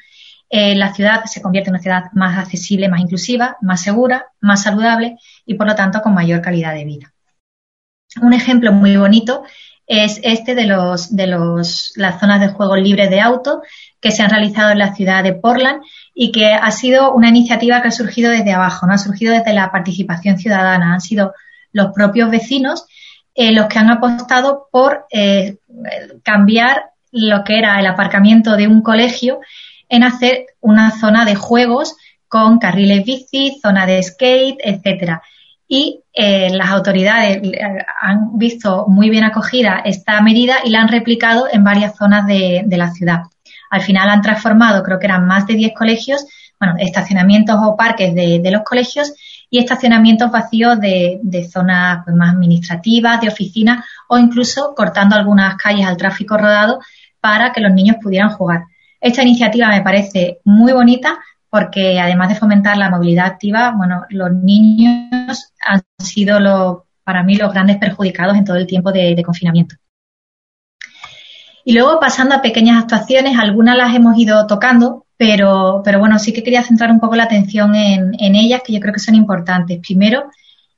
Eh, 0.49 0.77
la 0.77 0.95
ciudad 0.95 1.25
se 1.25 1.43
convierte 1.43 1.71
en 1.71 1.75
una 1.75 1.83
ciudad 1.83 2.05
más 2.13 2.39
accesible, 2.39 2.89
más 2.89 3.01
inclusiva, 3.01 3.57
más 3.63 3.83
segura, 3.83 4.27
más 4.41 4.63
saludable 4.63 5.17
y 5.45 5.55
por 5.55 5.67
lo 5.67 5.75
tanto 5.75 6.01
con 6.03 6.15
mayor 6.15 6.41
calidad 6.41 6.73
de 6.75 6.85
vida. 6.85 7.13
Un 8.23 8.33
ejemplo 8.33 8.73
muy 8.73 8.97
bonito 8.97 9.43
es 9.89 10.21
este 10.23 10.55
de 10.55 10.67
los 10.67 11.15
de 11.15 11.27
los 11.27 11.93
las 11.97 12.19
zonas 12.19 12.41
de 12.41 12.49
juego 12.49 12.77
libres 12.77 13.11
de 13.11 13.21
auto 13.21 13.63
que 14.01 14.11
se 14.11 14.23
han 14.23 14.31
realizado 14.31 14.71
en 14.71 14.79
la 14.79 14.95
ciudad 14.95 15.23
de 15.23 15.33
Portland 15.33 15.83
y 16.15 16.33
que 16.33 16.55
ha 16.55 16.71
sido 16.71 17.13
una 17.13 17.29
iniciativa 17.29 17.83
que 17.83 17.89
ha 17.89 17.93
surgido 17.93 18.31
desde 18.31 18.53
abajo, 18.53 18.87
no 18.87 18.95
ha 18.95 18.99
surgido 18.99 19.33
desde 19.33 19.53
la 19.53 19.71
participación 19.71 20.39
ciudadana, 20.39 20.95
han 20.95 21.01
sido 21.01 21.35
los 21.73 21.93
propios 21.93 22.31
vecinos 22.31 22.87
eh, 23.37 23.53
los 23.53 23.67
que 23.67 23.79
han 23.79 23.91
apostado 23.91 24.69
por 24.73 25.07
eh, 25.11 25.59
cambiar 26.23 26.87
lo 27.13 27.45
que 27.45 27.59
era 27.59 27.79
el 27.79 27.87
aparcamiento 27.87 28.57
de 28.57 28.67
un 28.67 28.83
colegio 28.83 29.41
en 29.89 30.05
hacer 30.05 30.47
una 30.61 30.91
zona 30.91 31.25
de 31.25 31.35
juegos 31.35 31.97
con 32.29 32.59
carriles 32.59 33.05
bici, 33.05 33.59
zona 33.63 33.87
de 33.87 34.03
skate, 34.03 34.59
etcétera. 34.63 35.23
Y 35.69 36.01
eh, 36.13 36.49
las 36.51 36.71
autoridades 36.71 37.43
han 38.01 38.39
visto 38.39 38.87
muy 38.89 39.11
bien 39.11 39.25
acogida 39.25 39.83
esta 39.85 40.21
medida 40.21 40.57
y 40.65 40.71
la 40.71 40.81
han 40.81 40.89
replicado 40.89 41.47
en 41.51 41.65
varias 41.65 41.97
zonas 41.97 42.27
de, 42.27 42.65
la 42.69 42.91
ciudad. 42.93 43.23
Al 43.71 43.83
final 43.83 44.09
han 44.09 44.23
transformado, 44.23 44.83
creo 44.83 44.99
que 44.99 45.07
eran 45.07 45.27
más 45.27 45.47
de 45.47 45.55
10 45.55 45.73
colegios, 45.75 46.25
bueno, 46.59 46.77
estacionamientos 46.79 47.57
o 47.63 47.77
parques 47.77 48.15
de, 48.15 48.41
los 48.51 48.63
colegios 48.63 49.13
y 49.49 49.59
estacionamientos 49.59 50.31
vacíos 50.31 50.81
de, 50.81 51.49
zonas 51.51 52.03
pues, 52.05 52.17
más 52.17 52.35
administrativas, 52.35 53.21
de 53.21 53.29
oficinas 53.29 53.85
o 54.09 54.19
incluso 54.19 54.75
cortando 54.75 55.17
algunas 55.17 55.57
calles 55.57 55.87
al 55.87 55.97
tráfico 55.97 56.37
rodado 56.37 56.81
para 57.21 57.53
que 57.53 57.61
los 57.61 57.73
niños 57.73 57.97
pudieran 58.03 58.31
jugar. 58.31 58.65
Esta 59.01 59.23
iniciativa 59.23 59.69
me 59.69 59.83
parece 59.83 60.39
muy 60.45 60.73
bonita 60.73 61.19
porque 61.49 61.99
además 62.01 62.29
de 62.29 62.35
fomentar 62.35 62.77
la 62.77 62.91
movilidad 62.91 63.27
activa, 63.27 63.73
bueno, 63.77 64.05
los 64.11 64.33
niños 64.33 65.53
han 65.65 65.83
sido 65.99 66.87
para 67.03 67.23
mí 67.23 67.37
los 67.37 67.53
grandes 67.53 67.79
perjudicados 67.79 68.37
en 68.37 68.45
todo 68.45 68.57
el 68.57 68.67
tiempo 68.67 68.93
de, 68.93 69.23
confinamiento. 69.25 69.77
Y 71.65 71.73
luego 71.73 71.99
pasando 71.99 72.35
a 72.35 72.43
pequeñas 72.43 72.83
actuaciones, 72.83 73.39
algunas 73.39 73.77
las 73.77 73.95
hemos 73.95 74.19
ido 74.19 74.47
tocando, 74.47 75.06
pero, 75.17 75.83
pero 75.85 75.99
bueno, 75.99 76.19
sí 76.19 76.33
que 76.33 76.43
quería 76.43 76.63
centrar 76.63 76.91
un 76.91 77.01
poco 77.01 77.17
la 77.17 77.25
atención 77.25 77.75
en, 77.75 78.35
ellas, 78.35 78.63
que 78.65 78.73
yo 78.73 78.81
creo 78.81 78.93
que 78.93 79.01
son 79.01 79.15
importantes. 79.15 79.79
Primero, 79.81 80.31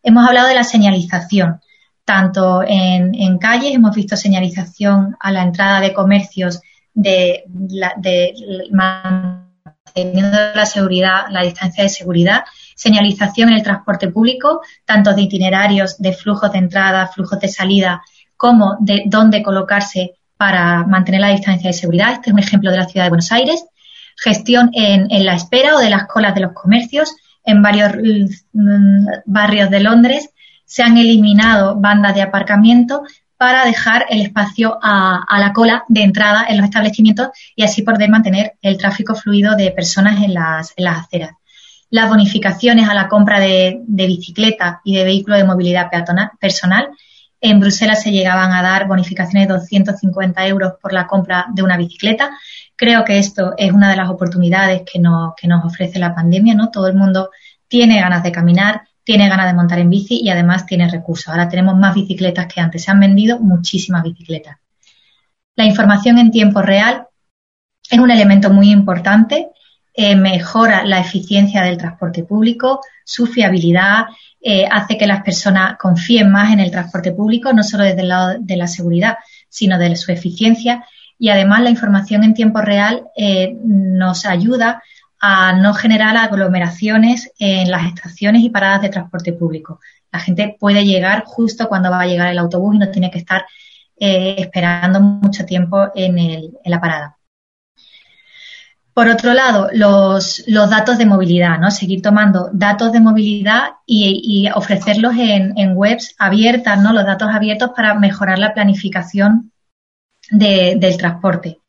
hemos 0.02 0.26
hablado 0.26 0.48
de 0.48 0.54
la 0.54 0.64
señalización. 0.64 1.60
Tanto 2.04 2.62
en, 2.66 3.14
en 3.14 3.38
calles 3.38 3.74
hemos 3.74 3.94
visto 3.94 4.16
señalización 4.16 5.16
a 5.20 5.30
la 5.32 5.42
entrada 5.42 5.80
de 5.80 5.92
comercios 5.92 6.60
de, 6.94 7.44
la, 7.68 7.92
de 7.96 8.32
manteniendo 8.72 10.38
la 10.54 10.66
seguridad, 10.66 11.26
la 11.30 11.42
distancia 11.42 11.82
de 11.82 11.88
seguridad, 11.88 12.44
señalización 12.74 13.50
en 13.50 13.56
el 13.56 13.62
transporte 13.62 14.08
público, 14.08 14.62
tanto 14.84 15.14
de 15.14 15.22
itinerarios, 15.22 15.98
de 15.98 16.12
flujos 16.12 16.52
de 16.52 16.58
entrada, 16.58 17.08
flujos 17.08 17.38
de 17.40 17.48
salida, 17.48 18.02
como 18.36 18.76
de 18.80 19.02
dónde 19.06 19.42
colocarse 19.42 20.14
para 20.36 20.84
mantener 20.84 21.20
la 21.20 21.30
distancia 21.30 21.68
de 21.68 21.74
seguridad. 21.74 22.12
Este 22.12 22.30
es 22.30 22.34
un 22.34 22.38
ejemplo 22.38 22.70
de 22.70 22.78
la 22.78 22.86
ciudad 22.86 23.06
de 23.06 23.10
Buenos 23.10 23.32
Aires. 23.32 23.64
Gestión 24.20 24.70
en, 24.72 25.10
en 25.10 25.24
la 25.24 25.34
espera 25.34 25.76
o 25.76 25.78
de 25.78 25.90
las 25.90 26.06
colas 26.06 26.34
de 26.34 26.40
los 26.40 26.52
comercios. 26.52 27.14
En 27.44 27.62
varios 27.62 27.92
mm, 28.52 29.06
barrios 29.26 29.70
de 29.70 29.80
Londres 29.80 30.30
se 30.64 30.82
han 30.82 30.98
eliminado 30.98 31.76
bandas 31.76 32.14
de 32.14 32.22
aparcamiento 32.22 33.02
para 33.38 33.64
dejar 33.64 34.04
el 34.10 34.20
espacio 34.20 34.78
a, 34.82 35.24
la 35.38 35.52
cola 35.52 35.84
de 35.88 36.02
entrada 36.02 36.44
en 36.48 36.56
los 36.56 36.66
establecimientos 36.66 37.28
y 37.54 37.62
así 37.62 37.82
poder 37.82 38.10
mantener 38.10 38.54
el 38.60 38.76
tráfico 38.76 39.14
fluido 39.14 39.54
de 39.54 39.70
personas 39.70 40.22
en 40.22 40.34
las, 40.34 40.74
aceras. 40.76 41.30
Las 41.88 42.08
bonificaciones 42.10 42.88
a 42.88 42.94
la 42.94 43.08
compra 43.08 43.38
de, 43.38 43.80
bicicleta 43.86 44.80
y 44.84 44.96
de 44.96 45.04
vehículos 45.04 45.38
de 45.38 45.44
movilidad 45.44 45.88
peatonal, 45.88 46.32
personal. 46.40 46.88
En 47.40 47.60
Bruselas 47.60 48.02
se 48.02 48.10
llegaban 48.10 48.52
a 48.52 48.60
dar 48.60 48.88
bonificaciones 48.88 49.46
de 49.46 49.54
250 49.54 50.46
euros 50.48 50.72
por 50.82 50.92
la 50.92 51.06
compra 51.06 51.46
de 51.54 51.62
una 51.62 51.76
bicicleta. 51.76 52.36
Creo 52.78 53.04
que 53.04 53.18
esto 53.18 53.54
es 53.58 53.72
una 53.72 53.90
de 53.90 53.96
las 53.96 54.08
oportunidades 54.08 54.82
que 54.90 55.00
nos, 55.00 55.34
que 55.34 55.48
nos 55.48 55.64
ofrece 55.64 55.98
la 55.98 56.14
pandemia, 56.14 56.54
¿no? 56.54 56.70
Todo 56.70 56.86
el 56.86 56.94
mundo 56.94 57.30
tiene 57.66 58.00
ganas 58.00 58.22
de 58.22 58.30
caminar, 58.30 58.82
tiene 59.02 59.28
ganas 59.28 59.46
de 59.46 59.54
montar 59.54 59.80
en 59.80 59.90
bici 59.90 60.20
y 60.22 60.30
además 60.30 60.64
tiene 60.64 60.88
recursos. 60.88 61.26
Ahora 61.26 61.48
tenemos 61.48 61.76
más 61.76 61.96
bicicletas 61.96 62.46
que 62.46 62.60
antes. 62.60 62.84
Se 62.84 62.92
han 62.92 63.00
vendido 63.00 63.40
muchísimas 63.40 64.04
bicicletas. 64.04 64.58
La 65.56 65.64
información 65.64 66.18
en 66.18 66.30
tiempo 66.30 66.62
real 66.62 67.08
es 67.90 67.98
un 67.98 68.12
elemento 68.12 68.50
muy 68.50 68.70
importante. 68.70 69.48
Eh, 69.92 70.14
mejora 70.14 70.84
la 70.84 71.00
eficiencia 71.00 71.62
del 71.62 71.78
transporte 71.78 72.22
público, 72.22 72.80
su 73.04 73.26
fiabilidad, 73.26 74.06
eh, 74.40 74.68
hace 74.70 74.96
que 74.96 75.08
las 75.08 75.24
personas 75.24 75.76
confíen 75.78 76.30
más 76.30 76.52
en 76.52 76.60
el 76.60 76.70
transporte 76.70 77.10
público, 77.10 77.52
no 77.52 77.64
solo 77.64 77.82
desde 77.82 78.02
el 78.02 78.08
lado 78.08 78.36
de 78.38 78.56
la 78.56 78.68
seguridad, 78.68 79.18
sino 79.48 79.78
de 79.78 79.96
su 79.96 80.12
eficiencia. 80.12 80.84
Y 81.18 81.30
además 81.30 81.62
la 81.62 81.70
información 81.70 82.22
en 82.24 82.34
tiempo 82.34 82.60
real 82.60 83.04
eh, 83.16 83.56
nos 83.64 84.24
ayuda 84.24 84.82
a 85.20 85.52
no 85.52 85.74
generar 85.74 86.16
aglomeraciones 86.16 87.32
en 87.38 87.70
las 87.70 87.86
estaciones 87.86 88.42
y 88.42 88.50
paradas 88.50 88.82
de 88.82 88.88
transporte 88.88 89.32
público. 89.32 89.80
La 90.12 90.20
gente 90.20 90.56
puede 90.58 90.84
llegar 90.84 91.24
justo 91.26 91.68
cuando 91.68 91.90
va 91.90 92.02
a 92.02 92.06
llegar 92.06 92.30
el 92.30 92.38
autobús 92.38 92.76
y 92.76 92.78
no 92.78 92.90
tiene 92.90 93.10
que 93.10 93.18
estar 93.18 93.44
eh, 93.98 94.36
esperando 94.38 95.00
mucho 95.00 95.44
tiempo 95.44 95.88
en, 95.94 96.52
la 96.64 96.80
parada. 96.80 97.16
Por 98.94 99.08
otro 99.08 99.34
lado, 99.34 99.68
los, 99.72 100.44
datos 100.46 100.98
de 100.98 101.06
movilidad, 101.06 101.58
¿no? 101.58 101.70
Seguir 101.70 102.02
tomando 102.02 102.50
datos 102.52 102.92
de 102.92 103.00
movilidad 103.00 103.74
y, 103.86 104.48
ofrecerlos 104.54 105.14
en, 105.16 105.72
webs 105.74 106.14
abiertas, 106.18 106.80
¿no? 106.80 106.92
Los 106.92 107.06
datos 107.06 107.28
abiertos 107.32 107.70
para 107.74 107.94
mejorar 107.94 108.38
la 108.38 108.54
planificación 108.54 109.52
del 110.30 110.96
transporte. 110.96 111.60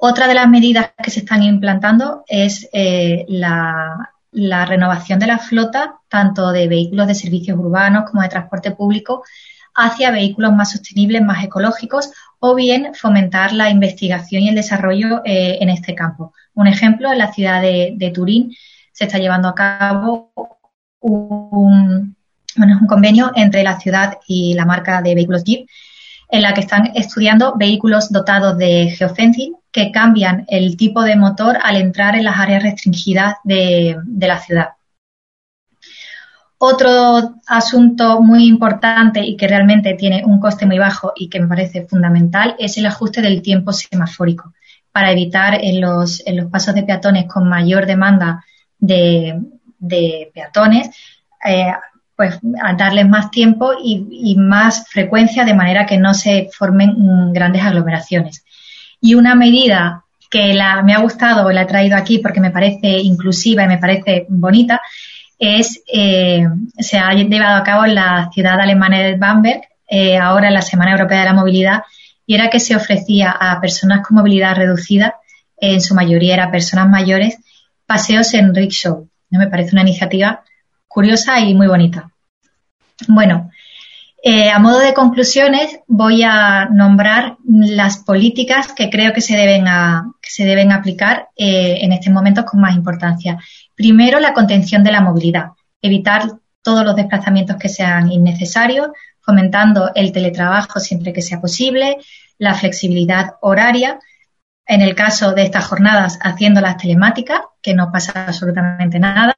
Otra 0.00 0.28
de 0.28 0.34
las 0.34 0.48
medidas 0.48 0.92
que 1.02 1.10
se 1.10 1.20
están 1.20 1.42
implantando 1.42 2.22
es 2.28 2.68
eh, 2.72 3.26
la, 3.28 4.08
renovación 4.32 5.18
de 5.18 5.26
la 5.26 5.38
flota, 5.38 5.96
tanto 6.08 6.52
de 6.52 6.68
vehículos 6.68 7.08
de 7.08 7.16
servicios 7.16 7.58
urbanos 7.58 8.08
como 8.08 8.22
de 8.22 8.28
transporte 8.28 8.70
público, 8.70 9.24
hacia 9.74 10.12
vehículos 10.12 10.52
más 10.52 10.70
sostenibles, 10.70 11.22
más 11.22 11.42
ecológicos, 11.44 12.12
o 12.38 12.54
bien 12.54 12.94
fomentar 12.94 13.52
la 13.52 13.70
investigación 13.70 14.42
y 14.42 14.50
el 14.50 14.54
desarrollo 14.54 15.22
eh, 15.24 15.58
en 15.60 15.68
este 15.68 15.96
campo. 15.96 16.32
Un 16.54 16.68
ejemplo, 16.68 17.10
en 17.10 17.18
la 17.18 17.32
ciudad 17.32 17.60
de, 17.60 18.12
Turín 18.14 18.54
se 18.92 19.04
está 19.04 19.18
llevando 19.18 19.48
a 19.48 19.54
cabo 19.56 20.32
un, 21.00 22.16
un 22.56 22.86
convenio 22.86 23.32
entre 23.34 23.64
la 23.64 23.80
ciudad 23.80 24.18
y 24.28 24.54
la 24.54 24.64
marca 24.64 25.02
de 25.02 25.16
vehículos 25.16 25.42
Jeep, 25.42 25.68
en 26.30 26.42
la 26.42 26.52
que 26.52 26.60
están 26.60 26.92
estudiando 26.94 27.54
vehículos 27.56 28.10
dotados 28.10 28.58
de 28.58 28.90
geofencing 28.96 29.56
que 29.72 29.90
cambian 29.90 30.44
el 30.48 30.76
tipo 30.76 31.02
de 31.02 31.16
motor 31.16 31.58
al 31.62 31.76
entrar 31.76 32.16
en 32.16 32.24
las 32.24 32.38
áreas 32.38 32.62
restringidas 32.62 33.36
de, 33.44 33.96
la 34.18 34.38
ciudad. 34.38 34.68
Otro 36.58 37.36
asunto 37.46 38.20
muy 38.20 38.46
importante 38.46 39.20
y 39.20 39.36
que 39.36 39.46
realmente 39.46 39.94
tiene 39.94 40.24
un 40.24 40.40
coste 40.40 40.66
muy 40.66 40.78
bajo 40.78 41.12
y 41.14 41.28
que 41.28 41.40
me 41.40 41.46
parece 41.46 41.86
fundamental 41.86 42.56
es 42.58 42.76
el 42.76 42.86
ajuste 42.86 43.22
del 43.22 43.42
tiempo 43.42 43.72
semafórico 43.72 44.52
para 44.90 45.12
evitar 45.12 45.54
en 45.62 45.80
los, 45.80 46.26
en 46.26 46.38
los 46.38 46.50
pasos 46.50 46.74
de 46.74 46.82
peatones 46.82 47.26
con 47.26 47.48
mayor 47.48 47.86
demanda 47.86 48.44
de, 48.78 49.40
peatones, 50.34 50.90
eh, 51.44 51.72
pues 52.18 52.36
darles 52.76 53.08
más 53.08 53.30
tiempo 53.30 53.74
y, 53.80 54.08
y, 54.10 54.34
más 54.34 54.88
frecuencia 54.88 55.44
de 55.44 55.54
manera 55.54 55.86
que 55.86 55.98
no 55.98 56.14
se 56.14 56.50
formen 56.52 57.32
grandes 57.32 57.62
aglomeraciones. 57.62 58.44
Y 59.00 59.14
una 59.14 59.36
medida 59.36 60.04
que 60.28 60.52
la, 60.52 60.82
me 60.82 60.94
ha 60.94 60.98
gustado, 60.98 61.48
la 61.52 61.62
he 61.62 61.66
traído 61.66 61.96
aquí 61.96 62.18
porque 62.18 62.40
me 62.40 62.50
parece 62.50 62.88
inclusiva 62.88 63.62
y 63.62 63.68
me 63.68 63.78
parece 63.78 64.26
bonita, 64.30 64.80
es, 65.38 65.80
eh, 65.86 66.44
se 66.80 66.98
ha 66.98 67.14
llevado 67.14 67.56
a 67.56 67.62
cabo 67.62 67.84
en 67.84 67.94
la 67.94 68.28
ciudad 68.34 68.58
alemana 68.58 68.98
de 68.98 69.14
Bamberg, 69.14 69.60
eh, 69.88 70.18
ahora 70.18 70.48
en 70.48 70.54
la 70.54 70.62
Semana 70.62 70.90
Europea 70.90 71.20
de 71.20 71.26
la 71.26 71.34
Movilidad, 71.34 71.82
y 72.26 72.34
era 72.34 72.50
que 72.50 72.58
se 72.58 72.74
ofrecía 72.74 73.30
a 73.30 73.60
personas 73.60 74.04
con 74.04 74.16
movilidad 74.16 74.56
reducida, 74.56 75.14
en 75.56 75.80
su 75.80 75.94
mayoría 75.94 76.34
eran 76.34 76.50
personas 76.50 76.88
mayores, 76.88 77.38
paseos 77.86 78.34
en 78.34 78.52
rickshaw. 78.52 79.08
Me 79.30 79.46
parece 79.46 79.70
una 79.76 79.82
iniciativa 79.82 80.42
curiosa 80.88 81.38
y 81.40 81.54
muy 81.54 81.68
bonita. 81.68 82.10
Bueno, 83.06 83.50
Eh, 84.20 84.50
a 84.50 84.58
modo 84.58 84.80
de 84.80 84.94
conclusiones, 84.94 85.78
voy 85.86 86.24
a 86.24 86.68
nombrar 86.70 87.36
las 87.44 87.98
políticas 87.98 88.72
que 88.72 88.90
creo 88.90 89.12
que 89.12 89.20
se 89.20 89.36
deben, 89.36 89.66
se 90.20 90.44
deben 90.44 90.72
aplicar 90.72 91.28
eh, 91.36 91.78
en 91.82 91.92
estos 91.92 92.12
momentos 92.12 92.44
con 92.44 92.60
más 92.60 92.74
importancia. 92.74 93.38
Primero, 93.76 94.18
la 94.18 94.34
contención 94.34 94.82
de 94.82 94.90
la 94.90 95.00
movilidad, 95.00 95.50
evitar 95.80 96.22
todos 96.62 96.84
los 96.84 96.96
desplazamientos 96.96 97.56
que 97.56 97.68
sean 97.68 98.10
innecesarios, 98.10 98.88
fomentando 99.20 99.92
el 99.94 100.10
teletrabajo 100.10 100.80
siempre 100.80 101.12
que 101.12 101.22
sea 101.22 101.40
posible, 101.40 101.98
la 102.38 102.54
flexibilidad 102.54 103.36
horaria, 103.40 104.00
en 104.66 104.82
el 104.82 104.94
caso 104.96 105.32
de 105.32 105.44
estas 105.44 105.64
jornadas 105.66 106.18
haciendo 106.20 106.60
las 106.60 106.76
telemáticas, 106.76 107.40
que 107.62 107.72
no 107.72 107.90
pasa 107.92 108.26
absolutamente 108.26 108.98
nada, 108.98 109.36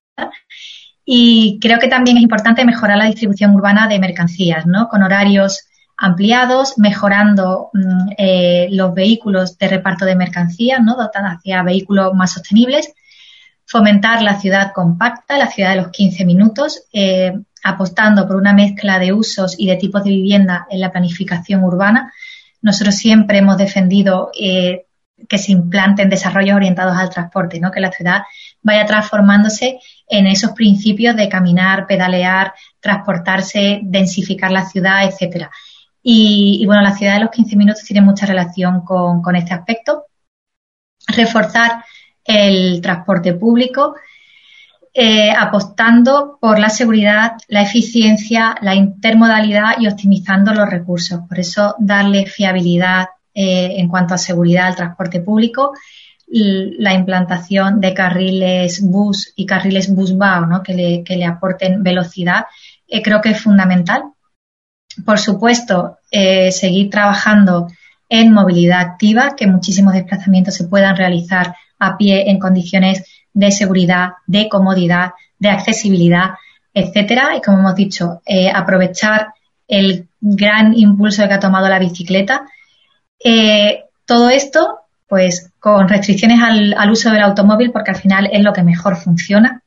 y 1.04 1.58
creo 1.60 1.78
que 1.78 1.88
también 1.88 2.16
es 2.16 2.22
importante 2.22 2.64
mejorar 2.64 2.98
la 2.98 3.06
distribución 3.06 3.54
urbana 3.54 3.88
de 3.88 3.98
mercancías, 3.98 4.66
¿no? 4.66 4.88
Con 4.88 5.02
horarios 5.02 5.66
ampliados, 5.96 6.78
mejorando 6.78 7.70
mm, 7.72 8.12
eh, 8.16 8.68
los 8.70 8.94
vehículos 8.94 9.58
de 9.58 9.68
reparto 9.68 10.04
de 10.04 10.16
mercancías, 10.16 10.80
¿no? 10.82 10.96
Dotados 10.96 11.32
hacia 11.36 11.62
vehículos 11.62 12.14
más 12.14 12.32
sostenibles. 12.32 12.92
Fomentar 13.66 14.22
la 14.22 14.40
ciudad 14.40 14.72
compacta, 14.74 15.36
la 15.36 15.46
ciudad 15.46 15.70
de 15.70 15.76
los 15.76 15.88
15 15.90 16.24
minutos, 16.24 16.84
eh, 16.92 17.38
apostando 17.62 18.26
por 18.26 18.36
una 18.36 18.52
mezcla 18.52 18.98
de 18.98 19.12
usos 19.12 19.54
y 19.58 19.66
de 19.66 19.76
tipos 19.76 20.02
de 20.02 20.10
vivienda 20.10 20.66
en 20.70 20.80
la 20.80 20.90
planificación 20.90 21.62
urbana. 21.62 22.12
Nosotros 22.62 22.96
siempre 22.96 23.38
hemos 23.38 23.58
defendido 23.58 24.30
eh, 24.38 24.86
que 25.28 25.38
se 25.38 25.52
implanten 25.52 26.08
desarrollos 26.08 26.56
orientados 26.56 26.96
al 26.96 27.10
transporte, 27.10 27.60
¿no? 27.60 27.70
Que 27.70 27.80
la 27.80 27.92
ciudad 27.92 28.22
vaya 28.62 28.86
transformándose 28.86 29.78
en 30.08 30.26
esos 30.26 30.52
principios 30.52 31.16
de 31.16 31.28
caminar, 31.28 31.86
pedalear, 31.86 32.52
transportarse, 32.80 33.80
densificar 33.82 34.50
la 34.50 34.66
ciudad, 34.66 35.04
etcétera. 35.04 35.50
Y, 36.02 36.64
bueno, 36.66 36.82
la 36.82 36.96
ciudad 36.96 37.14
de 37.14 37.20
los 37.20 37.30
15 37.30 37.56
minutos 37.56 37.84
tiene 37.84 38.00
mucha 38.00 38.26
relación 38.26 38.82
con, 38.84 39.36
este 39.36 39.54
aspecto. 39.54 40.06
Reforzar 41.06 41.84
el 42.24 42.80
transporte 42.80 43.34
público, 43.34 43.96
eh, 44.94 45.30
apostando 45.30 46.38
por 46.40 46.58
la 46.58 46.70
seguridad, 46.70 47.32
la 47.48 47.62
eficiencia, 47.62 48.56
la 48.62 48.74
intermodalidad 48.74 49.78
y 49.78 49.88
optimizando 49.88 50.54
los 50.54 50.68
recursos. 50.68 51.20
Por 51.28 51.38
eso, 51.38 51.74
darle 51.78 52.26
fiabilidad 52.26 53.06
eh, 53.34 53.74
en 53.76 53.88
cuanto 53.88 54.14
a 54.14 54.18
seguridad 54.18 54.66
al 54.68 54.76
transporte 54.76 55.20
público 55.20 55.72
la 56.32 56.94
implantación 56.94 57.80
de 57.80 57.92
carriles 57.92 58.80
bus 58.82 59.32
y 59.34 59.46
carriles 59.46 59.92
bus 59.92 60.14
¿no? 60.14 60.62
que, 60.62 60.74
le, 60.74 61.04
que 61.04 61.16
le 61.16 61.24
aporten 61.24 61.82
velocidad, 61.82 62.44
eh, 62.86 63.02
creo 63.02 63.20
que 63.20 63.30
es 63.30 63.40
fundamental. 63.40 64.04
Por 65.04 65.18
supuesto, 65.18 65.98
eh, 66.10 66.52
seguir 66.52 66.90
trabajando 66.90 67.68
en 68.08 68.32
movilidad 68.32 68.80
activa, 68.80 69.34
que 69.36 69.46
muchísimos 69.46 69.94
desplazamientos 69.94 70.54
se 70.54 70.68
puedan 70.68 70.96
realizar 70.96 71.54
a 71.78 71.96
pie 71.96 72.30
en 72.30 72.38
condiciones 72.38 73.04
de 73.32 73.50
seguridad, 73.50 74.10
de 74.26 74.48
comodidad, 74.48 75.12
de 75.38 75.48
accesibilidad, 75.48 76.30
etcétera. 76.74 77.36
Y 77.36 77.40
como 77.40 77.58
hemos 77.58 77.74
dicho, 77.74 78.22
eh, 78.26 78.50
aprovechar 78.52 79.28
el 79.66 80.08
gran 80.20 80.76
impulso 80.76 81.26
que 81.26 81.34
ha 81.34 81.40
tomado 81.40 81.68
la 81.68 81.78
bicicleta. 81.78 82.46
todo 84.06 84.28
esto 84.28 84.80
pues 85.10 85.50
con 85.58 85.88
restricciones 85.88 86.40
al, 86.40 86.90
uso 86.90 87.10
del 87.10 87.22
automóvil 87.22 87.72
porque 87.72 87.90
al 87.90 87.96
final 87.96 88.30
es 88.32 88.42
lo 88.44 88.52
que 88.52 88.62
mejor 88.62 88.96
funciona. 88.96 89.60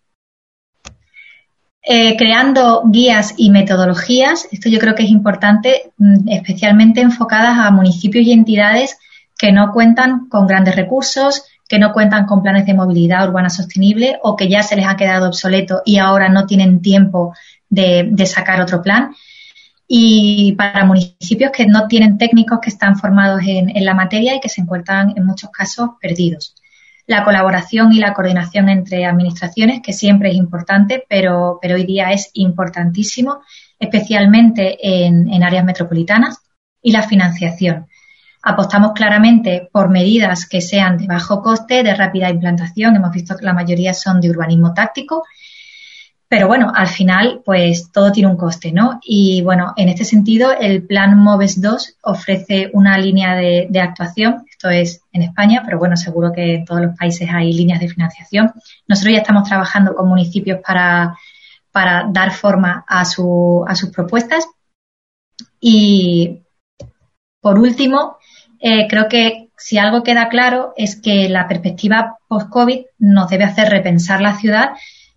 Eh, 1.85 2.15
creando 2.15 2.83
guías 2.85 3.33
y 3.35 3.49
metodologías, 3.49 4.47
esto 4.53 4.69
yo 4.69 4.79
creo 4.79 4.95
que 4.95 5.03
es 5.03 5.09
importante, 5.09 5.91
mm, 5.97 6.29
especialmente 6.29 7.01
enfocadas 7.01 7.57
a 7.59 7.71
municipios 7.71 8.25
y 8.25 8.31
entidades 8.31 8.97
que 9.37 9.51
no 9.51 9.73
cuentan 9.73 10.29
con 10.29 10.47
grandes 10.47 10.77
recursos, 10.77 11.43
que 11.67 11.77
no 11.77 11.91
cuentan 11.91 12.25
con 12.25 12.41
planes 12.41 12.65
de 12.65 12.73
movilidad 12.73 13.27
urbana 13.27 13.49
sostenible 13.49 14.17
o 14.23 14.37
que 14.37 14.47
ya 14.47 14.63
se 14.63 14.77
les 14.77 14.87
ha 14.87 14.95
quedado 14.95 15.27
obsoleto 15.27 15.81
y 15.83 15.97
ahora 15.97 16.29
no 16.29 16.45
tienen 16.45 16.81
tiempo 16.81 17.33
de 17.69 18.25
sacar 18.27 18.61
otro 18.61 18.81
plan 18.81 19.13
y 19.95 20.53
para 20.53 20.85
municipios 20.85 21.51
que 21.51 21.67
no 21.67 21.87
tienen 21.87 22.17
técnicos 22.17 22.57
que 22.59 22.71
están 22.71 22.97
formados 22.97 23.41
en, 23.45 23.71
la 23.85 23.93
materia 23.93 24.35
y 24.35 24.39
que 24.39 24.49
se 24.49 24.61
encuentran 24.61 25.13
en 25.15 25.23
muchos 25.23 25.51
casos 25.51 25.91
perdidos. 26.01 26.55
La 27.05 27.23
colaboración 27.23 27.93
y 27.93 27.99
la 27.99 28.15
coordinación 28.15 28.69
entre 28.69 29.05
administraciones, 29.05 29.81
que 29.83 29.93
siempre 29.93 30.31
es 30.31 30.35
importante, 30.35 31.05
pero, 31.07 31.59
pero 31.61 31.75
hoy 31.75 31.85
día 31.85 32.11
es 32.11 32.31
importantísimo, 32.33 33.41
especialmente 33.77 34.79
en, 34.81 35.31
en 35.31 35.43
áreas 35.43 35.63
metropolitanas, 35.63 36.39
y 36.81 36.91
la 36.91 37.03
financiación. 37.03 37.85
Apostamos 38.41 38.93
claramente 38.93 39.69
por 39.71 39.89
medidas 39.89 40.47
que 40.47 40.61
sean 40.61 40.97
de 40.97 41.05
bajo 41.05 41.43
coste, 41.43 41.83
de 41.83 41.93
rápida 41.93 42.31
implantación. 42.31 42.95
Hemos 42.95 43.11
visto 43.11 43.37
que 43.37 43.45
la 43.45 43.53
mayoría 43.53 43.93
son 43.93 44.19
de 44.19 44.31
urbanismo 44.31 44.73
táctico 44.73 45.23
pero 46.33 46.47
bueno, 46.47 46.71
al 46.73 46.87
final, 46.87 47.43
pues 47.45 47.91
todo 47.91 48.11
tiene 48.11 48.27
un 48.27 48.37
coste, 48.37 48.71
¿no? 48.71 48.99
Y 49.03 49.43
bueno, 49.43 49.73
en 49.75 49.87
este 49.87 50.03
sentido, 50.03 50.51
el 50.51 50.81
plan 50.81 51.15
MOVES 51.15 51.61
2 51.61 51.97
ofrece 52.01 52.71
una 52.73 52.97
línea 52.97 53.35
de, 53.35 53.79
actuación. 53.79 54.43
Esto 54.49 54.71
es 54.71 55.03
en 55.11 55.21
España, 55.21 55.61
pero 55.63 55.77
bueno, 55.77 55.95
seguro 55.95 56.31
que 56.33 56.55
en 56.55 56.65
todos 56.65 56.81
los 56.81 56.97
países 56.97 57.29
hay 57.31 57.53
líneas 57.53 57.79
de 57.79 57.87
financiación. 57.87 58.51
Nosotros 58.87 59.13
ya 59.13 59.19
estamos 59.19 59.47
trabajando 59.47 59.93
con 59.93 60.09
municipios 60.09 60.59
para, 60.65 61.15
dar 62.11 62.31
forma 62.31 62.83
a 62.87 63.05
sus 63.05 63.91
propuestas. 63.93 64.47
Y 65.59 66.41
por 67.41 67.59
último, 67.59 68.17
eh, 68.59 68.87
creo 68.89 69.07
que 69.07 69.51
si 69.55 69.77
algo 69.77 70.01
queda 70.01 70.29
claro 70.29 70.73
es 70.77 70.99
que 70.99 71.29
la 71.29 71.47
perspectiva 71.47 72.17
post-COVID 72.27 72.85
nos 72.97 73.29
debe 73.29 73.43
hacer 73.43 73.69
repensar 73.69 74.19
la 74.19 74.35
ciudad 74.35 74.71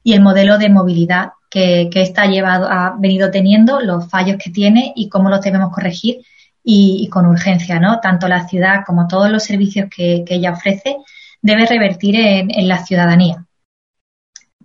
y 0.07 0.13
el 0.13 0.21
modelo 0.21 0.57
de 0.57 0.69
movilidad 0.69 1.33
que, 1.51 1.89
que 1.91 2.01
esta 2.01 2.23
ha, 2.23 2.27
llevado, 2.27 2.69
ha 2.71 2.95
venido 2.97 3.29
teniendo, 3.33 3.81
los 3.81 4.09
fallos 4.09 4.37
que 4.37 4.51
tiene 4.51 4.93
y 4.95 5.09
cómo 5.09 5.29
los 5.29 5.41
debemos 5.41 5.73
corregir 5.75 6.19
y, 6.63 7.09
con 7.09 7.27
urgencia, 7.27 7.81
¿no? 7.81 7.99
Tanto 7.99 8.29
la 8.29 8.47
ciudad 8.47 8.85
como 8.87 9.09
todos 9.09 9.31
los 9.31 9.43
servicios 9.43 9.89
que, 9.91 10.25
ella 10.29 10.53
ofrece 10.53 10.99
debe 11.43 11.67
revertir 11.67 12.15
en, 12.21 12.69
la 12.69 12.85
ciudadanía, 12.87 13.47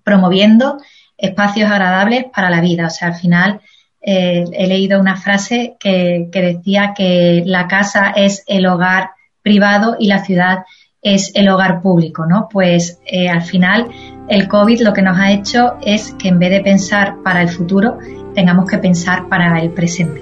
promoviendo 0.03 0.77
espacios 1.17 1.71
agradables 1.71 2.25
para 2.31 2.51
la 2.51 2.61
vida. 2.61 2.85
O 2.85 2.91
sea, 2.91 3.07
al 3.07 3.15
final 3.15 3.61
eh, 3.99 4.43
he 4.53 4.67
leído 4.67 4.99
una 4.99 5.15
frase 5.15 5.75
que, 5.79 6.29
que 6.31 6.41
decía 6.43 6.93
que 6.95 7.41
la 7.47 7.67
casa 7.67 8.11
es 8.15 8.43
el 8.45 8.67
hogar 8.67 9.09
privado 9.41 9.95
y 9.97 10.05
la 10.05 10.23
ciudad 10.23 10.59
es 11.01 11.31
el 11.35 11.49
hogar 11.49 11.81
público, 11.81 12.25
¿no? 12.25 12.47
Pues 12.51 12.99
eh, 13.05 13.29
al 13.29 13.41
final 13.41 13.87
el 14.27 14.47
COVID 14.47 14.81
lo 14.81 14.93
que 14.93 15.01
nos 15.01 15.17
ha 15.17 15.31
hecho 15.31 15.73
es 15.81 16.13
que 16.13 16.29
en 16.29 16.39
vez 16.39 16.51
de 16.51 16.61
pensar 16.61 17.15
para 17.23 17.41
el 17.41 17.49
futuro, 17.49 17.97
tengamos 18.33 18.69
que 18.69 18.77
pensar 18.77 19.27
para 19.27 19.59
el 19.59 19.71
presente. 19.71 20.21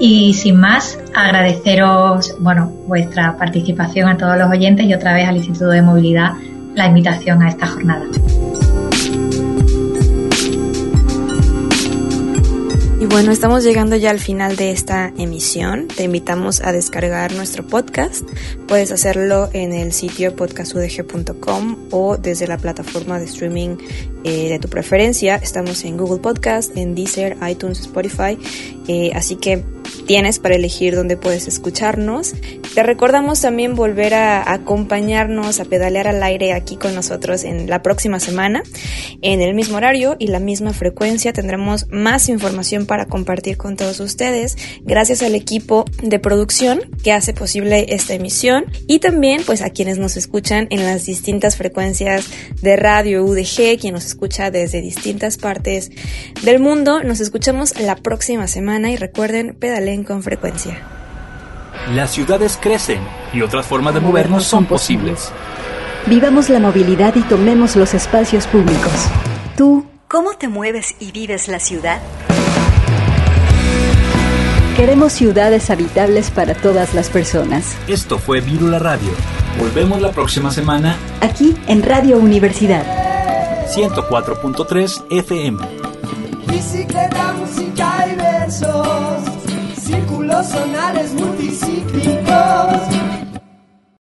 Y 0.00 0.34
sin 0.34 0.58
más, 0.58 0.98
agradeceros, 1.14 2.36
bueno, 2.40 2.70
vuestra 2.88 3.36
participación 3.38 4.08
a 4.08 4.16
todos 4.16 4.36
los 4.36 4.50
oyentes 4.50 4.86
y 4.86 4.94
otra 4.94 5.14
vez 5.14 5.28
al 5.28 5.36
Instituto 5.36 5.70
de 5.70 5.82
Movilidad 5.82 6.32
la 6.74 6.86
invitación 6.86 7.42
a 7.42 7.48
esta 7.48 7.68
jornada. 7.68 8.04
Y 13.04 13.06
bueno, 13.06 13.32
estamos 13.32 13.64
llegando 13.64 13.96
ya 13.96 14.08
al 14.08 14.18
final 14.18 14.56
de 14.56 14.70
esta 14.70 15.12
emisión. 15.18 15.88
Te 15.88 16.04
invitamos 16.04 16.62
a 16.62 16.72
descargar 16.72 17.34
nuestro 17.34 17.62
podcast. 17.66 18.26
Puedes 18.66 18.92
hacerlo 18.92 19.50
en 19.52 19.74
el 19.74 19.92
sitio 19.92 20.34
podcastudg.com 20.34 21.76
o 21.90 22.16
desde 22.16 22.46
la 22.46 22.56
plataforma 22.56 23.18
de 23.18 23.26
streaming 23.26 23.76
eh, 24.24 24.48
de 24.48 24.58
tu 24.58 24.68
preferencia. 24.68 25.36
Estamos 25.36 25.84
en 25.84 25.98
Google 25.98 26.20
Podcast, 26.20 26.74
en 26.78 26.94
Deezer, 26.94 27.36
iTunes, 27.46 27.80
Spotify. 27.80 28.38
Eh, 28.88 29.12
así 29.14 29.36
que 29.36 29.62
tienes 30.06 30.38
para 30.38 30.56
elegir 30.56 30.94
dónde 30.94 31.16
puedes 31.16 31.46
escucharnos. 31.46 32.34
Te 32.74 32.82
recordamos 32.82 33.40
también 33.40 33.76
volver 33.76 34.14
a 34.14 34.52
acompañarnos, 34.52 35.60
a 35.60 35.64
pedalear 35.64 36.08
al 36.08 36.22
aire 36.22 36.52
aquí 36.52 36.76
con 36.76 36.94
nosotros 36.94 37.44
en 37.44 37.70
la 37.70 37.82
próxima 37.82 38.20
semana. 38.20 38.62
En 39.22 39.40
el 39.40 39.54
mismo 39.54 39.76
horario 39.76 40.16
y 40.18 40.26
la 40.26 40.40
misma 40.40 40.72
frecuencia 40.72 41.32
tendremos 41.32 41.86
más 41.90 42.28
información 42.28 42.86
para 42.86 43.06
compartir 43.06 43.56
con 43.56 43.76
todos 43.76 44.00
ustedes. 44.00 44.56
Gracias 44.82 45.22
al 45.22 45.34
equipo 45.34 45.84
de 46.02 46.18
producción 46.18 46.80
que 47.02 47.12
hace 47.12 47.32
posible 47.32 47.86
esta 47.94 48.14
emisión 48.14 48.64
y 48.86 48.98
también 48.98 49.42
pues 49.46 49.62
a 49.62 49.70
quienes 49.70 49.98
nos 49.98 50.16
escuchan 50.16 50.66
en 50.70 50.84
las 50.84 51.06
distintas 51.06 51.56
frecuencias 51.56 52.26
de 52.60 52.76
radio 52.76 53.24
UDG, 53.24 53.78
quien 53.80 53.94
nos 53.94 54.04
escucha 54.04 54.50
desde 54.50 54.80
distintas 54.80 55.38
partes 55.38 55.90
del 56.42 56.58
mundo. 56.58 57.02
Nos 57.02 57.20
escuchamos 57.20 57.78
la 57.80 57.96
próxima 57.96 58.48
semana 58.48 58.90
y 58.90 58.96
recuerden 58.96 59.54
pedalear 59.54 59.83
con 60.04 60.22
frecuencia. 60.22 60.78
Las 61.94 62.10
ciudades 62.10 62.58
crecen 62.60 63.00
y 63.32 63.42
otras 63.42 63.66
formas 63.66 63.92
de 63.92 64.00
movernos 64.00 64.44
son 64.44 64.64
posibles. 64.64 65.30
Vivamos 66.06 66.48
la 66.48 66.58
movilidad 66.58 67.14
y 67.16 67.22
tomemos 67.22 67.76
los 67.76 67.92
espacios 67.92 68.46
públicos. 68.46 69.08
¿Tú 69.56 69.86
cómo 70.08 70.32
te 70.34 70.48
mueves 70.48 70.94
y 71.00 71.12
vives 71.12 71.48
la 71.48 71.60
ciudad? 71.60 72.00
Queremos 74.76 75.12
ciudades 75.12 75.70
habitables 75.70 76.30
para 76.30 76.54
todas 76.54 76.94
las 76.94 77.10
personas. 77.10 77.76
Esto 77.86 78.18
fue 78.18 78.40
Virula 78.40 78.78
Radio. 78.78 79.10
Volvemos 79.58 80.00
la 80.00 80.10
próxima 80.10 80.50
semana. 80.50 80.96
Aquí 81.20 81.54
en 81.68 81.82
Radio 81.82 82.16
Universidad. 82.18 82.84
104.3 83.66 85.04
FM. 85.10 85.58
Bicicleta, 86.48 87.23
Círculos 90.34 90.46
sonales 90.46 91.12
multicíclicos 91.14 92.93